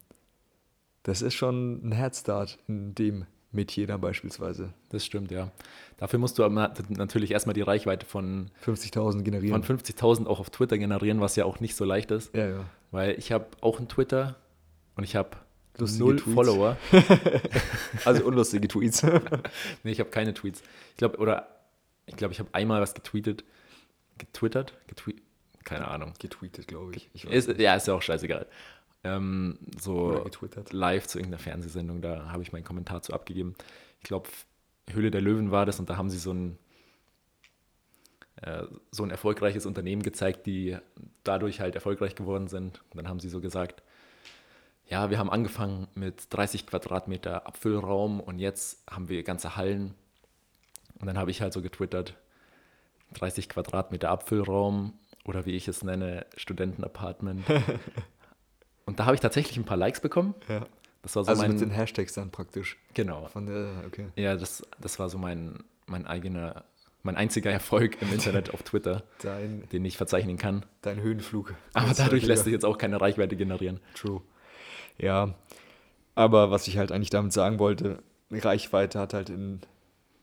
das 1.04 1.22
ist 1.22 1.34
schon 1.34 1.82
ein 1.88 1.92
Headstart 1.92 2.60
in 2.68 2.96
dem 2.96 3.26
Metier 3.52 3.86
dann 3.86 4.00
beispielsweise. 4.00 4.74
das 4.90 5.06
stimmt, 5.06 5.32
ja. 5.32 5.52
Dafür 5.98 6.20
musst 6.20 6.40
du 6.40 6.44
aber 6.44 6.74
natürlich 6.90 7.32
erstmal 7.32 7.54
die 7.54 7.62
Reichweite 7.62 8.06
von, 8.06 8.50
50.000 8.66 9.24
generieren. 9.24 9.64
von 9.64 9.78
50.000 9.78 10.26
auch 10.26 10.40
auf 10.40 10.50
Twitter 10.50 10.78
generieren, 10.78 11.20
was 11.20 11.36
ja 11.36 11.46
auch 11.46 11.60
nicht 11.60 11.76
so 11.76 11.86
leicht 11.86 12.12
ist. 12.12 12.34
ja, 12.36 12.48
ja. 12.48 12.66
Weil 12.92 13.18
ich 13.18 13.32
habe 13.32 13.46
auch 13.62 13.78
einen 13.78 13.88
Twitter 13.88 14.36
und 14.96 15.04
ich 15.04 15.16
habe 15.16 15.38
null 15.80 16.18
Tweets. 16.18 16.34
Follower. 16.34 16.78
Also 18.06 18.24
unlustige 18.26 18.68
Tweets. 18.68 19.04
Nee, 19.84 19.92
ich 19.92 20.00
habe 20.00 20.10
keine 20.10 20.34
Tweets. 20.34 20.62
Ich 20.92 20.98
glaube, 20.98 21.18
oder 21.18 21.48
ich 22.06 22.16
glaube, 22.16 22.34
ich 22.34 22.40
habe 22.40 22.50
einmal 22.54 22.82
was 22.82 22.94
getweetet. 22.94 23.44
Getwittert? 24.18 24.74
Getwe 24.88 25.16
keine 25.64 25.88
Ahnung. 25.88 26.14
Getweetet, 26.18 26.68
glaube 26.68 26.96
ich. 26.96 27.10
ich 27.14 27.26
Ist, 27.26 27.48
ja, 27.60 27.76
ist 27.76 27.88
ja 27.88 27.94
auch 27.94 28.02
scheißegal. 28.02 28.48
Ähm, 29.04 29.58
so 29.80 30.30
live 30.70 31.08
zu 31.08 31.18
irgendeiner 31.18 31.42
Fernsehsendung, 31.42 32.02
da 32.02 32.32
habe 32.32 32.44
ich 32.44 32.52
meinen 32.52 32.64
Kommentar 32.64 33.02
zu 33.02 33.14
abgegeben. 33.14 33.56
Ich 34.00 34.04
glaube, 34.04 34.30
Höhle 34.90 35.12
der 35.12 35.22
Löwen 35.22 35.52
war 35.52 35.66
das 35.66 35.80
und 35.80 35.90
da 35.90 35.98
haben 35.98 36.10
sie 36.10 36.20
so 36.20 36.34
ein, 36.34 36.58
äh, 38.42 38.64
so 38.92 39.04
ein 39.04 39.10
erfolgreiches 39.10 39.66
Unternehmen 39.66 40.04
gezeigt, 40.04 40.46
die 40.46 40.78
dadurch 41.24 41.62
halt 41.62 41.76
erfolgreich 41.76 42.16
geworden 42.16 42.48
sind. 42.48 42.84
Und 42.92 42.98
dann 42.98 43.08
haben 43.08 43.20
sie 43.20 43.30
so 43.30 43.42
gesagt, 43.42 43.82
ja, 44.88 45.10
wir 45.10 45.18
haben 45.18 45.30
angefangen 45.30 45.88
mit 45.96 46.28
30 46.32 46.68
Quadratmeter 46.68 47.48
Abfüllraum 47.48 48.20
und 48.20 48.40
jetzt 48.40 48.84
haben 48.90 49.10
wir 49.10 49.24
ganze 49.24 49.56
Hallen. 49.56 49.96
Und 51.00 51.08
dann 51.08 51.18
habe 51.18 51.32
ich 51.32 51.42
halt 51.42 51.54
so 51.54 51.62
getwittert, 51.62 52.16
30 53.14 53.50
Quadratmeter 53.50 54.10
Abfüllraum 54.10 54.94
oder 55.24 55.46
wie 55.46 55.56
ich 55.56 55.68
es 55.68 55.84
nenne, 55.84 56.26
Studentenapartment. 56.36 57.46
und 58.86 59.00
da 59.00 59.06
habe 59.06 59.16
ich 59.16 59.22
tatsächlich 59.22 59.58
ein 59.58 59.66
paar 59.66 59.78
Likes 59.78 60.00
bekommen. 60.02 60.36
Ja. 60.48 60.66
Das 61.04 61.16
war 61.16 61.24
so 61.24 61.30
Also 61.32 61.42
mein, 61.42 61.52
mit 61.54 61.62
den 61.62 61.72
Hashtags 61.72 62.14
dann 62.14 62.30
praktisch. 62.32 62.78
genau. 62.94 63.28
Von 63.28 63.48
der, 63.48 63.84
okay. 63.88 64.08
Ja, 64.16 64.36
das, 64.36 64.62
das 64.80 65.00
war 65.00 65.10
so 65.10 65.18
mein, 65.18 65.64
mein 65.88 66.06
eigener, 66.06 66.64
mein 67.02 67.16
einziger 67.16 67.50
Erfolg 67.52 68.00
im 68.02 68.14
Internet 68.14 68.54
auf 68.54 68.62
Twitter, 68.64 69.04
Dein, 69.24 69.68
den 69.72 69.84
ich 69.86 69.98
verzeichnen 69.98 70.38
kann. 70.38 70.64
dein 70.84 71.02
Höhenflug. 71.02 71.56
Aber 71.74 71.94
dadurch 71.94 72.24
lässt 72.26 72.44
sich 72.44 72.54
jetzt 72.54 72.66
auch 72.66 72.78
keine 72.78 73.02
Reichweite 73.02 73.36
generieren. 73.36 73.80
True. 73.96 74.22
Ja, 75.00 75.34
aber 76.14 76.52
was 76.52 76.68
ich 76.68 76.78
halt 76.78 76.92
eigentlich 76.92 77.10
damit 77.10 77.34
sagen 77.34 77.58
wollte, 77.58 78.04
Reichweite 78.30 79.00
hat 79.00 79.14
halt 79.16 79.30
in 79.30 79.62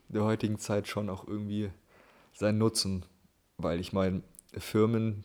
der 0.09 0.23
heutigen 0.25 0.59
Zeit 0.59 0.87
schon 0.87 1.11
auch 1.11 1.27
irgendwie 1.27 1.71
seinen 2.33 2.59
Nutzen, 2.59 3.05
weil 3.57 3.81
ich 3.81 3.93
meine, 3.93 4.23
Firmen, 4.57 5.25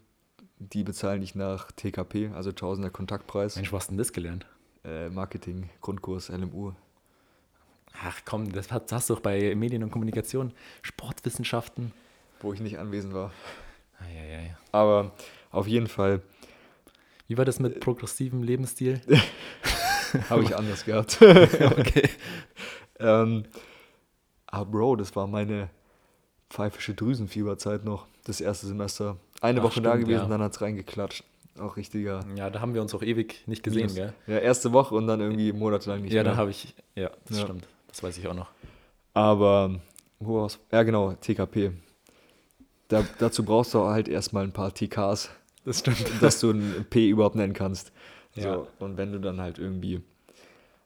die 0.60 0.84
bezahlen 0.84 1.20
nicht 1.20 1.36
nach 1.36 1.72
TKP, 1.72 2.30
also 2.34 2.52
Tausender 2.52 2.90
Kontaktpreis, 2.90 3.56
Mensch, 3.56 3.72
wo 3.72 3.78
hast 3.78 3.88
du 3.88 3.92
denn 3.92 3.98
das 3.98 4.14
gelernt? 4.14 4.46
äh, 4.84 5.10
Marketing, 5.10 5.70
Grundkurs, 5.82 6.30
LMU. 6.30 6.74
Ach 8.04 8.20
komm, 8.26 8.52
das 8.52 8.72
hast 8.72 9.10
du 9.10 9.16
doch 9.16 9.22
bei 9.22 9.56
Medien 9.56 9.84
und 9.84 9.92
Kommunikation, 9.92 10.52
Sportwissenschaften. 10.82 11.94
wo 12.42 12.54
ich 12.54 12.60
nicht 12.60 12.78
anwesend 12.80 13.14
war. 13.14 13.32
Eieiei. 14.00 14.58
Aber 14.72 15.12
auf 15.52 15.68
jeden 15.68 15.88
Fall 15.88 16.22
Wie 17.28 17.38
war 17.38 17.46
das 17.46 17.60
mit 17.60 17.80
progressivem 17.80 18.44
Lebensstil? 18.44 19.00
habe 20.30 20.44
ich 20.44 20.56
anders 20.58 20.84
gehabt. 20.84 21.20
okay. 21.22 22.10
ähm, 23.00 23.46
aber 24.48 24.66
Bro, 24.70 24.98
das 24.98 25.16
war 25.16 25.28
meine 25.28 25.70
pfeifische 26.50 26.94
Drüsenfieberzeit 26.94 27.86
noch, 27.86 28.08
das 28.26 28.42
erste 28.42 28.68
Semester. 28.68 29.18
Eine 29.44 29.60
Ach, 29.60 29.64
Woche 29.66 29.82
da 29.82 29.92
stimmt, 29.92 30.06
gewesen, 30.06 30.24
ja. 30.24 30.28
dann 30.30 30.42
hat 30.42 30.54
es 30.54 30.62
reingeklatscht. 30.62 31.24
Auch 31.60 31.78
richtiger. 31.78 32.26
Ja, 32.36 32.50
da 32.50 32.62
haben 32.62 32.74
wir 32.74 32.82
uns 32.82 32.96
auch 32.96 33.04
ewig 33.04 33.44
nicht 33.46 33.62
gesehen, 33.62 33.82
Minus. 33.94 33.96
gell? 33.96 34.14
Ja, 34.26 34.38
erste 34.40 34.72
Woche 34.74 34.96
und 34.96 35.06
dann 35.06 35.20
irgendwie 35.20 35.52
monatelang 35.54 36.02
nicht 36.02 36.14
Ja, 36.14 36.24
mehr. 36.24 36.32
da 36.32 36.38
habe 36.38 36.50
ich, 36.50 36.74
ja, 36.96 37.12
das 37.28 37.38
Ja. 37.38 37.44
stimmt. 37.44 37.68
Das 37.90 38.02
weiß 38.02 38.18
ich 38.18 38.28
auch 38.28 38.34
noch. 38.34 38.50
Aber, 39.14 39.80
wo 40.20 40.42
war's? 40.42 40.58
Ja, 40.72 40.82
genau, 40.84 41.14
TKP. 41.14 41.72
Da, 42.88 43.06
dazu 43.20 43.44
brauchst 43.46 43.74
du 43.74 43.84
halt 43.86 44.08
erstmal 44.08 44.44
ein 44.46 44.52
paar 44.52 44.74
TKs, 44.74 45.30
Das 45.66 45.80
stimmt. 45.80 46.06
dass 46.22 46.40
du 46.40 46.52
ein 46.52 46.86
P 46.90 47.08
überhaupt 47.10 47.36
nennen 47.36 47.54
kannst. 47.54 47.92
So, 48.36 48.42
Ja. 48.42 48.68
Und 48.80 48.98
wenn 48.98 49.12
du 49.12 49.20
dann 49.20 49.40
halt 49.40 49.60
irgendwie 49.60 50.02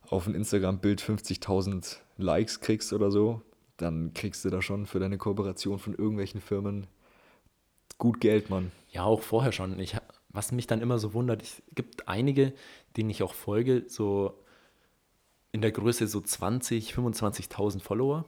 auf 0.09 0.27
ein 0.27 0.35
Instagram-Bild 0.35 1.01
50.000 1.01 1.97
Likes 2.17 2.59
kriegst 2.59 2.91
oder 2.91 3.11
so, 3.11 3.41
dann 3.77 4.13
kriegst 4.13 4.43
du 4.43 4.49
da 4.49 4.61
schon 4.61 4.85
für 4.85 4.99
deine 4.99 5.17
Kooperation 5.17 5.79
von 5.79 5.93
irgendwelchen 5.95 6.41
Firmen 6.41 6.87
gut 7.97 8.19
Geld, 8.19 8.49
Mann. 8.49 8.71
Ja, 8.91 9.03
auch 9.03 9.21
vorher 9.21 9.51
schon. 9.51 9.79
Ich, 9.79 9.95
was 10.29 10.51
mich 10.51 10.67
dann 10.67 10.81
immer 10.81 10.99
so 10.99 11.13
wundert, 11.13 11.41
es 11.41 11.61
gibt 11.75 12.07
einige, 12.07 12.53
denen 12.95 13.09
ich 13.09 13.23
auch 13.23 13.33
folge, 13.33 13.85
so 13.87 14.43
in 15.51 15.61
der 15.61 15.71
Größe 15.71 16.07
so 16.07 16.21
20, 16.21 16.93
25.000 16.93 17.79
Follower 17.79 18.25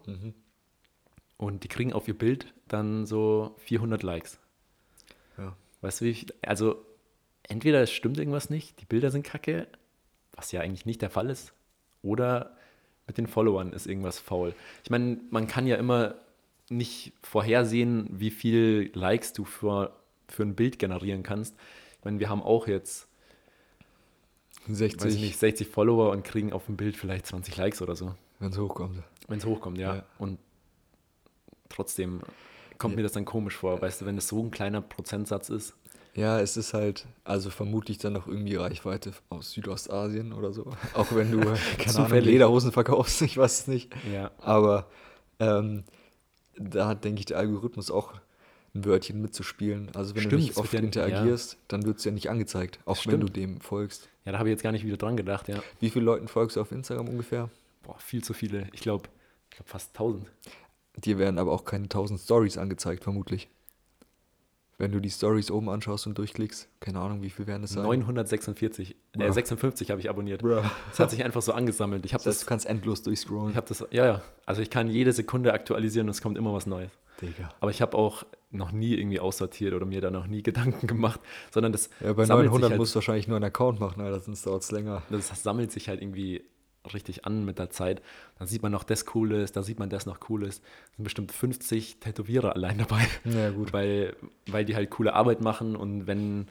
und 1.38 1.64
die 1.64 1.68
kriegen 1.68 1.94
auf 1.94 2.08
ihr 2.08 2.18
Bild 2.18 2.54
dann 2.68 3.06
so 3.06 3.56
400 3.60 4.04
Likes. 4.04 4.40
Ja. 5.38 5.56
Weißt 5.82 6.02
du, 6.02 6.06
wie 6.06 6.10
ich, 6.10 6.28
also 6.48 6.84
entweder 7.44 7.82
es 7.82 7.92
stimmt 7.92 8.18
irgendwas 8.18 8.50
nicht, 8.50 8.82
die 8.82 8.86
Bilder 8.86 9.12
sind 9.12 9.24
kacke, 9.24 9.68
was 10.34 10.52
ja 10.52 10.62
eigentlich 10.62 10.86
nicht 10.86 11.02
der 11.02 11.10
Fall 11.10 11.30
ist, 11.30 11.54
oder 12.02 12.56
mit 13.08 13.18
den 13.18 13.28
Followern 13.28 13.74
ist 13.74 13.88
irgendwas 13.88 14.20
faul. 14.20 14.54
Ich 14.84 14.90
meine, 14.90 15.20
man 15.30 15.48
kann 15.48 15.68
ja 15.68 15.76
immer 15.76 16.16
nicht 16.70 17.14
vorhersehen, 17.24 18.08
wie 18.12 18.32
viel 18.32 18.92
Likes 18.94 19.34
du 19.34 19.46
für, 19.46 19.94
für 20.28 20.44
ein 20.44 20.56
Bild 20.56 20.80
generieren 20.80 21.24
kannst. 21.24 21.56
Ich 22.00 22.06
meine, 22.06 22.20
wir 22.20 22.30
haben 22.30 22.42
auch 22.44 22.68
jetzt, 22.68 23.08
60, 24.68 25.04
weiß 25.04 25.14
ich 25.16 25.22
nicht, 25.22 25.38
60 25.40 25.68
Follower 25.68 26.12
und 26.12 26.24
kriegen 26.24 26.54
auf 26.54 26.66
dem 26.68 26.78
Bild 26.78 26.96
vielleicht 26.96 27.26
20 27.28 27.56
Likes 27.58 27.82
oder 27.82 27.96
so, 27.96 28.14
wenn 28.40 28.52
es 28.52 28.58
hochkommt. 28.58 29.02
wenn 29.28 29.38
es 29.40 29.46
hochkommt, 29.46 29.78
ja. 29.78 29.96
Ja. 29.96 30.04
Und 30.20 30.38
trotzdem 31.70 32.22
kommt 32.78 32.94
Ja. 32.94 32.98
mir 32.98 33.04
das 33.04 33.14
dann 33.14 33.26
komisch 33.26 33.56
vor, 33.56 33.82
weißt 33.82 34.02
du, 34.02 34.06
wenn 34.06 34.18
es 34.18 34.28
so 34.28 34.42
ein 34.44 34.52
kleiner 34.52 34.82
Prozentsatz 34.82 35.50
ist. 35.50 35.74
Ja, 36.16 36.40
es 36.40 36.58
ist 36.58 36.74
halt, 36.74 37.06
also 37.24 37.50
vermutlich 37.50 37.98
dann 38.00 38.14
noch 38.14 38.28
irgendwie 38.28 38.56
Reichweite 38.56 39.14
aus 39.30 39.52
Südostasien 39.52 40.34
oder 40.34 40.52
so. 40.54 40.72
Auch 40.94 41.14
wenn 41.14 41.32
du, 41.32 41.40
keine 41.78 42.06
Ahnung. 42.06 42.20
Lederhosen 42.20 42.72
verkaufst, 42.72 43.22
ich 43.24 43.38
weiß 43.38 43.62
es 43.62 43.68
nicht. 43.68 43.92
Ja. 44.12 44.32
Aber 44.40 44.88
ähm, 45.40 45.84
da 46.60 46.88
hat, 46.88 47.04
denke 47.04 47.20
ich, 47.20 47.26
der 47.26 47.38
Algorithmus 47.38 47.90
auch 47.92 48.14
ein 48.76 48.86
Wörtchen 48.86 49.22
mitzuspielen. 49.22 49.90
Also 49.96 50.14
wenn 50.16 50.22
Stimmt, 50.22 50.34
du 50.34 50.38
nicht 50.38 50.58
oft 50.58 50.74
ja- 50.74 50.80
interagierst, 50.80 51.58
dann 51.68 51.86
wird 51.86 51.98
es 51.98 52.04
ja 52.06 52.12
nicht 52.12 52.30
angezeigt, 52.30 52.80
auch 52.86 52.98
wenn 53.08 53.20
du 53.20 53.28
Stimmt. 53.28 53.36
dem 53.38 53.62
folgst. 53.62 54.10
Ja, 54.26 54.32
da 54.34 54.40
habe 54.40 54.50
ich 54.50 54.54
jetzt 54.54 54.64
gar 54.64 54.72
nicht 54.72 54.86
wieder 54.86 54.98
dran 54.98 55.18
gedacht, 55.18 55.48
ja. 55.48 55.62
Wie 55.80 55.90
viele 55.90 56.06
Leuten 56.06 56.28
folgst 56.28 56.56
du 56.58 56.62
auf 56.62 56.72
Instagram 56.72 57.08
ungefähr? 57.10 57.50
Boah, 57.84 57.98
viel 58.00 58.24
zu 58.24 58.34
viele. 58.34 58.68
Ich 58.74 58.82
glaube, 58.82 59.10
ich 59.50 59.56
glaube 59.58 59.70
fast 59.70 59.90
1000. 59.96 60.28
Dir 60.98 61.18
werden 61.18 61.40
aber 61.40 61.52
auch 61.52 61.66
keine 61.66 61.86
1000 61.86 62.20
Stories 62.20 62.58
angezeigt, 62.58 63.04
vermutlich. 63.04 63.48
Wenn 64.80 64.94
du 64.94 65.00
die 65.02 65.10
Stories 65.10 65.52
oben 65.52 65.70
anschaust 65.70 66.08
und 66.08 66.18
durchklickst, 66.18 66.70
keine 66.80 67.00
Ahnung, 67.02 67.22
wie 67.22 67.30
viel 67.30 67.46
werden 67.48 67.64
es 67.66 67.72
sein? 67.72 67.84
946, 67.84 68.92
äh, 68.92 69.18
Bruh. 69.18 69.32
56 69.34 69.92
habe 69.92 70.00
ich 70.00 70.10
abonniert. 70.10 70.42
Bruh. 70.42 70.62
Das 70.90 71.00
hat 71.00 71.12
sich 71.12 71.24
einfach 71.24 71.42
so 71.42 71.52
angesammelt. 71.52 72.06
Ich 72.06 72.14
habe 72.14 72.24
Das 72.24 72.28
heißt, 72.28 72.42
das, 72.42 72.46
du 72.46 72.50
kannst 72.50 72.66
endlos 72.66 73.04
durchscrollen. 73.04 73.52
ich 73.52 73.58
habe 73.58 73.68
das, 73.68 73.86
ja, 73.92 74.06
ja. 74.06 74.22
Also 74.46 74.62
ich 74.62 74.70
kann 74.70 74.88
jede 74.88 75.12
Sekunde 75.12 75.54
aktualisieren 75.54 76.08
und 76.08 76.12
es 76.12 76.22
kommt 76.22 76.38
immer 76.38 76.54
was 76.54 76.66
Neues. 76.66 76.92
Digga. 77.22 77.50
Aber 77.60 77.72
ich 77.72 77.82
habe 77.82 77.98
auch 77.98 78.24
noch 78.52 78.72
nie 78.72 78.96
irgendwie 78.96 79.20
aussortiert 79.20 79.74
oder 79.74 79.86
mir 79.86 80.00
da 80.00 80.10
noch 80.12 80.28
nie 80.28 80.42
Gedanken 80.44 80.88
gemacht, 80.88 81.20
sondern 81.52 81.74
das 81.74 81.90
Ja, 82.00 82.14
bei 82.14 82.24
sammelt 82.24 82.46
900 82.48 82.62
sich 82.68 82.72
halt, 82.72 82.80
musst 82.80 82.96
du 82.96 82.96
wahrscheinlich 82.96 83.28
nur 83.28 83.36
einen 83.36 83.46
Account 83.46 83.82
machen, 83.82 84.02
Alter, 84.02 84.22
sonst 84.22 84.46
dauert 84.48 84.64
es 84.64 84.72
länger. 84.72 85.04
das 85.10 85.44
sammelt 85.44 85.74
sich 85.74 85.90
halt 85.90 86.02
irgendwie 86.02 86.42
richtig 86.94 87.26
an 87.26 87.46
mit 87.46 87.60
der 87.60 87.70
Zeit. 87.70 88.02
Dann 88.38 88.48
sieht 88.48 88.62
man 88.64 88.72
noch 88.72 88.84
das 88.84 89.06
Cooles, 89.06 89.52
da 89.52 89.64
sieht 89.64 89.80
man 89.80 89.90
das 89.90 90.06
noch 90.06 90.20
Cooles. 90.20 90.58
Es 90.92 90.96
sind 90.96 91.04
bestimmt 91.04 91.32
50 91.32 92.00
Tätowierer 92.00 92.56
allein 92.56 92.78
dabei. 92.78 93.08
Ja, 93.26 93.52
gut. 93.52 93.74
Weil, 93.74 94.16
weil 94.48 94.66
die 94.66 94.76
halt 94.76 94.90
coole 94.90 95.14
Arbeit 95.14 95.42
machen 95.42 95.76
und 95.76 96.08
wenn, 96.08 96.48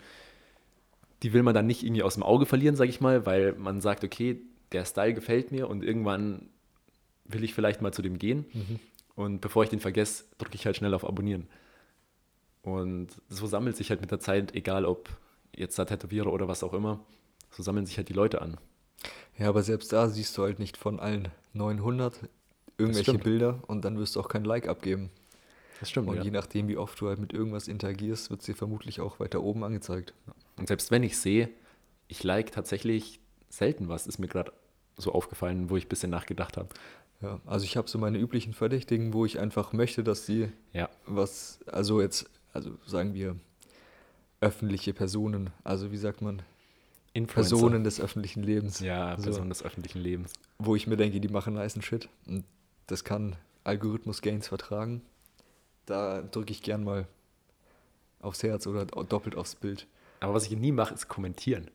die 1.23 1.33
will 1.33 1.43
man 1.43 1.55
dann 1.55 1.67
nicht 1.67 1.83
irgendwie 1.83 2.03
aus 2.03 2.15
dem 2.15 2.23
Auge 2.23 2.47
verlieren, 2.47 2.77
sage 2.77 2.91
ich 2.91 3.01
mal, 3.01 3.27
weil 3.27 3.55
man 3.55 3.81
sagt, 3.81 4.05
okay, 4.05 4.41
der 4.73 4.85
Style 4.85 5.15
gefällt 5.15 5.51
mir 5.51 5.69
und 5.69 5.83
irgendwann 5.83 6.49
will 7.25 7.45
ich 7.45 7.55
vielleicht 7.55 7.83
mal 7.83 7.93
zu 7.93 8.03
dem 8.03 8.19
gehen. 8.19 8.45
Und 9.15 9.41
bevor 9.41 9.65
ich 9.65 9.71
den 9.71 9.81
vergesse, 9.81 10.25
drücke 10.39 10.55
ich 10.55 10.67
halt 10.67 10.77
schnell 10.77 10.95
auf 10.95 11.05
Abonnieren. 11.07 11.49
Und 12.63 13.09
so 13.29 13.47
sammelt 13.47 13.77
sich 13.77 13.91
halt 13.91 14.01
mit 14.01 14.11
der 14.11 14.21
Zeit, 14.21 14.55
egal 14.55 14.85
ob 14.85 15.09
jetzt 15.57 15.79
da 15.79 15.85
Tätowierer 15.85 16.33
oder 16.33 16.49
was 16.49 16.63
auch 16.63 16.75
immer, 16.75 17.01
so 17.51 17.63
sammeln 17.63 17.87
sich 17.87 17.97
halt 17.97 18.09
die 18.09 18.15
Leute 18.15 18.43
an. 18.43 18.59
Ja, 19.39 19.49
aber 19.49 19.63
selbst 19.63 19.93
da 19.93 20.09
siehst 20.09 20.37
du 20.37 20.43
halt 20.43 20.59
nicht 20.59 20.77
von 20.77 21.01
allen 21.01 21.29
900 21.53 22.29
irgendwelche. 22.77 23.19
Bilder 23.19 23.61
und 23.67 23.85
dann 23.85 23.99
wirst 23.99 24.17
du 24.17 24.21
auch 24.21 24.29
kein 24.29 24.45
Like 24.45 24.69
abgeben. 24.69 25.11
Das 25.81 25.91
stimmt. 25.91 26.09
Und 26.09 26.17
Ja. 26.17 26.23
je 26.23 26.31
nachdem, 26.31 26.69
wie 26.69 26.77
oft 26.77 27.01
du 27.01 27.09
halt 27.09 27.19
mit 27.19 27.33
irgendwas 27.33 27.69
interagierst, 27.69 28.31
wird 28.31 28.41
es 28.41 28.47
dir 28.47 28.55
vermutlich 28.55 29.01
auch 29.01 29.21
weiter 29.21 29.43
oben 29.43 29.65
angezeigt. 29.65 30.13
Und 30.57 30.67
selbst 30.67 30.91
wenn 30.91 31.03
ich 31.03 31.19
sehe, 31.19 31.51
ich 32.09 32.25
like 32.25 32.51
tatsächlich 32.53 33.21
selten 33.49 33.89
was, 33.89 34.07
ist 34.07 34.19
mir 34.19 34.27
gerade 34.29 34.53
so 34.97 35.13
aufgefallen, 35.13 35.71
wo 35.71 35.77
ich 35.77 35.87
ein 35.87 35.89
bisschen 35.89 36.11
nachgedacht 36.11 36.57
habe. 36.57 36.69
Ja, 37.21 37.41
also 37.47 37.65
ich 37.65 37.77
habe 37.77 37.89
so 37.89 37.99
meine 37.99 38.19
üblichen 38.19 38.53
Verdächtigen, 38.55 39.13
wo 39.13 39.25
ich 39.25 39.39
einfach 39.39 39.73
möchte, 39.73 40.05
dass 40.05 40.27
die 40.27 40.49
Ja, 40.73 40.89
was, 41.07 41.61
also 41.67 42.01
jetzt, 42.01 42.29
also 42.53 42.73
sagen 42.87 43.15
wir 43.15 43.37
öffentliche 44.41 44.93
Personen, 44.95 45.51
also 45.65 45.91
wie 45.91 45.97
sagt 45.97 46.23
man, 46.23 46.43
Influencer. 47.19 47.57
Personen 47.57 47.85
des 47.85 48.01
öffentlichen 48.01 48.43
Lebens. 48.43 48.81
Ja, 48.81 49.17
So. 49.17 49.25
Personen 49.25 49.49
des 49.51 49.63
öffentlichen 49.63 49.99
Lebens. 50.01 50.33
wo 50.59 50.75
ich 50.77 50.87
mir 50.87 50.97
denke, 50.97 51.21
die 51.21 51.29
machen 51.29 51.55
nicen 51.55 51.83
Shit. 51.83 52.09
Und 52.27 52.45
das 52.87 53.05
kann 53.05 53.37
Algorithmus-Gains 53.65 54.49
vertragen. 54.49 55.03
Da 55.87 56.23
drücke 56.23 56.53
ich 56.53 56.63
gern 56.63 56.85
mal 56.85 57.07
aufs 58.21 58.43
Herz 58.43 58.67
oder 58.67 58.87
doppelt 58.87 59.37
aufs 59.37 59.55
Bild. 59.55 59.87
Aber 60.21 60.35
was 60.35 60.47
ich 60.47 60.57
nie 60.57 60.73
mache, 60.73 60.95
ist 60.95 61.09
kommentieren. 61.09 61.71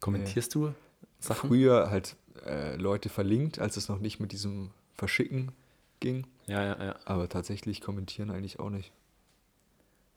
Kommentierst 0.00 0.54
du 0.54 0.72
Sachen? 1.20 1.48
Früher 1.48 1.90
halt 1.90 2.16
äh, 2.46 2.76
Leute 2.76 3.08
verlinkt, 3.08 3.58
als 3.58 3.76
es 3.76 3.88
noch 3.88 3.98
nicht 4.00 4.18
mit 4.20 4.32
diesem 4.32 4.70
Verschicken 4.94 5.52
ging. 6.00 6.26
Ja, 6.46 6.64
ja, 6.64 6.84
ja. 6.84 6.96
Aber 7.04 7.28
tatsächlich 7.28 7.80
kommentieren 7.80 8.30
eigentlich 8.30 8.58
auch 8.58 8.70
nicht. 8.70 8.90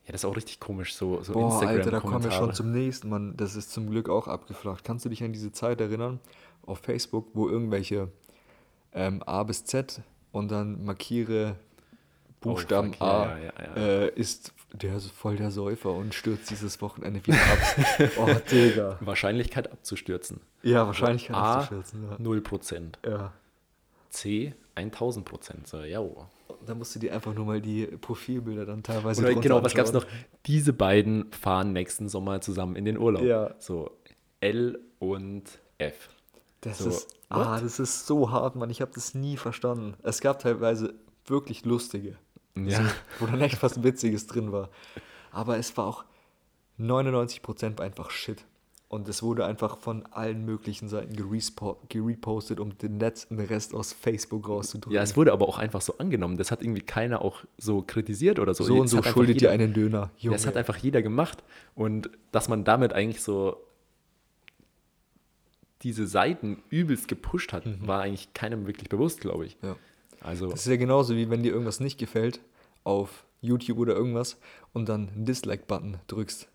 Ja, 0.06 0.12
das 0.12 0.22
ist 0.22 0.24
auch 0.24 0.36
richtig 0.36 0.60
komisch, 0.60 0.94
so, 0.94 1.20
so 1.22 1.32
Boah, 1.32 1.66
Alter, 1.66 1.90
da 1.90 1.98
kommen 1.98 2.22
wir 2.22 2.30
schon 2.30 2.54
zum 2.54 2.70
nächsten, 2.70 3.08
Mann. 3.08 3.36
Das 3.36 3.56
ist 3.56 3.72
zum 3.72 3.90
Glück 3.90 4.08
auch 4.08 4.28
abgeflacht. 4.28 4.84
Kannst 4.84 5.04
du 5.04 5.08
dich 5.08 5.24
an 5.24 5.32
diese 5.32 5.50
Zeit 5.50 5.80
erinnern, 5.80 6.20
auf 6.64 6.78
Facebook, 6.78 7.30
wo 7.34 7.48
irgendwelche 7.48 8.12
ähm, 8.92 9.22
A 9.24 9.42
bis 9.42 9.64
Z 9.64 10.00
und 10.30 10.52
dann 10.52 10.84
markiere 10.84 11.56
Buchstaben 12.40 12.90
Oh, 12.90 12.92
fuck, 12.92 13.02
A 13.02 13.38
ja, 13.38 13.38
ja, 13.38 13.52
ja. 13.58 13.76
Äh, 13.76 14.08
ist 14.14 14.52
der 14.72 15.00
voll 15.00 15.36
der 15.36 15.50
Säufer 15.50 15.92
und 15.92 16.14
stürzt 16.14 16.50
dieses 16.50 16.80
Wochenende 16.80 17.26
wieder 17.26 17.38
ab. 17.38 18.10
oh, 18.18 18.28
Digga. 18.50 18.98
Wahrscheinlichkeit 19.00 19.72
abzustürzen. 19.72 20.40
Ja, 20.62 20.86
wahrscheinlich 20.86 21.26
kann 21.26 21.34
A, 21.36 21.66
schätzen. 21.66 22.04
Ja. 22.08 22.16
0%. 22.16 22.92
ja. 23.04 23.32
C, 24.10 24.54
1000%. 24.76 25.66
So, 25.66 25.82
ja. 25.82 26.00
Da 26.64 26.74
musst 26.74 26.94
du 26.94 26.98
dir 26.98 27.12
einfach 27.12 27.34
nur 27.34 27.44
mal 27.46 27.60
die 27.60 27.86
Profilbilder 27.86 28.66
dann 28.66 28.82
teilweise 28.82 29.22
Oder 29.22 29.34
genau, 29.34 29.62
was 29.62 29.74
gab 29.74 29.86
es 29.86 29.92
noch? 29.92 30.06
Diese 30.46 30.72
beiden 30.72 31.30
fahren 31.32 31.72
nächsten 31.72 32.08
Sommer 32.08 32.40
zusammen 32.40 32.76
in 32.76 32.84
den 32.84 32.98
Urlaub. 32.98 33.22
Ja. 33.22 33.54
So, 33.58 33.90
L 34.40 34.78
und 34.98 35.44
F. 35.78 36.10
Das 36.60 36.78
So, 36.78 36.88
ist, 36.88 37.08
ah, 37.28 37.60
das 37.60 37.78
ist 37.78 38.06
so 38.06 38.30
hart, 38.30 38.56
Mann. 38.56 38.70
Ich 38.70 38.80
habe 38.80 38.90
das 38.94 39.14
nie 39.14 39.36
verstanden. 39.36 39.94
Es 40.02 40.20
gab 40.20 40.38
teilweise 40.40 40.94
wirklich 41.26 41.64
lustige, 41.64 42.16
Ja. 42.56 42.84
so, 42.84 42.90
wo 43.20 43.26
dann 43.26 43.40
echt 43.40 43.62
was 43.62 43.82
Witziges 43.82 44.26
drin 44.26 44.52
war. 44.52 44.70
Aber 45.30 45.58
es 45.58 45.76
war 45.76 45.86
auch 45.86 46.04
99% 46.78 47.78
war 47.78 47.84
einfach 47.84 48.10
Shit. 48.10 48.44
Und 48.88 49.08
es 49.08 49.20
wurde 49.20 49.44
einfach 49.44 49.78
von 49.78 50.06
allen 50.06 50.44
möglichen 50.44 50.88
Seiten 50.88 51.16
gerepostet, 51.16 52.60
um 52.60 52.78
den 52.78 53.00
letzten 53.00 53.40
Rest 53.40 53.74
aus 53.74 53.92
Facebook 53.92 54.48
rauszudrücken. 54.48 54.94
Ja, 54.94 55.02
es 55.02 55.16
wurde 55.16 55.32
aber 55.32 55.48
auch 55.48 55.58
einfach 55.58 55.80
so 55.80 55.98
angenommen. 55.98 56.36
Das 56.36 56.52
hat 56.52 56.62
irgendwie 56.62 56.82
keiner 56.82 57.20
auch 57.22 57.44
so 57.58 57.82
kritisiert 57.82 58.38
oder 58.38 58.54
so. 58.54 58.62
so 58.62 58.78
und 58.78 58.86
so 58.86 59.02
schuldet 59.02 59.40
jeder, 59.40 59.48
ihr 59.48 59.54
einen 59.54 59.74
Döner. 59.74 60.10
Junge. 60.18 60.36
das 60.36 60.46
hat 60.46 60.56
einfach 60.56 60.76
jeder 60.76 61.02
gemacht. 61.02 61.42
Und 61.74 62.10
dass 62.30 62.48
man 62.48 62.62
damit 62.62 62.92
eigentlich 62.92 63.22
so 63.22 63.56
diese 65.82 66.06
Seiten 66.06 66.62
übelst 66.70 67.08
gepusht 67.08 67.52
hat, 67.52 67.64
war 67.86 68.02
eigentlich 68.02 68.34
keinem 68.34 68.66
wirklich 68.66 68.88
bewusst, 68.88 69.20
glaube 69.20 69.46
ich. 69.46 69.60
Mhm. 69.62 69.68
ja. 69.68 69.76
Also, 70.20 70.48
Das 70.48 70.60
ist 70.60 70.70
ja 70.70 70.76
genauso, 70.76 71.14
wie 71.14 71.30
wenn 71.30 71.42
dir 71.42 71.52
irgendwas 71.52 71.80
nicht 71.80 71.98
gefällt 71.98 72.40
auf 72.84 73.24
YouTube 73.40 73.78
oder 73.78 73.94
irgendwas 73.94 74.38
und 74.72 74.88
dann 74.88 75.08
einen 75.08 75.24
Dislike-Button 75.24 75.98
drückst. 76.08 76.48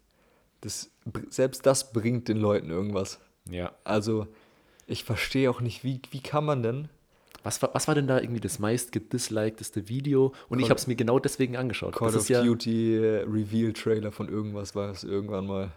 Das, 0.62 0.90
selbst 1.30 1.66
das 1.66 1.92
bringt 1.94 2.28
den 2.28 2.38
Leuten 2.38 2.70
irgendwas. 2.70 3.20
ja. 3.50 3.72
Also, 3.84 4.28
ich 4.88 5.04
verstehe 5.04 5.50
auch 5.50 5.62
nicht, 5.62 5.84
wie, 5.84 6.02
wie 6.12 6.22
kann 6.22 6.44
man 6.46 6.64
denn. 6.64 6.90
Was 7.44 7.62
war, 7.62 7.74
was 7.74 7.88
war 7.88 7.96
denn 7.96 8.08
da 8.08 8.20
irgendwie 8.20 8.42
das 8.42 8.60
meist 8.60 8.92
gedislikedeste 8.92 9.88
Video? 9.90 10.34
Und 10.50 10.60
ich 10.60 10.64
Call- 10.66 10.70
habe 10.72 10.80
es 10.80 10.86
mir 10.88 10.96
genau 10.96 11.18
deswegen 11.18 11.56
angeschaut. 11.58 11.96
Call 11.96 12.08
das 12.08 12.16
of 12.18 12.22
ist 12.24 12.30
ja, 12.30 12.44
Duty 12.44 12.98
äh, 12.98 13.22
Reveal-Trailer 13.24 14.12
von 14.12 14.28
irgendwas 14.30 14.76
war 14.76 14.90
es 14.92 15.04
irgendwann 15.04 15.48
mal. 15.48 15.72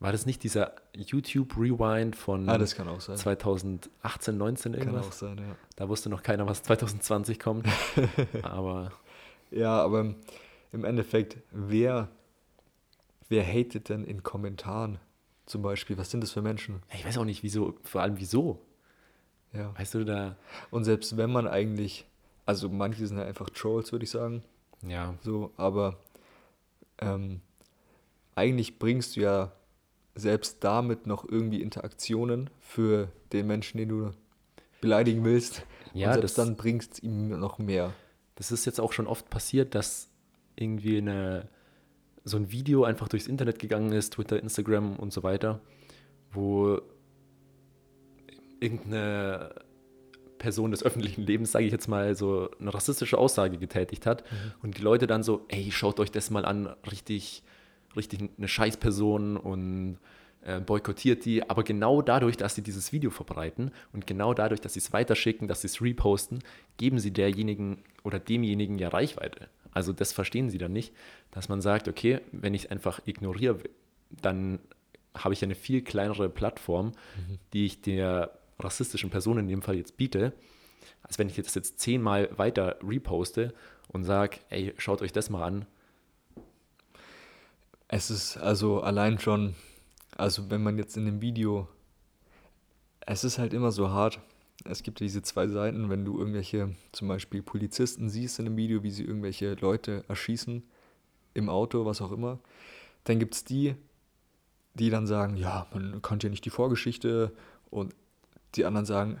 war 0.00 0.10
das 0.12 0.26
nicht 0.26 0.42
dieser 0.42 0.72
YouTube 0.96 1.56
Rewind 1.56 2.16
von 2.16 2.48
Ah, 2.48 2.56
das 2.58 2.74
kann 2.74 2.88
auch 2.88 3.00
sein. 3.00 3.16
2018, 3.16 4.36
19 4.38 4.72
Kann 4.72 4.80
irgendwas? 4.80 5.06
auch 5.06 5.12
sein, 5.12 5.36
ja. 5.38 5.56
Da 5.76 5.88
wusste 5.88 6.08
noch 6.08 6.22
keiner, 6.22 6.46
was 6.48 6.62
2020 6.64 7.38
kommt. 7.38 7.66
Aber 8.42 8.90
Ja, 9.50 9.80
aber 9.82 10.14
im 10.72 10.84
Endeffekt, 10.84 11.36
wer, 11.52 12.08
wer 13.28 13.44
hatet 13.44 13.88
denn 13.88 14.04
in 14.04 14.22
Kommentaren 14.22 14.98
zum 15.46 15.62
Beispiel? 15.62 15.96
Was 15.98 16.10
sind 16.10 16.22
das 16.22 16.32
für 16.32 16.42
Menschen? 16.42 16.82
ich 16.94 17.04
weiß 17.06 17.18
auch 17.18 17.24
nicht, 17.24 17.42
wieso, 17.42 17.74
vor 17.82 18.02
allem 18.02 18.18
wieso. 18.18 18.60
Ja. 19.52 19.74
Weißt 19.78 19.94
du, 19.94 20.04
da, 20.04 20.36
Und 20.70 20.84
selbst 20.84 21.16
wenn 21.16 21.30
man 21.32 21.46
eigentlich, 21.46 22.06
also 22.44 22.68
manche 22.68 23.06
sind 23.06 23.16
ja 23.18 23.24
einfach 23.24 23.48
Trolls, 23.50 23.92
würde 23.92 24.04
ich 24.04 24.10
sagen, 24.10 24.42
ja, 24.82 25.14
so, 25.22 25.52
aber 25.56 25.96
ähm, 26.98 27.40
eigentlich 28.34 28.78
bringst 28.78 29.16
du 29.16 29.20
ja 29.20 29.52
selbst 30.14 30.62
damit 30.64 31.06
noch 31.06 31.26
irgendwie 31.28 31.62
Interaktionen 31.62 32.50
für 32.60 33.08
den 33.32 33.46
Menschen, 33.46 33.78
den 33.78 33.88
du 33.88 34.10
beleidigen 34.80 35.24
willst. 35.24 35.62
Ja, 35.94 36.08
und 36.08 36.14
selbst 36.14 36.36
das- 36.38 36.46
dann 36.46 36.56
bringst 36.56 36.98
du 37.02 37.06
ihm 37.06 37.28
noch 37.40 37.58
mehr. 37.58 37.92
das 38.36 38.52
ist 38.52 38.66
jetzt 38.66 38.80
auch 38.80 38.92
schon 38.92 39.06
oft 39.06 39.28
passiert, 39.30 39.74
dass 39.74 40.08
irgendwie 40.56 40.98
eine, 40.98 41.48
so 42.24 42.36
ein 42.36 42.50
Video 42.52 42.84
einfach 42.84 43.08
durchs 43.08 43.26
Internet 43.26 43.58
gegangen 43.58 43.92
ist, 43.92 44.14
Twitter, 44.14 44.40
Instagram 44.40 44.96
und 44.96 45.12
so 45.12 45.22
weiter, 45.22 45.60
wo 46.32 46.80
irgendeine 48.60 49.54
Person 50.38 50.70
des 50.70 50.82
öffentlichen 50.82 51.22
Lebens, 51.22 51.52
sage 51.52 51.66
ich 51.66 51.72
jetzt 51.72 51.88
mal, 51.88 52.14
so 52.14 52.50
eine 52.60 52.72
rassistische 52.72 53.18
Aussage 53.18 53.58
getätigt 53.58 54.06
hat 54.06 54.24
und 54.62 54.78
die 54.78 54.82
Leute 54.82 55.06
dann 55.06 55.22
so, 55.22 55.44
ey, 55.48 55.70
schaut 55.70 56.00
euch 56.00 56.10
das 56.10 56.30
mal 56.30 56.44
an, 56.44 56.74
richtig, 56.90 57.42
richtig 57.96 58.30
eine 58.36 58.48
Scheißperson 58.48 59.36
und 59.36 59.98
äh, 60.42 60.60
boykottiert 60.60 61.24
die, 61.24 61.48
aber 61.48 61.64
genau 61.64 62.00
dadurch, 62.02 62.36
dass 62.36 62.54
sie 62.54 62.62
dieses 62.62 62.92
Video 62.92 63.10
verbreiten 63.10 63.72
und 63.92 64.06
genau 64.06 64.34
dadurch, 64.34 64.60
dass 64.60 64.74
sie 64.74 64.80
es 64.80 64.92
weiterschicken, 64.92 65.48
dass 65.48 65.62
sie 65.62 65.66
es 65.66 65.82
reposten, 65.82 66.38
geben 66.76 66.98
sie 66.98 67.10
derjenigen 67.10 67.82
oder 68.04 68.18
demjenigen 68.20 68.78
ja 68.78 68.88
Reichweite. 68.88 69.48
Also 69.78 69.92
das 69.92 70.12
verstehen 70.12 70.50
sie 70.50 70.58
dann 70.58 70.72
nicht, 70.72 70.92
dass 71.30 71.48
man 71.48 71.60
sagt, 71.60 71.86
okay, 71.86 72.20
wenn 72.32 72.52
ich 72.52 72.72
einfach 72.72 73.00
ignoriere, 73.06 73.60
dann 74.10 74.58
habe 75.14 75.34
ich 75.34 75.44
eine 75.44 75.54
viel 75.54 75.82
kleinere 75.82 76.28
Plattform, 76.28 76.86
mhm. 76.88 77.38
die 77.52 77.66
ich 77.66 77.80
der 77.80 78.36
rassistischen 78.58 79.08
Person 79.10 79.38
in 79.38 79.46
dem 79.46 79.62
Fall 79.62 79.76
jetzt 79.76 79.96
biete, 79.96 80.32
als 81.04 81.16
wenn 81.20 81.28
ich 81.28 81.36
das 81.36 81.54
jetzt 81.54 81.78
zehnmal 81.78 82.28
weiter 82.36 82.76
reposte 82.82 83.54
und 83.86 84.02
sage, 84.02 84.38
ey, 84.48 84.74
schaut 84.78 85.00
euch 85.00 85.12
das 85.12 85.30
mal 85.30 85.44
an. 85.44 85.64
Es 87.86 88.10
ist 88.10 88.36
also 88.36 88.80
allein 88.80 89.20
schon, 89.20 89.54
also 90.16 90.50
wenn 90.50 90.64
man 90.64 90.76
jetzt 90.76 90.96
in 90.96 91.06
dem 91.06 91.20
Video, 91.20 91.68
es 93.06 93.22
ist 93.22 93.38
halt 93.38 93.54
immer 93.54 93.70
so 93.70 93.90
hart. 93.90 94.18
Es 94.64 94.82
gibt 94.82 95.00
diese 95.00 95.22
zwei 95.22 95.46
Seiten, 95.46 95.88
wenn 95.88 96.04
du 96.04 96.18
irgendwelche, 96.18 96.74
zum 96.92 97.08
Beispiel 97.08 97.42
Polizisten 97.42 98.10
siehst 98.10 98.38
in 98.38 98.46
einem 98.46 98.56
Video, 98.56 98.82
wie 98.82 98.90
sie 98.90 99.04
irgendwelche 99.04 99.54
Leute 99.54 100.04
erschießen, 100.08 100.62
im 101.34 101.48
Auto, 101.48 101.84
was 101.84 102.02
auch 102.02 102.10
immer, 102.10 102.38
dann 103.04 103.18
gibt 103.18 103.34
es 103.34 103.44
die, 103.44 103.76
die 104.74 104.90
dann 104.90 105.06
sagen, 105.06 105.36
ja, 105.36 105.66
man 105.72 106.02
kannte 106.02 106.26
ja 106.26 106.30
nicht 106.30 106.44
die 106.44 106.50
Vorgeschichte 106.50 107.32
und 107.70 107.94
die 108.54 108.64
anderen 108.64 108.86
sagen, 108.86 109.20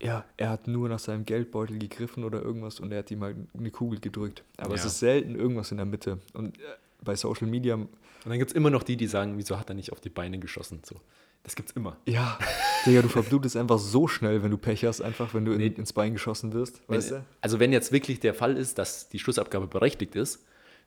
ja, 0.00 0.24
er 0.36 0.50
hat 0.50 0.66
nur 0.66 0.88
nach 0.88 0.98
seinem 0.98 1.24
Geldbeutel 1.24 1.78
gegriffen 1.78 2.24
oder 2.24 2.42
irgendwas 2.42 2.80
und 2.80 2.92
er 2.92 2.98
hat 2.98 3.10
ihm 3.10 3.20
mal 3.20 3.34
eine 3.56 3.70
Kugel 3.70 4.00
gedrückt. 4.00 4.44
Aber 4.56 4.70
ja. 4.70 4.74
es 4.76 4.84
ist 4.84 4.98
selten 4.98 5.34
irgendwas 5.34 5.70
in 5.70 5.76
der 5.76 5.86
Mitte. 5.86 6.18
Und 6.32 6.58
äh, 6.58 6.62
bei 7.02 7.16
Social 7.16 7.46
Media. 7.46 7.74
Und 7.74 7.88
dann 8.24 8.38
gibt 8.38 8.50
es 8.50 8.56
immer 8.56 8.70
noch 8.70 8.82
die, 8.82 8.96
die 8.96 9.06
sagen, 9.06 9.36
wieso 9.36 9.58
hat 9.58 9.68
er 9.68 9.74
nicht 9.74 9.92
auf 9.92 10.00
die 10.00 10.08
Beine 10.08 10.38
geschossen? 10.38 10.80
So. 10.84 10.96
Das 11.44 11.54
gibt's 11.56 11.72
immer. 11.72 11.98
Ja, 12.06 12.38
Digga, 12.86 13.02
du 13.02 13.08
verblutest 13.08 13.56
einfach 13.56 13.78
so 13.78 14.08
schnell, 14.08 14.42
wenn 14.42 14.50
du 14.50 14.56
Pech 14.56 14.84
hast, 14.84 15.02
einfach 15.02 15.34
wenn 15.34 15.44
du 15.44 15.52
in, 15.52 15.60
ins 15.60 15.92
Bein 15.92 16.14
geschossen 16.14 16.54
wirst. 16.54 16.80
Weißt 16.88 17.10
wenn, 17.10 17.18
du? 17.18 17.24
Also 17.42 17.60
wenn 17.60 17.72
jetzt 17.72 17.92
wirklich 17.92 18.18
der 18.18 18.32
Fall 18.32 18.56
ist, 18.56 18.78
dass 18.78 19.10
die 19.10 19.18
Schussabgabe 19.18 19.66
berechtigt 19.66 20.16
ist, 20.16 20.44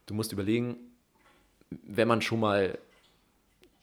du 0.07 0.15
musst 0.15 0.31
überlegen, 0.31 0.77
wenn 1.69 2.07
man 2.07 2.21
schon 2.21 2.39
mal 2.39 2.79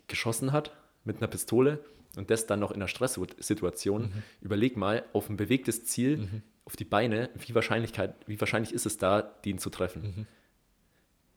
geschossen 0.08 0.52
hat 0.52 0.72
mit 1.04 1.18
einer 1.18 1.28
Pistole 1.28 1.78
und 2.16 2.30
das 2.30 2.46
dann 2.46 2.58
noch 2.58 2.72
in 2.72 2.76
einer 2.76 2.88
Stresssituation, 2.88 4.02
mhm. 4.02 4.22
überleg 4.40 4.76
mal 4.76 5.04
auf 5.12 5.30
ein 5.30 5.36
bewegtes 5.36 5.84
Ziel, 5.84 6.18
mhm. 6.18 6.42
auf 6.64 6.74
die 6.74 6.84
Beine, 6.84 7.30
wie, 7.34 7.54
Wahrscheinlichkeit, 7.54 8.16
wie 8.26 8.40
wahrscheinlich 8.40 8.72
ist 8.74 8.84
es 8.84 8.98
da, 8.98 9.22
den 9.22 9.58
zu 9.58 9.70
treffen. 9.70 10.02
Mhm. 10.02 10.26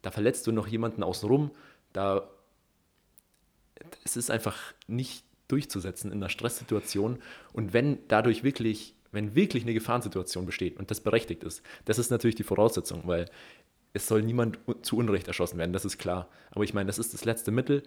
Da 0.02 0.10
verletzt 0.10 0.47
du 0.47 0.52
noch 0.52 0.67
jemanden 0.67 1.04
außenrum, 1.04 1.52
da 1.93 2.28
es 4.04 4.17
ist 4.17 4.32
einfach 4.32 4.58
nicht 4.88 5.23
durchzusetzen 5.47 6.12
in 6.12 6.17
einer 6.17 6.29
Stresssituation 6.29 7.19
und 7.53 7.73
wenn 7.73 7.99
dadurch 8.07 8.43
wirklich, 8.43 8.95
wenn 9.12 9.36
wirklich 9.36 9.63
eine 9.63 9.73
Gefahrensituation 9.73 10.45
besteht 10.45 10.77
und 10.77 10.91
das 10.91 11.01
berechtigt 11.01 11.43
ist, 11.43 11.62
das 11.86 11.99
ist 11.99 12.12
natürlich 12.12 12.36
die 12.36 12.43
Voraussetzung, 12.43 13.03
weil 13.05 13.29
es 13.93 14.07
soll 14.07 14.21
niemand 14.21 14.60
zu 14.81 14.97
Unrecht 14.97 15.27
erschossen 15.27 15.57
werden, 15.57 15.73
das 15.73 15.86
ist 15.86 15.97
klar. 15.97 16.27
Aber 16.51 16.63
ich 16.63 16.73
meine, 16.73 16.88
das 16.88 16.99
ist 16.99 17.13
das 17.13 17.25
letzte 17.25 17.51
Mittel 17.51 17.83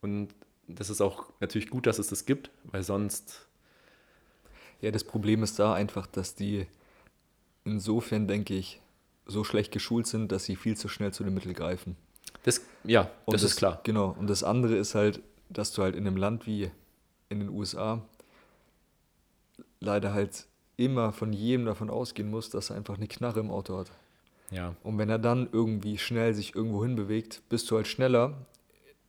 und 0.00 0.28
das 0.76 0.90
ist 0.90 1.00
auch 1.00 1.26
natürlich 1.40 1.68
gut, 1.68 1.86
dass 1.86 1.98
es 1.98 2.08
das 2.08 2.26
gibt, 2.26 2.50
weil 2.64 2.82
sonst. 2.82 3.46
Ja, 4.80 4.90
das 4.90 5.04
Problem 5.04 5.42
ist 5.42 5.58
da 5.58 5.74
einfach, 5.74 6.06
dass 6.06 6.34
die 6.34 6.66
insofern, 7.64 8.26
denke 8.26 8.54
ich, 8.54 8.80
so 9.26 9.44
schlecht 9.44 9.72
geschult 9.72 10.06
sind, 10.06 10.32
dass 10.32 10.44
sie 10.44 10.56
viel 10.56 10.76
zu 10.76 10.88
schnell 10.88 11.12
zu 11.12 11.22
den 11.22 11.34
Mitteln 11.34 11.54
greifen. 11.54 11.96
Das, 12.44 12.62
ja, 12.84 13.10
das, 13.26 13.42
das 13.42 13.42
ist 13.42 13.56
klar. 13.56 13.80
Genau. 13.84 14.16
Und 14.18 14.28
das 14.28 14.42
andere 14.42 14.76
ist 14.76 14.94
halt, 14.94 15.20
dass 15.50 15.72
du 15.72 15.82
halt 15.82 15.94
in 15.94 16.06
einem 16.06 16.16
Land 16.16 16.46
wie 16.46 16.70
in 17.30 17.40
den 17.40 17.48
USA 17.48 18.02
leider 19.80 20.12
halt 20.12 20.46
immer 20.76 21.12
von 21.12 21.32
jedem 21.32 21.66
davon 21.66 21.88
ausgehen 21.90 22.30
musst, 22.30 22.54
dass 22.54 22.70
er 22.70 22.76
einfach 22.76 22.96
eine 22.96 23.06
Knarre 23.06 23.40
im 23.40 23.50
Auto 23.50 23.78
hat. 23.78 23.90
Ja. 24.50 24.74
Und 24.82 24.98
wenn 24.98 25.08
er 25.08 25.18
dann 25.18 25.48
irgendwie 25.52 25.96
schnell 25.96 26.34
sich 26.34 26.54
irgendwo 26.54 26.82
hinbewegt, 26.84 27.42
bist 27.48 27.70
du 27.70 27.76
halt 27.76 27.86
schneller, 27.86 28.34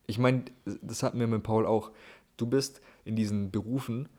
ich 0.07 0.17
meine, 0.17 0.45
das 0.81 1.03
hatten 1.03 1.19
wir 1.19 1.27
mit 1.27 1.43
Paul 1.43 1.65
auch. 1.65 1.91
Du 2.37 2.45
bist 2.45 2.81
in 3.05 3.15
diesen 3.15 3.51
Berufen 3.51 4.09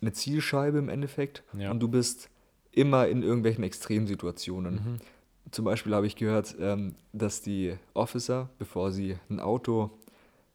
eine 0.00 0.12
Zielscheibe 0.12 0.78
im 0.78 0.88
Endeffekt 0.88 1.44
ja. 1.56 1.70
und 1.70 1.80
du 1.80 1.88
bist 1.88 2.30
immer 2.72 3.06
in 3.06 3.22
irgendwelchen 3.22 3.64
Extremsituationen. 3.64 4.74
Mhm. 4.74 4.98
Zum 5.50 5.64
Beispiel 5.64 5.94
habe 5.94 6.06
ich 6.06 6.16
gehört, 6.16 6.56
ähm, 6.58 6.96
dass 7.12 7.42
die 7.42 7.76
Officer, 7.94 8.50
bevor 8.58 8.92
sie 8.92 9.16
ein 9.30 9.40
Auto 9.40 9.90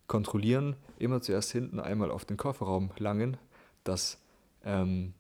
kontrollieren, 0.10 0.76
immer 0.98 1.22
zuerst 1.22 1.52
hinten 1.54 1.80
einmal 1.80 2.12
auf 2.12 2.26
den 2.26 2.36
Kofferraum 2.36 2.92
langen, 2.98 3.38
dass 3.86 4.22
ähm, 4.66 5.14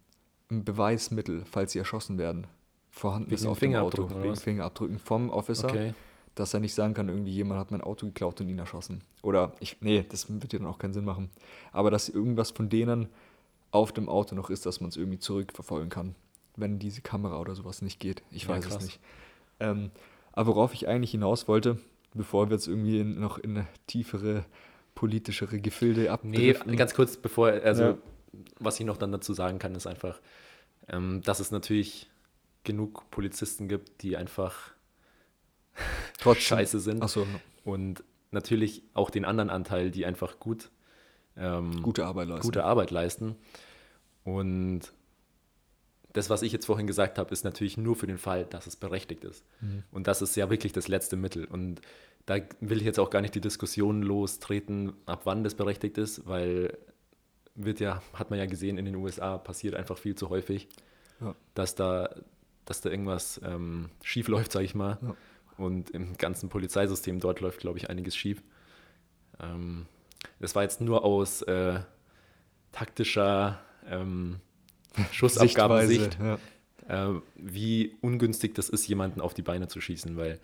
ein 0.51 0.65
Beweismittel, 0.65 1.45
falls 1.49 1.71
sie 1.71 1.79
erschossen 1.79 2.17
werden, 2.17 2.47
vorhanden 2.89 3.31
ist 3.31 3.45
auf 3.45 3.59
dem 3.59 3.75
Auto. 3.75 4.09
Wegen 4.21 4.35
Fingerabdrücken 4.35 4.99
vom 4.99 5.29
Officer. 5.29 5.69
Okay 5.69 5.93
dass 6.39 6.53
er 6.53 6.61
nicht 6.61 6.73
sagen 6.73 6.93
kann, 6.93 7.09
irgendwie 7.09 7.31
jemand 7.31 7.59
hat 7.59 7.69
mein 7.69 7.81
Auto 7.81 8.05
geklaut 8.05 8.39
und 8.39 8.47
ihn 8.47 8.59
erschossen. 8.59 9.01
Oder 9.21 9.51
ich, 9.59 9.75
nee, 9.81 10.05
das 10.07 10.29
wird 10.29 10.53
ja 10.53 10.59
dann 10.59 10.69
auch 10.69 10.79
keinen 10.79 10.93
Sinn 10.93 11.03
machen. 11.03 11.29
Aber 11.73 11.91
dass 11.91 12.07
irgendwas 12.07 12.51
von 12.51 12.69
denen 12.69 13.09
auf 13.71 13.91
dem 13.91 14.07
Auto 14.07 14.35
noch 14.35 14.49
ist, 14.49 14.65
dass 14.65 14.79
man 14.79 14.89
es 14.89 14.95
irgendwie 14.95 15.19
zurückverfolgen 15.19 15.89
kann, 15.89 16.15
wenn 16.55 16.79
diese 16.79 17.01
Kamera 17.01 17.39
oder 17.41 17.55
sowas 17.55 17.81
nicht 17.81 17.99
geht. 17.99 18.23
Ich 18.31 18.43
ja, 18.43 18.49
weiß 18.49 18.63
krass. 18.63 18.77
es 18.77 18.83
nicht. 18.83 18.99
Ähm, 19.59 19.91
aber 20.31 20.55
worauf 20.55 20.73
ich 20.73 20.87
eigentlich 20.87 21.11
hinaus 21.11 21.49
wollte, 21.49 21.77
bevor 22.13 22.49
wir 22.49 22.55
jetzt 22.55 22.67
irgendwie 22.67 23.01
in, 23.01 23.19
noch 23.19 23.37
in 23.37 23.67
tiefere 23.87 24.45
politischere 24.99 25.61
Gefilde 25.61 26.11
abdriften. 26.11 26.69
Nee, 26.69 26.75
ganz 26.75 26.93
kurz, 26.93 27.15
bevor, 27.15 27.47
also 27.47 27.83
ja. 27.83 27.97
was 28.59 28.77
ich 28.81 28.85
noch 28.85 28.97
dann 28.97 29.13
dazu 29.13 29.31
sagen 29.31 29.57
kann, 29.57 29.73
ist 29.73 29.87
einfach, 29.87 30.19
ähm, 30.89 31.21
dass 31.21 31.39
es 31.39 31.51
natürlich 31.51 32.09
genug 32.65 33.09
Polizisten 33.09 33.69
gibt, 33.69 34.01
die 34.01 34.17
einfach 34.17 34.71
Trotzdem. 36.19 36.57
scheiße 36.57 36.81
sind. 36.81 37.09
So. 37.09 37.25
Und 37.63 38.03
natürlich 38.31 38.83
auch 38.93 39.09
den 39.09 39.23
anderen 39.23 39.49
Anteil, 39.49 39.89
die 39.89 40.05
einfach 40.05 40.37
gut 40.37 40.69
ähm, 41.37 41.81
gute, 41.81 42.05
Arbeit 42.05 42.27
leisten. 42.27 42.47
gute 42.47 42.65
Arbeit 42.65 42.91
leisten. 42.91 43.37
Und 44.25 44.81
das, 46.13 46.29
was 46.29 46.41
ich 46.41 46.51
jetzt 46.51 46.65
vorhin 46.65 46.87
gesagt 46.87 47.19
habe, 47.19 47.31
ist 47.31 47.43
natürlich 47.43 47.77
nur 47.77 47.95
für 47.95 48.07
den 48.07 48.17
Fall, 48.17 48.45
dass 48.45 48.67
es 48.67 48.75
berechtigt 48.75 49.23
ist. 49.23 49.45
Mhm. 49.61 49.83
Und 49.91 50.07
das 50.07 50.21
ist 50.21 50.35
ja 50.35 50.49
wirklich 50.49 50.73
das 50.73 50.87
letzte 50.87 51.15
Mittel. 51.15 51.45
Und 51.45 51.81
da 52.25 52.37
will 52.59 52.79
ich 52.79 52.83
jetzt 52.83 52.99
auch 52.99 53.09
gar 53.09 53.21
nicht 53.21 53.35
die 53.35 53.41
Diskussion 53.41 54.01
lostreten, 54.01 54.93
ab 55.05 55.21
wann 55.25 55.43
das 55.43 55.55
berechtigt 55.55 55.97
ist, 55.97 56.27
weil 56.27 56.77
wird 57.55 57.79
ja, 57.79 58.01
hat 58.13 58.29
man 58.29 58.39
ja 58.39 58.45
gesehen, 58.45 58.77
in 58.77 58.85
den 58.85 58.95
USA 58.95 59.37
passiert 59.37 59.75
einfach 59.75 59.97
viel 59.97 60.15
zu 60.15 60.29
häufig, 60.29 60.69
ja. 61.19 61.35
dass, 61.53 61.75
da, 61.75 62.09
dass 62.65 62.81
da 62.81 62.89
irgendwas 62.89 63.41
ähm, 63.43 63.89
schief 64.01 64.27
läuft, 64.29 64.51
sage 64.51 64.65
ich 64.65 64.75
mal. 64.75 64.97
Ja. 65.01 65.15
Und 65.57 65.89
im 65.89 66.17
ganzen 66.17 66.47
Polizeisystem 66.49 67.19
dort 67.19 67.41
läuft, 67.41 67.59
glaube 67.59 67.77
ich, 67.77 67.89
einiges 67.89 68.15
schief. 68.15 68.41
Ähm, 69.41 69.87
das 70.39 70.55
war 70.55 70.63
jetzt 70.63 70.79
nur 70.79 71.03
aus 71.03 71.41
äh, 71.41 71.81
taktischer 72.71 73.59
ähm, 73.85 74.39
Schussabgabensicht, 75.11 76.17
ja. 76.19 77.09
äh, 77.11 77.21
wie 77.35 77.95
ungünstig 78.01 78.55
das 78.55 78.69
ist, 78.69 78.87
jemanden 78.87 79.21
auf 79.21 79.33
die 79.33 79.41
Beine 79.41 79.67
zu 79.67 79.81
schießen, 79.81 80.17
weil 80.17 80.39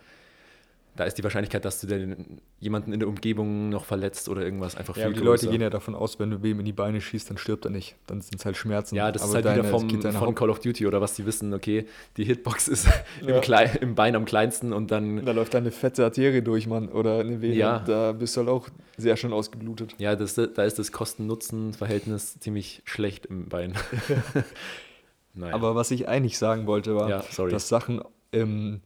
da 0.96 1.04
ist 1.04 1.18
die 1.18 1.22
Wahrscheinlichkeit, 1.22 1.64
dass 1.64 1.80
du 1.80 1.86
den, 1.86 2.40
jemanden 2.58 2.92
in 2.92 3.00
der 3.00 3.08
Umgebung 3.08 3.68
noch 3.68 3.84
verletzt 3.84 4.28
oder 4.28 4.42
irgendwas 4.42 4.76
einfach 4.76 4.96
ja, 4.96 5.04
viel 5.04 5.14
die 5.14 5.20
größer. 5.20 5.46
Leute 5.46 5.48
gehen 5.48 5.60
ja 5.60 5.70
davon 5.70 5.94
aus, 5.94 6.18
wenn 6.18 6.30
du 6.30 6.42
wem 6.42 6.58
in 6.58 6.64
die 6.64 6.72
Beine 6.72 7.00
schießt, 7.00 7.28
dann 7.28 7.36
stirbt 7.38 7.66
er 7.66 7.70
nicht. 7.70 7.96
Dann 8.06 8.22
sind 8.22 8.38
es 8.38 8.46
halt 8.46 8.56
Schmerzen. 8.56 8.96
Ja, 8.96 9.12
das 9.12 9.22
Aber 9.22 9.30
ist 9.30 9.34
halt 9.36 9.44
deine, 9.44 9.62
wieder 9.62 10.10
vom, 10.10 10.12
von 10.12 10.34
Call 10.34 10.50
of 10.50 10.60
Duty 10.60 10.86
oder 10.86 11.00
was 11.00 11.14
die 11.14 11.26
wissen, 11.26 11.52
okay, 11.52 11.86
die 12.16 12.24
Hitbox 12.24 12.68
ist 12.68 12.86
ja. 12.86 13.42
im, 13.60 13.82
im, 13.82 13.94
Bein 13.94 14.16
am 14.16 14.24
kleinsten 14.24 14.72
und 14.72 14.90
dann... 14.90 15.24
Da 15.24 15.32
läuft 15.32 15.54
eine 15.54 15.70
fette 15.70 16.04
Arterie 16.04 16.42
durch, 16.42 16.66
Mann, 16.66 16.88
oder 16.88 17.20
eine 17.20 17.42
Vene. 17.42 17.54
Ja. 17.54 17.80
Da 17.80 18.12
bist 18.12 18.34
du 18.36 18.40
halt 18.40 18.48
auch 18.48 18.68
sehr 18.96 19.16
schön 19.16 19.32
ausgeblutet. 19.32 19.94
Ja, 19.98 20.16
das, 20.16 20.34
da 20.34 20.64
ist 20.64 20.78
das 20.78 20.92
Kosten-Nutzen-Verhältnis 20.92 22.40
ziemlich 22.40 22.82
schlecht 22.84 23.26
im 23.26 23.48
Bein. 23.48 23.74
naja. 25.34 25.54
Aber 25.54 25.74
was 25.74 25.90
ich 25.90 26.08
eigentlich 26.08 26.38
sagen 26.38 26.66
wollte, 26.66 26.94
war, 26.96 27.10
ja, 27.10 27.22
dass 27.48 27.68
Sachen... 27.68 28.00
Ähm, 28.32 28.80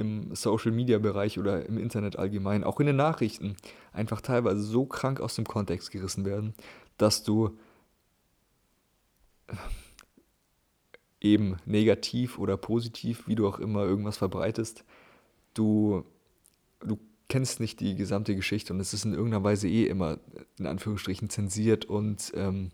im 0.00 0.34
Social-Media-Bereich 0.34 1.38
oder 1.38 1.64
im 1.66 1.78
Internet 1.78 2.18
allgemein, 2.18 2.64
auch 2.64 2.80
in 2.80 2.86
den 2.86 2.96
Nachrichten, 2.96 3.56
einfach 3.92 4.20
teilweise 4.20 4.62
so 4.62 4.86
krank 4.86 5.20
aus 5.20 5.36
dem 5.36 5.46
Kontext 5.46 5.90
gerissen 5.90 6.24
werden, 6.24 6.54
dass 6.98 7.22
du 7.22 7.56
eben 11.20 11.58
negativ 11.66 12.38
oder 12.38 12.56
positiv, 12.56 13.26
wie 13.26 13.34
du 13.34 13.46
auch 13.46 13.58
immer 13.58 13.84
irgendwas 13.84 14.16
verbreitest, 14.16 14.84
du, 15.54 16.04
du 16.80 16.98
kennst 17.28 17.60
nicht 17.60 17.80
die 17.80 17.94
gesamte 17.94 18.34
Geschichte 18.34 18.72
und 18.72 18.80
es 18.80 18.94
ist 18.94 19.04
in 19.04 19.12
irgendeiner 19.12 19.44
Weise 19.44 19.68
eh 19.68 19.84
immer 19.84 20.18
in 20.58 20.66
Anführungsstrichen 20.66 21.30
zensiert 21.30 21.84
und 21.84 22.32
ähm, 22.34 22.70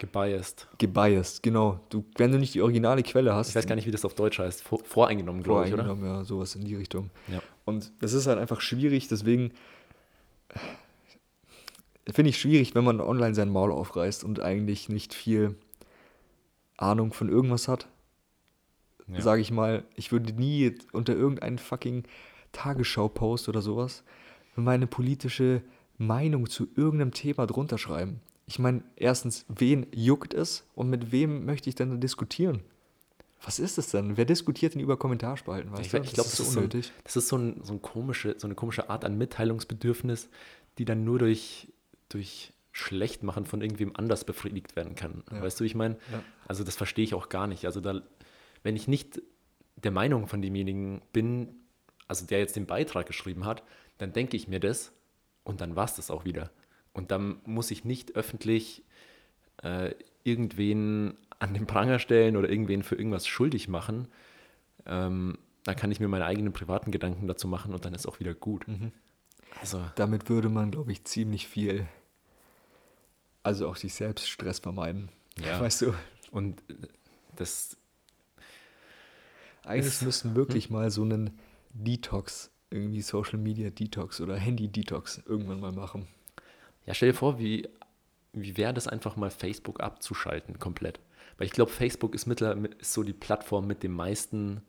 Gebiased. 0.00 0.66
Gebiased, 0.78 1.42
genau. 1.42 1.78
Du, 1.90 2.04
wenn 2.16 2.32
du 2.32 2.38
nicht 2.38 2.54
die 2.54 2.62
originale 2.62 3.02
Quelle 3.02 3.34
hast. 3.34 3.50
Ich 3.50 3.54
weiß 3.54 3.66
gar 3.66 3.76
nicht, 3.76 3.86
wie 3.86 3.90
das 3.90 4.04
auf 4.04 4.14
Deutsch 4.14 4.38
heißt. 4.38 4.62
Vor, 4.62 4.80
voreingenommen, 4.82 5.42
glaube 5.42 5.66
ich, 5.66 5.74
oder? 5.74 5.84
Voreingenommen, 5.84 6.18
ja, 6.20 6.24
sowas 6.24 6.54
in 6.54 6.64
die 6.64 6.74
Richtung. 6.74 7.10
Ja. 7.28 7.42
Und 7.66 7.92
das 8.00 8.14
ist 8.14 8.26
halt 8.26 8.38
einfach 8.38 8.62
schwierig, 8.62 9.08
deswegen 9.08 9.52
finde 12.10 12.30
ich 12.30 12.38
schwierig, 12.38 12.74
wenn 12.74 12.82
man 12.82 13.00
online 13.00 13.34
sein 13.34 13.50
Maul 13.50 13.70
aufreißt 13.70 14.24
und 14.24 14.40
eigentlich 14.40 14.88
nicht 14.88 15.12
viel 15.12 15.54
Ahnung 16.78 17.12
von 17.12 17.28
irgendwas 17.28 17.68
hat. 17.68 17.86
Ja. 19.06 19.20
sage 19.20 19.42
ich 19.42 19.50
mal, 19.50 19.84
ich 19.96 20.12
würde 20.12 20.32
nie 20.32 20.74
unter 20.92 21.14
irgendeinen 21.14 21.58
fucking 21.58 22.04
Tagesschau-Post 22.52 23.48
oder 23.48 23.60
sowas 23.60 24.02
meine 24.56 24.86
politische 24.86 25.62
Meinung 25.98 26.48
zu 26.48 26.68
irgendeinem 26.74 27.12
Thema 27.12 27.46
drunter 27.46 27.76
schreiben. 27.76 28.20
Ich 28.50 28.58
meine, 28.58 28.82
erstens, 28.96 29.46
wen 29.46 29.86
juckt 29.94 30.34
es 30.34 30.66
und 30.74 30.90
mit 30.90 31.12
wem 31.12 31.44
möchte 31.44 31.68
ich 31.68 31.76
denn 31.76 32.00
diskutieren? 32.00 32.64
Was 33.44 33.60
ist 33.60 33.78
es 33.78 33.92
denn? 33.92 34.16
Wer 34.16 34.24
diskutiert 34.24 34.74
denn 34.74 34.80
über 34.80 34.96
Kommentarspalten? 34.96 35.70
Weißt 35.70 35.82
Ich, 35.82 35.94
ich 35.94 36.12
glaube, 36.14 36.28
das, 36.28 36.40
ist 36.40 36.50
so, 36.50 36.58
ein, 36.58 36.64
unnötig. 36.64 36.90
das 37.04 37.14
ist 37.14 37.28
so, 37.28 37.36
ein, 37.36 37.60
so, 37.62 37.74
ein 37.74 37.80
komische, 37.80 38.34
so 38.38 38.48
eine 38.48 38.56
komische 38.56 38.90
Art 38.90 39.04
an 39.04 39.16
Mitteilungsbedürfnis, 39.16 40.28
die 40.78 40.84
dann 40.84 41.04
nur 41.04 41.20
durch, 41.20 41.68
durch 42.08 42.52
Schlechtmachen 42.72 43.46
von 43.46 43.62
irgendwem 43.62 43.94
anders 43.94 44.24
befriedigt 44.24 44.74
werden 44.74 44.96
kann. 44.96 45.22
Ja. 45.30 45.42
Weißt 45.42 45.60
du, 45.60 45.62
ich 45.62 45.76
meine? 45.76 45.94
Ja. 46.10 46.20
Also 46.48 46.64
das 46.64 46.74
verstehe 46.74 47.04
ich 47.04 47.14
auch 47.14 47.28
gar 47.28 47.46
nicht. 47.46 47.66
Also 47.66 47.80
da, 47.80 48.02
wenn 48.64 48.74
ich 48.74 48.88
nicht 48.88 49.22
der 49.76 49.92
Meinung 49.92 50.26
von 50.26 50.42
demjenigen 50.42 51.02
bin, 51.12 51.54
also 52.08 52.26
der 52.26 52.40
jetzt 52.40 52.56
den 52.56 52.66
Beitrag 52.66 53.06
geschrieben 53.06 53.44
hat, 53.44 53.62
dann 53.98 54.12
denke 54.12 54.36
ich 54.36 54.48
mir 54.48 54.58
das 54.58 54.90
und 55.44 55.60
dann 55.60 55.76
war 55.76 55.84
es 55.84 55.94
das 55.94 56.10
auch 56.10 56.24
wieder. 56.24 56.50
Und 56.92 57.10
dann 57.10 57.40
muss 57.44 57.70
ich 57.70 57.84
nicht 57.84 58.16
öffentlich 58.16 58.82
äh, 59.62 59.94
irgendwen 60.24 61.16
an 61.38 61.54
den 61.54 61.66
Pranger 61.66 61.98
stellen 61.98 62.36
oder 62.36 62.48
irgendwen 62.48 62.82
für 62.82 62.96
irgendwas 62.96 63.26
schuldig 63.26 63.68
machen. 63.68 64.08
Ähm, 64.86 65.38
dann 65.64 65.76
kann 65.76 65.90
ich 65.90 66.00
mir 66.00 66.08
meine 66.08 66.26
eigenen 66.26 66.52
privaten 66.52 66.90
Gedanken 66.90 67.26
dazu 67.26 67.48
machen 67.48 67.74
und 67.74 67.84
dann 67.84 67.94
ist 67.94 68.06
auch 68.06 68.20
wieder 68.20 68.34
gut. 68.34 68.66
Mhm. 68.66 68.92
Also, 69.60 69.84
Damit 69.96 70.28
würde 70.28 70.48
man, 70.48 70.70
glaube 70.70 70.92
ich, 70.92 71.04
ziemlich 71.04 71.48
viel, 71.48 71.86
also 73.42 73.68
auch 73.68 73.76
sich 73.76 73.94
selbst 73.94 74.28
Stress 74.28 74.58
vermeiden. 74.58 75.08
Ja. 75.38 75.60
Weißt 75.60 75.82
du? 75.82 75.94
und 76.30 76.60
äh, 76.70 76.74
das, 77.36 77.76
Eigentlich 79.64 80.02
müssen 80.02 80.34
wirklich 80.34 80.70
mal 80.70 80.90
so 80.90 81.02
einen 81.02 81.38
Detox, 81.72 82.50
irgendwie 82.70 83.02
Social 83.02 83.38
Media 83.38 83.70
Detox 83.70 84.20
oder 84.20 84.36
Handy 84.36 84.68
Detox 84.68 85.22
irgendwann 85.26 85.60
mal 85.60 85.72
machen. 85.72 86.06
Ja, 86.86 86.94
stell 86.94 87.10
dir 87.10 87.16
vor, 87.16 87.38
wie, 87.38 87.68
wie 88.32 88.56
wäre 88.56 88.74
das 88.74 88.88
einfach 88.88 89.16
mal 89.16 89.30
Facebook 89.30 89.80
abzuschalten 89.80 90.58
komplett. 90.58 91.00
Weil 91.38 91.46
ich 91.46 91.52
glaube, 91.52 91.70
Facebook 91.70 92.14
ist, 92.14 92.26
mittler, 92.26 92.56
ist 92.78 92.92
so 92.92 93.02
die 93.02 93.12
Plattform 93.12 93.66
mit 93.66 93.82
dem 93.82 93.92
meisten 93.92 94.62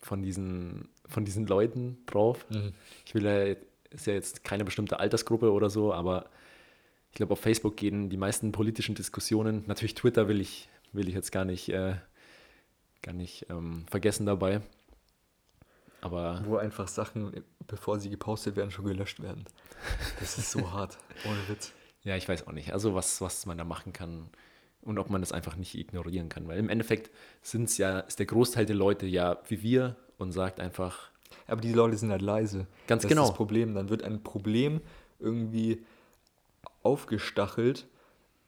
von 0.00 0.22
diesen, 0.22 0.88
von 1.06 1.24
diesen 1.24 1.46
Leuten 1.46 1.98
drauf. 2.06 2.46
Ich 3.04 3.14
will 3.14 3.24
ja, 3.24 3.56
ist 3.90 4.06
ja 4.06 4.14
jetzt 4.14 4.44
keine 4.44 4.64
bestimmte 4.64 5.00
Altersgruppe 5.00 5.52
oder 5.52 5.70
so, 5.70 5.92
aber 5.92 6.30
ich 7.10 7.16
glaube, 7.16 7.32
auf 7.32 7.40
Facebook 7.40 7.76
gehen 7.76 8.10
die 8.10 8.16
meisten 8.16 8.52
politischen 8.52 8.94
Diskussionen, 8.94 9.64
natürlich 9.66 9.94
Twitter 9.94 10.28
will 10.28 10.40
ich, 10.40 10.68
will 10.92 11.08
ich 11.08 11.14
jetzt 11.14 11.32
gar 11.32 11.44
nicht, 11.44 11.68
äh, 11.70 11.94
gar 13.02 13.14
nicht 13.14 13.46
ähm, 13.50 13.86
vergessen 13.88 14.26
dabei. 14.26 14.60
Aber 16.00 16.42
Wo 16.44 16.56
einfach 16.56 16.86
Sachen, 16.86 17.44
bevor 17.68 18.00
sie 18.00 18.10
gepostet 18.10 18.56
werden, 18.56 18.70
schon 18.72 18.84
gelöscht 18.86 19.20
werden. 19.22 19.44
Das 20.18 20.36
ist 20.38 20.50
so 20.50 20.72
hart, 20.72 20.98
ohne 21.24 21.38
Witz. 21.48 21.72
ja, 22.02 22.16
ich 22.16 22.28
weiß 22.28 22.46
auch 22.48 22.52
nicht. 22.52 22.72
Also 22.72 22.94
was, 22.94 23.20
was 23.20 23.46
man 23.46 23.56
da 23.58 23.64
machen 23.64 23.92
kann 23.92 24.28
und 24.82 24.98
ob 24.98 25.08
man 25.10 25.20
das 25.20 25.30
einfach 25.32 25.54
nicht 25.56 25.74
ignorieren 25.76 26.28
kann. 26.28 26.48
Weil 26.48 26.58
im 26.58 26.68
Endeffekt 26.68 27.10
sind's 27.42 27.78
ja, 27.78 28.00
ist 28.00 28.18
der 28.18 28.26
Großteil 28.26 28.66
der 28.66 28.76
Leute 28.76 29.06
ja 29.06 29.38
wie 29.48 29.62
wir 29.62 29.96
und 30.18 30.32
sagt 30.32 30.58
einfach, 30.60 31.10
Aber 31.46 31.60
die 31.60 31.72
Leute 31.72 31.96
sind 31.96 32.10
halt 32.10 32.22
leise. 32.22 32.66
Ganz 32.86 33.02
das 33.02 33.08
genau. 33.08 33.22
ist 33.24 33.28
das 33.30 33.36
Problem. 33.36 33.74
Dann 33.74 33.88
wird 33.90 34.02
ein 34.02 34.22
Problem 34.22 34.80
irgendwie 35.20 35.84
aufgestachelt, 36.82 37.86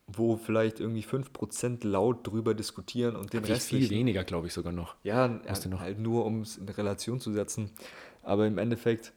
wo 0.07 0.37
vielleicht 0.37 0.81
irgendwie 0.81 1.03
5% 1.05 1.87
laut 1.87 2.27
drüber 2.27 2.55
diskutieren 2.55 3.15
und 3.17 3.33
den 3.33 3.45
Rest 3.45 3.69
viel 3.69 3.89
weniger, 3.91 4.25
glaube 4.25 4.49
ich 4.49 4.53
sogar 4.53 4.73
noch. 4.73 4.97
Ja, 5.05 5.17
halt, 5.47 5.67
noch- 5.67 5.81
halt 5.81 5.99
nur, 5.99 6.25
um 6.25 6.41
es 6.43 6.57
in 6.57 6.69
Relation 6.69 7.21
zu 7.21 7.33
setzen. 7.33 7.71
Aber 8.23 8.47
im 8.47 8.59
Endeffekt, 8.59 9.13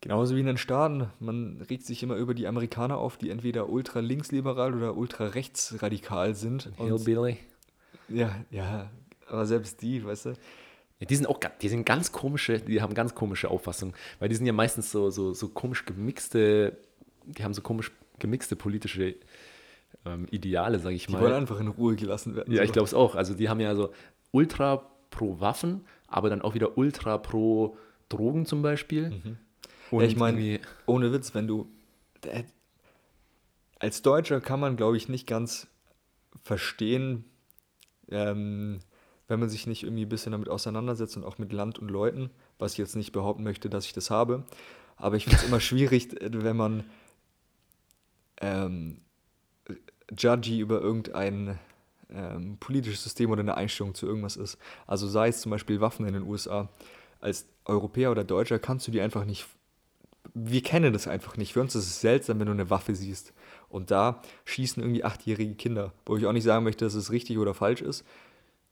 genauso 0.00 0.36
wie 0.36 0.40
in 0.40 0.46
den 0.46 0.58
Staaten, 0.58 1.10
man 1.20 1.62
regt 1.68 1.86
sich 1.86 2.02
immer 2.02 2.16
über 2.16 2.34
die 2.34 2.46
Amerikaner 2.46 2.98
auf, 2.98 3.16
die 3.16 3.30
entweder 3.30 3.68
ultra 3.68 4.00
linksliberal 4.00 4.74
oder 4.74 4.96
ultra 4.96 5.26
rechtsradikal 5.26 6.34
sind. 6.34 6.70
Hillbilly. 6.76 7.38
ja, 8.08 8.34
ja, 8.50 8.90
aber 9.28 9.46
selbst 9.46 9.82
die, 9.82 10.04
weißt 10.04 10.26
du, 10.26 10.34
Ja, 11.00 11.06
die 11.06 11.16
sind 11.16 11.26
auch, 11.26 11.40
die 11.60 11.68
sind 11.68 11.84
ganz 11.84 12.12
komische, 12.12 12.60
die 12.60 12.80
haben 12.80 12.94
ganz 12.94 13.14
komische 13.14 13.50
Auffassungen, 13.50 13.94
weil 14.18 14.28
die 14.28 14.34
sind 14.34 14.46
ja 14.46 14.52
meistens 14.52 14.92
so, 14.92 15.10
so, 15.10 15.32
so 15.32 15.48
komisch 15.48 15.84
gemixte, 15.84 16.76
die 17.24 17.42
haben 17.42 17.54
so 17.54 17.62
komisch 17.62 17.90
gemixte 18.18 18.54
politische 18.56 19.16
ähm, 20.04 20.26
Ideale, 20.30 20.78
sage 20.78 20.94
ich 20.94 21.06
die 21.06 21.12
mal. 21.12 21.20
wollen 21.22 21.32
einfach 21.32 21.58
in 21.60 21.68
Ruhe 21.68 21.96
gelassen 21.96 22.36
werden. 22.36 22.52
Ja, 22.52 22.58
so. 22.58 22.64
ich 22.64 22.72
glaube 22.72 22.86
es 22.86 22.94
auch. 22.94 23.14
Also 23.14 23.34
die 23.34 23.48
haben 23.48 23.60
ja 23.60 23.74
so 23.74 23.90
ultra 24.30 24.88
pro 25.10 25.40
Waffen, 25.40 25.84
aber 26.06 26.30
dann 26.30 26.42
auch 26.42 26.54
wieder 26.54 26.78
ultra 26.78 27.18
pro 27.18 27.76
Drogen 28.12 28.46
zum 28.46 28.62
Beispiel. 28.62 29.06
Und 29.06 29.24
Mhm. 29.24 29.38
Ja, 29.92 30.00
ich 30.06 30.16
meine, 30.16 30.60
ohne 30.86 31.12
Witz, 31.12 31.34
wenn 31.34 31.46
du. 31.46 31.68
äh, 32.24 32.44
Als 33.78 34.00
Deutscher 34.02 34.40
kann 34.40 34.60
man, 34.60 34.76
glaube 34.76 34.96
ich, 34.96 35.08
nicht 35.08 35.26
ganz 35.26 35.66
verstehen, 36.44 37.24
ähm, 38.10 38.78
wenn 39.28 39.40
man 39.40 39.48
sich 39.50 39.66
nicht 39.66 39.82
irgendwie 39.82 40.04
ein 40.06 40.08
bisschen 40.08 40.32
damit 40.32 40.48
auseinandersetzt 40.48 41.16
und 41.16 41.24
auch 41.24 41.38
mit 41.38 41.52
Land 41.52 41.78
und 41.78 41.90
Leuten, 41.90 42.30
was 42.58 42.72
ich 42.72 42.78
jetzt 42.78 42.96
nicht 42.96 43.12
behaupten 43.12 43.42
möchte, 43.42 43.68
dass 43.68 43.84
ich 43.86 43.92
das 43.92 44.10
habe. 44.10 44.44
Aber 44.96 45.16
ich 45.16 45.24
finde 45.24 45.38
es 45.38 45.44
immer 45.48 45.60
schwierig, 45.60 46.20
äh, 46.20 46.30
wenn 46.42 46.56
man 46.56 46.84
ähm, 48.40 48.98
judgy 50.16 50.60
über 50.60 50.80
irgendein 50.80 51.58
ähm, 52.10 52.56
politisches 52.58 53.02
System 53.04 53.30
oder 53.30 53.40
eine 53.40 53.56
Einstellung 53.56 53.94
zu 53.94 54.06
irgendwas 54.06 54.36
ist. 54.36 54.58
Also 54.86 55.08
sei 55.08 55.28
es 55.28 55.40
zum 55.40 55.50
Beispiel 55.50 55.80
Waffen 55.80 56.06
in 56.06 56.14
den 56.14 56.22
USA. 56.24 56.68
Als 57.22 57.46
Europäer 57.64 58.10
oder 58.10 58.24
Deutscher 58.24 58.58
kannst 58.58 58.86
du 58.86 58.90
die 58.92 59.00
einfach 59.00 59.24
nicht. 59.24 59.46
Wir 60.34 60.62
kennen 60.62 60.92
das 60.92 61.08
einfach 61.08 61.36
nicht. 61.36 61.54
Für 61.54 61.60
uns 61.60 61.74
ist 61.74 61.86
es 61.86 62.00
seltsam, 62.00 62.38
wenn 62.40 62.46
du 62.46 62.52
eine 62.52 62.68
Waffe 62.68 62.94
siehst. 62.94 63.32
Und 63.68 63.90
da 63.90 64.20
schießen 64.44 64.82
irgendwie 64.82 65.04
achtjährige 65.04 65.54
Kinder. 65.54 65.92
Wo 66.04 66.16
ich 66.16 66.26
auch 66.26 66.32
nicht 66.32 66.44
sagen 66.44 66.64
möchte, 66.64 66.84
dass 66.84 66.94
es 66.94 67.10
richtig 67.10 67.38
oder 67.38 67.54
falsch 67.54 67.80
ist. 67.80 68.04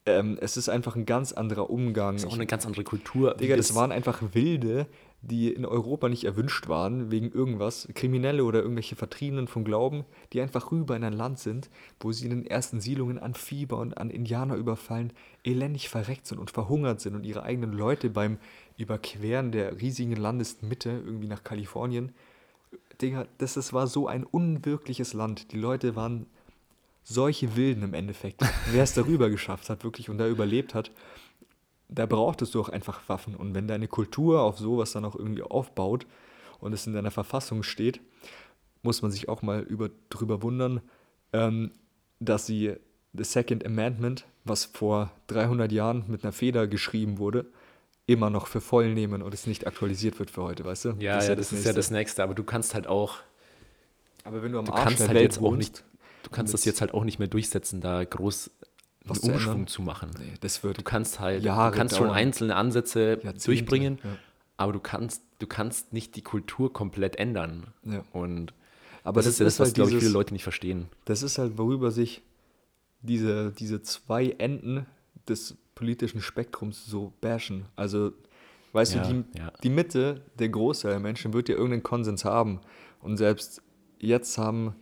Ähm, 0.06 0.38
es 0.40 0.56
ist 0.56 0.68
einfach 0.68 0.96
ein 0.96 1.04
ganz 1.04 1.32
anderer 1.32 1.68
Umgang. 1.68 2.14
Das 2.14 2.24
ist 2.24 2.28
auch 2.30 2.34
eine 2.34 2.46
ganz 2.46 2.64
andere 2.64 2.84
Kultur. 2.84 3.34
Digga, 3.34 3.56
das 3.56 3.74
waren 3.74 3.92
einfach 3.92 4.22
Wilde, 4.32 4.86
die 5.22 5.52
in 5.52 5.66
Europa 5.66 6.08
nicht 6.08 6.24
erwünscht 6.24 6.68
waren, 6.68 7.10
wegen 7.10 7.30
irgendwas. 7.30 7.86
Kriminelle 7.94 8.44
oder 8.44 8.62
irgendwelche 8.62 8.96
Vertriebenen 8.96 9.46
vom 9.46 9.64
Glauben, 9.64 10.04
die 10.32 10.40
einfach 10.40 10.72
rüber 10.72 10.96
in 10.96 11.04
ein 11.04 11.12
Land 11.12 11.38
sind, 11.38 11.68
wo 12.00 12.12
sie 12.12 12.24
in 12.24 12.30
den 12.30 12.46
ersten 12.46 12.80
Siedlungen 12.80 13.18
an 13.18 13.34
Fieber 13.34 13.76
und 13.78 13.98
an 13.98 14.08
Indianer 14.08 14.54
überfallen, 14.54 15.12
elendig 15.44 15.90
verreckt 15.90 16.26
sind 16.26 16.38
und 16.38 16.50
verhungert 16.50 17.00
sind 17.00 17.14
und 17.14 17.24
ihre 17.24 17.42
eigenen 17.42 17.72
Leute 17.72 18.08
beim 18.08 18.38
Überqueren 18.78 19.52
der 19.52 19.80
riesigen 19.82 20.16
Landesmitte 20.16 21.02
irgendwie 21.04 21.28
nach 21.28 21.44
Kalifornien. 21.44 22.12
Digga, 23.02 23.26
das, 23.36 23.54
das 23.54 23.74
war 23.74 23.86
so 23.86 24.08
ein 24.08 24.24
unwirkliches 24.24 25.12
Land. 25.12 25.52
Die 25.52 25.58
Leute 25.58 25.96
waren 25.96 26.26
solche 27.02 27.56
Wilden 27.56 27.82
im 27.82 27.94
Endeffekt. 27.94 28.42
Wer 28.70 28.82
es 28.82 28.94
darüber 28.94 29.30
geschafft 29.30 29.70
hat, 29.70 29.84
wirklich 29.84 30.10
und 30.10 30.18
da 30.18 30.28
überlebt 30.28 30.74
hat, 30.74 30.90
da 31.88 32.06
brauchtest 32.06 32.54
du 32.54 32.60
auch 32.60 32.68
einfach 32.68 33.08
Waffen. 33.08 33.34
Und 33.34 33.54
wenn 33.54 33.66
deine 33.66 33.88
Kultur 33.88 34.42
auf 34.42 34.58
sowas 34.58 34.92
dann 34.92 35.04
auch 35.04 35.16
irgendwie 35.16 35.42
aufbaut 35.42 36.06
und 36.60 36.72
es 36.72 36.86
in 36.86 36.92
deiner 36.92 37.10
Verfassung 37.10 37.62
steht, 37.62 38.00
muss 38.82 39.02
man 39.02 39.10
sich 39.10 39.28
auch 39.28 39.42
mal 39.42 39.60
über, 39.60 39.90
drüber 40.08 40.42
wundern, 40.42 40.80
ähm, 41.32 41.72
dass 42.20 42.46
sie 42.46 42.74
das 43.12 43.32
Second 43.32 43.66
Amendment, 43.66 44.24
was 44.44 44.66
vor 44.66 45.10
300 45.26 45.72
Jahren 45.72 46.04
mit 46.06 46.22
einer 46.22 46.32
Feder 46.32 46.66
geschrieben 46.66 47.18
wurde, 47.18 47.46
immer 48.06 48.30
noch 48.30 48.46
für 48.46 48.60
voll 48.60 48.92
nehmen 48.92 49.22
und 49.22 49.34
es 49.34 49.46
nicht 49.46 49.66
aktualisiert 49.66 50.18
wird 50.18 50.30
für 50.30 50.42
heute, 50.42 50.64
weißt 50.64 50.84
du? 50.86 50.88
ja, 50.98 51.22
ja, 51.22 51.34
das, 51.34 51.52
ist 51.52 51.64
ja 51.64 51.72
das 51.72 51.90
Nächste. 51.90 52.22
Aber 52.22 52.34
du 52.34 52.42
kannst 52.42 52.74
halt 52.74 52.86
auch, 52.86 53.18
Aber 54.24 54.42
wenn 54.42 54.52
du 54.52 54.58
am 54.58 54.64
du 54.64 54.72
Arsch 54.72 54.84
kannst 54.84 55.00
der 55.00 55.08
halt 55.08 55.16
Welt 55.16 55.24
jetzt 55.24 55.38
auch 55.38 55.42
wohnst, 55.42 55.58
nicht, 55.58 55.84
du 56.22 56.30
kannst 56.30 56.54
das 56.54 56.64
jetzt 56.64 56.80
halt 56.80 56.94
auch 56.94 57.04
nicht 57.04 57.18
mehr 57.18 57.28
durchsetzen, 57.28 57.80
da 57.80 58.04
groß 58.04 58.50
Was 59.04 59.18
einen 59.22 59.30
zu 59.30 59.32
Umschwung 59.32 59.52
ändern? 59.52 59.66
zu 59.68 59.82
machen. 59.82 60.10
Nee, 60.18 60.34
das 60.40 60.62
wird 60.62 60.78
Du 60.78 60.82
kannst 60.82 61.20
halt, 61.20 61.42
Jahre 61.42 61.70
du 61.72 61.76
kannst 61.78 61.96
schon 61.96 62.06
dauern. 62.08 62.16
einzelne 62.16 62.56
Ansätze 62.56 63.16
durchbringen, 63.44 63.98
ja. 64.04 64.10
aber 64.56 64.72
du 64.72 64.80
kannst, 64.80 65.22
du 65.38 65.46
kannst 65.46 65.92
nicht 65.92 66.16
die 66.16 66.22
Kultur 66.22 66.72
komplett 66.72 67.16
ändern. 67.16 67.68
Ja. 67.84 68.02
Und 68.12 68.52
Aber 69.04 69.20
das, 69.20 69.26
ist 69.28 69.38
ja 69.40 69.44
das, 69.44 69.58
was, 69.58 69.68
halt 69.68 69.74
glaube 69.76 69.90
ich, 69.92 69.98
viele 69.98 70.10
Leute 70.10 70.34
nicht 70.34 70.42
verstehen. 70.44 70.88
Das 71.06 71.22
ist 71.22 71.38
halt, 71.38 71.56
worüber 71.58 71.90
sich 71.90 72.22
diese, 73.02 73.52
diese 73.52 73.80
zwei 73.82 74.30
Enden 74.38 74.86
des 75.28 75.56
politischen 75.74 76.20
Spektrums 76.20 76.84
so 76.84 77.12
bashen. 77.22 77.64
Also, 77.76 78.12
weißt 78.72 78.94
Ja, 78.96 79.02
du, 79.06 79.24
die, 79.24 79.38
ja. 79.38 79.50
die 79.62 79.70
Mitte, 79.70 80.20
der 80.38 80.50
Großteil 80.50 80.90
der 80.92 81.00
Menschen 81.00 81.32
wird 81.32 81.48
ja 81.48 81.54
irgendeinen 81.54 81.82
Konsens 81.82 82.24
haben. 82.26 82.60
Und 83.00 83.16
selbst 83.16 83.62
jetzt 83.98 84.36
haben 84.36 84.74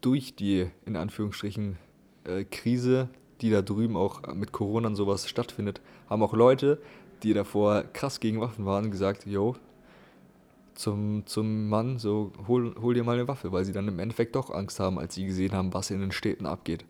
durch 0.00 0.34
die, 0.34 0.68
in 0.86 0.96
Anführungsstrichen, 0.96 1.78
äh, 2.24 2.44
Krise, 2.44 3.08
die 3.40 3.50
da 3.50 3.62
drüben 3.62 3.96
auch 3.96 4.34
mit 4.34 4.52
Corona 4.52 4.88
und 4.88 4.96
sowas 4.96 5.28
stattfindet, 5.28 5.80
haben 6.08 6.22
auch 6.22 6.34
Leute, 6.34 6.80
die 7.22 7.34
davor 7.34 7.84
krass 7.92 8.20
gegen 8.20 8.40
Waffen 8.40 8.66
waren, 8.66 8.90
gesagt, 8.90 9.26
yo, 9.26 9.56
zum, 10.74 11.26
zum 11.26 11.68
Mann, 11.68 11.98
so 11.98 12.32
hol, 12.46 12.74
hol 12.80 12.94
dir 12.94 13.04
mal 13.04 13.14
eine 13.14 13.28
Waffe, 13.28 13.52
weil 13.52 13.64
sie 13.64 13.72
dann 13.72 13.88
im 13.88 13.98
Endeffekt 13.98 14.36
doch 14.36 14.50
Angst 14.50 14.80
haben, 14.80 14.98
als 14.98 15.14
sie 15.14 15.26
gesehen 15.26 15.52
haben, 15.52 15.74
was 15.74 15.90
in 15.90 16.00
den 16.00 16.12
Städten 16.12 16.46
abgeht. 16.46 16.84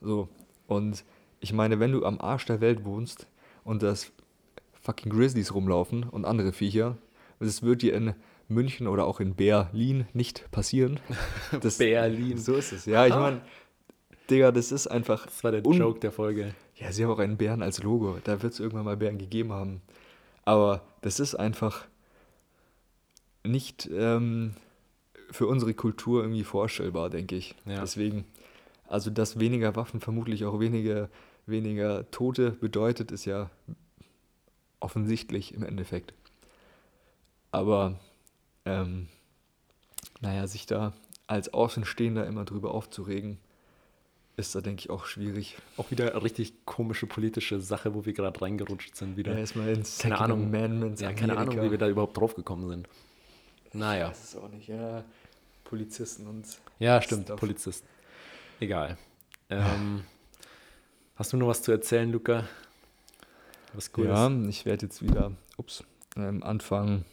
So. 0.00 0.28
Und 0.66 1.04
ich 1.40 1.52
meine, 1.52 1.80
wenn 1.80 1.92
du 1.92 2.04
am 2.04 2.20
Arsch 2.20 2.46
der 2.46 2.60
Welt 2.60 2.84
wohnst 2.84 3.26
und 3.64 3.82
das 3.82 4.12
fucking 4.82 5.12
Grizzlies 5.12 5.54
rumlaufen 5.54 6.04
und 6.04 6.24
andere 6.24 6.52
Viecher, 6.52 6.96
das 7.40 7.62
wird 7.62 7.82
dir 7.82 7.94
in 7.94 8.14
München 8.52 8.86
oder 8.86 9.06
auch 9.06 9.20
in 9.20 9.34
Berlin 9.34 10.06
nicht 10.12 10.50
passieren. 10.50 11.00
Das, 11.60 11.78
Berlin. 11.78 12.38
So 12.38 12.54
ist 12.54 12.72
es. 12.72 12.86
Ja, 12.86 13.06
ich 13.06 13.14
meine, 13.14 13.40
Digga, 14.30 14.52
das 14.52 14.72
ist 14.72 14.86
einfach. 14.86 15.26
Das 15.26 15.44
war 15.44 15.50
der 15.50 15.60
Joke 15.60 16.00
der 16.00 16.12
Folge. 16.12 16.54
Ja, 16.76 16.90
sie 16.92 17.04
haben 17.04 17.10
auch 17.12 17.18
einen 17.18 17.36
Bären 17.36 17.62
als 17.62 17.82
Logo. 17.82 18.18
Da 18.24 18.42
wird 18.42 18.54
es 18.54 18.60
irgendwann 18.60 18.84
mal 18.84 18.96
Bären 18.96 19.18
gegeben 19.18 19.52
haben. 19.52 19.82
Aber 20.44 20.82
das 21.02 21.20
ist 21.20 21.34
einfach 21.34 21.86
nicht 23.44 23.88
ähm, 23.92 24.54
für 25.30 25.46
unsere 25.46 25.74
Kultur 25.74 26.22
irgendwie 26.22 26.44
vorstellbar, 26.44 27.10
denke 27.10 27.36
ich. 27.36 27.54
Ja. 27.64 27.80
Deswegen, 27.80 28.24
also 28.88 29.10
dass 29.10 29.38
weniger 29.38 29.76
Waffen 29.76 30.00
vermutlich 30.00 30.44
auch 30.44 30.60
weniger, 30.60 31.08
weniger 31.46 32.10
Tote 32.10 32.52
bedeutet, 32.52 33.10
ist 33.12 33.24
ja 33.24 33.50
offensichtlich 34.80 35.54
im 35.54 35.62
Endeffekt. 35.62 36.14
Aber, 37.50 37.98
ähm, 38.64 39.08
naja, 40.20 40.46
sich 40.46 40.66
da 40.66 40.92
als 41.26 41.52
Außenstehender 41.52 42.26
immer 42.26 42.44
drüber 42.44 42.72
aufzuregen, 42.72 43.38
ist 44.36 44.54
da, 44.54 44.60
denke 44.60 44.80
ich, 44.80 44.90
auch 44.90 45.04
schwierig. 45.04 45.56
Auch 45.76 45.90
wieder 45.90 46.12
eine 46.12 46.22
richtig 46.22 46.64
komische 46.64 47.06
politische 47.06 47.60
Sache, 47.60 47.94
wo 47.94 48.06
wir 48.06 48.12
gerade 48.12 48.40
reingerutscht 48.40 48.96
sind 48.96 49.16
wieder. 49.16 49.32
Ja, 49.32 49.38
erstmal 49.38 49.68
ins 49.68 49.98
Keine 49.98 50.14
Second 50.14 50.32
Ahnung. 50.32 50.46
Amendment. 50.46 51.00
Ja, 51.00 51.12
keine 51.12 51.36
Ahnung, 51.36 51.60
wie 51.60 51.70
wir 51.70 51.78
da 51.78 51.88
überhaupt 51.88 52.16
drauf 52.16 52.34
gekommen 52.34 52.68
sind. 52.68 52.88
Naja. 53.72 54.08
Das 54.08 54.24
ist 54.24 54.36
auch 54.36 54.48
nicht, 54.48 54.68
ja. 54.68 55.04
Polizisten 55.64 56.26
und. 56.26 56.46
Ja, 56.78 57.00
stimmt, 57.00 57.24
Stuff. 57.24 57.40
Polizist. 57.40 57.84
Egal. 58.60 58.96
Ähm, 59.50 60.04
hast 61.16 61.32
du 61.32 61.36
noch 61.36 61.48
was 61.48 61.62
zu 61.62 61.72
erzählen, 61.72 62.10
Luca? 62.10 62.44
Was 63.74 63.92
Cooles? 63.92 64.10
Ja, 64.10 64.30
ich 64.48 64.66
werde 64.66 64.86
jetzt 64.86 65.02
wieder 65.02 65.32
ups, 65.56 65.84
ähm, 66.16 66.42
anfangen 66.42 67.04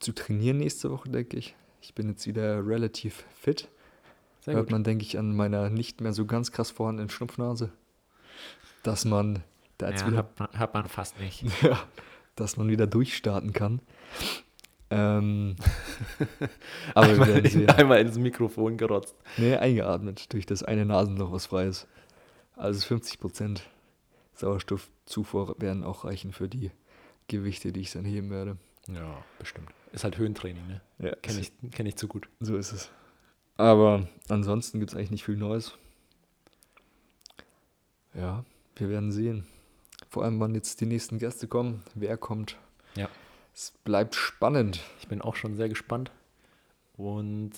zu 0.00 0.12
trainieren 0.12 0.58
nächste 0.58 0.90
Woche, 0.90 1.08
denke 1.08 1.36
ich. 1.36 1.54
Ich 1.80 1.94
bin 1.94 2.08
jetzt 2.08 2.26
wieder 2.26 2.66
relativ 2.66 3.24
fit. 3.40 3.68
Sehr 4.40 4.54
Hört 4.54 4.66
gut. 4.66 4.72
man, 4.72 4.84
denke 4.84 5.04
ich, 5.04 5.18
an 5.18 5.34
meiner 5.34 5.70
nicht 5.70 6.00
mehr 6.00 6.12
so 6.12 6.26
ganz 6.26 6.52
krass 6.52 6.70
vorhandenen 6.70 7.10
Schnupfnase, 7.10 7.70
dass 8.82 9.04
man 9.04 9.42
da 9.78 9.90
jetzt 9.90 10.02
ja, 10.02 10.06
wieder 10.08 10.18
hat, 10.18 10.38
man, 10.38 10.48
hat 10.52 10.74
man 10.74 10.88
fast 10.88 11.18
nicht. 11.20 11.44
Ja, 11.62 11.78
dass 12.36 12.56
man 12.56 12.68
wieder 12.68 12.86
durchstarten 12.86 13.52
kann. 13.52 13.80
Ähm, 14.90 15.56
aber 16.94 17.06
wir 17.08 17.12
einmal, 17.14 17.28
werden 17.28 17.50
sehen. 17.50 17.68
einmal 17.68 18.00
ins 18.00 18.16
Mikrofon 18.16 18.76
gerotzt. 18.76 19.14
Nee, 19.36 19.56
eingeatmet 19.56 20.32
durch 20.32 20.46
das 20.46 20.62
eine 20.62 20.86
Nasenloch, 20.86 21.32
was 21.32 21.46
frei 21.46 21.66
ist. 21.66 21.88
Also 22.56 22.94
50% 22.94 23.60
Sauerstoffzufuhr 24.34 25.56
werden 25.58 25.84
auch 25.84 26.04
reichen 26.04 26.32
für 26.32 26.48
die 26.48 26.70
Gewichte, 27.26 27.72
die 27.72 27.80
ich 27.80 27.92
dann 27.92 28.04
heben 28.04 28.30
werde. 28.30 28.56
Ja, 28.86 29.22
bestimmt. 29.38 29.68
Ist 29.92 30.04
halt 30.04 30.18
Höhentraining, 30.18 30.66
ne? 30.66 30.80
Ja, 30.98 31.14
Kenne 31.16 31.40
ich, 31.40 31.52
kenn 31.70 31.86
ich 31.86 31.96
zu 31.96 32.08
gut. 32.08 32.28
So 32.40 32.56
ist 32.56 32.72
es. 32.72 32.90
Aber 33.56 34.06
ansonsten 34.28 34.78
gibt 34.78 34.92
es 34.92 34.96
eigentlich 34.96 35.10
nicht 35.10 35.24
viel 35.24 35.36
Neues. 35.36 35.76
Ja, 38.14 38.44
wir 38.76 38.88
werden 38.88 39.12
sehen. 39.12 39.46
Vor 40.10 40.24
allem, 40.24 40.40
wann 40.40 40.54
jetzt 40.54 40.80
die 40.80 40.86
nächsten 40.86 41.18
Gäste 41.18 41.48
kommen, 41.48 41.82
wer 41.94 42.16
kommt. 42.16 42.56
Ja. 42.94 43.08
Es 43.54 43.72
bleibt 43.84 44.14
spannend. 44.14 44.80
Ich 45.00 45.08
bin 45.08 45.20
auch 45.20 45.36
schon 45.36 45.56
sehr 45.56 45.68
gespannt. 45.68 46.10
Und 46.96 47.52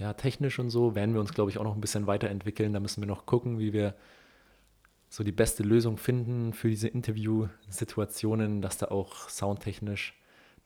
ja, 0.00 0.12
technisch 0.12 0.58
und 0.58 0.70
so 0.70 0.94
werden 0.94 1.14
wir 1.14 1.20
uns, 1.20 1.32
glaube 1.32 1.50
ich, 1.50 1.58
auch 1.58 1.64
noch 1.64 1.74
ein 1.74 1.80
bisschen 1.80 2.06
weiterentwickeln. 2.06 2.72
Da 2.72 2.80
müssen 2.80 3.00
wir 3.02 3.06
noch 3.06 3.26
gucken, 3.26 3.58
wie 3.58 3.72
wir 3.72 3.94
so 5.08 5.24
die 5.24 5.32
beste 5.32 5.62
Lösung 5.62 5.96
finden 5.96 6.52
für 6.52 6.68
diese 6.68 6.88
Interviewsituationen, 6.88 8.60
dass 8.60 8.78
da 8.78 8.86
auch 8.88 9.28
soundtechnisch, 9.28 10.14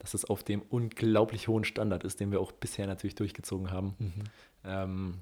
dass 0.01 0.15
es 0.15 0.25
auf 0.25 0.43
dem 0.43 0.63
unglaublich 0.63 1.47
hohen 1.47 1.63
Standard 1.63 2.05
ist, 2.05 2.19
den 2.21 2.33
wir 2.33 2.41
auch 2.41 2.53
bisher 2.53 2.87
natürlich 2.87 3.15
durchgezogen 3.15 3.71
haben. 3.71 3.95
Ähm, 4.65 5.19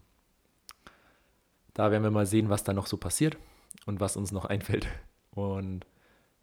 da 1.74 1.91
werden 1.91 2.05
wir 2.05 2.11
mal 2.11 2.26
sehen, 2.26 2.49
was 2.49 2.64
da 2.64 2.72
noch 2.72 2.87
so 2.87 2.97
passiert 2.97 3.37
und 3.87 4.01
was 4.01 4.16
uns 4.16 4.33
noch 4.33 4.45
einfällt. 4.47 4.87
Und 5.33 5.85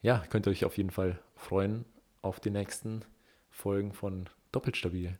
ja, 0.01 0.23
könnt 0.29 0.47
ihr 0.47 0.51
euch 0.51 0.65
auf 0.65 0.77
jeden 0.77 0.91
Fall 0.91 1.19
freuen 1.35 1.85
auf 2.21 2.39
die 2.39 2.51
nächsten 2.51 3.03
Folgen 3.49 3.93
von 3.93 4.29
Doppelt 4.51 4.77
stabil. 4.77 5.17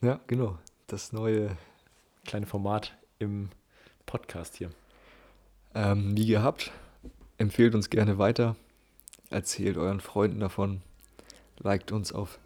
Ja, 0.00 0.20
genau. 0.26 0.58
Das 0.86 1.12
neue, 1.12 1.56
Kleine 2.24 2.46
Format 2.46 2.96
im 3.18 3.50
Podcast 4.06 4.56
hier. 4.56 4.70
ähm, 5.74 6.16
wie 6.16 6.26
gehabt, 6.26 6.70
empfehlt 7.38 7.74
uns 7.74 7.90
gerne 7.90 8.18
weiter. 8.18 8.54
Erzählt 9.30 9.76
euren 9.76 10.00
Freunden 10.00 10.38
davon. 10.40 10.82
Liked 11.62 11.92
uns 11.92 12.12
auf 12.12 12.38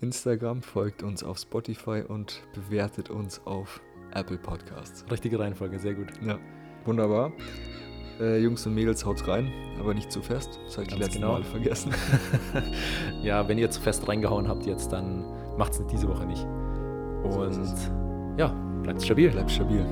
Instagram, 0.00 0.62
folgt 0.62 1.02
uns 1.02 1.24
auf 1.24 1.38
Spotify 1.38 2.02
und 2.06 2.42
bewertet 2.54 3.10
uns 3.10 3.40
auf 3.44 3.80
Apple 4.14 4.38
Podcasts. 4.38 5.04
Richtige 5.10 5.38
Reihenfolge, 5.38 5.78
sehr 5.78 5.94
gut. 5.94 6.08
Ja, 6.24 6.38
wunderbar. 6.84 7.32
Äh, 8.20 8.38
Jungs 8.38 8.66
und 8.66 8.74
Mädels, 8.74 9.04
haut 9.04 9.26
rein, 9.28 9.52
aber 9.78 9.94
nicht 9.94 10.10
zu 10.10 10.22
fest. 10.22 10.58
Das 10.64 10.74
habe 10.76 10.84
ich 10.84 10.90
Ganz 10.90 11.02
letzten 11.02 11.20
genau. 11.20 11.34
Mal 11.34 11.44
vergessen. 11.44 11.92
Ja, 13.22 13.48
wenn 13.48 13.58
ihr 13.58 13.70
zu 13.70 13.80
fest 13.80 14.08
reingehauen 14.08 14.48
habt 14.48 14.64
jetzt, 14.64 14.92
dann 14.92 15.24
macht 15.56 15.72
es 15.72 15.84
diese 15.86 16.08
Woche 16.08 16.24
nicht. 16.24 16.46
So 17.30 17.40
Und 17.40 18.38
ja, 18.38 18.48
bleibt 18.82 19.02
stabil. 19.02 19.30
Bleibt 19.30 19.50
stabil. 19.50 19.84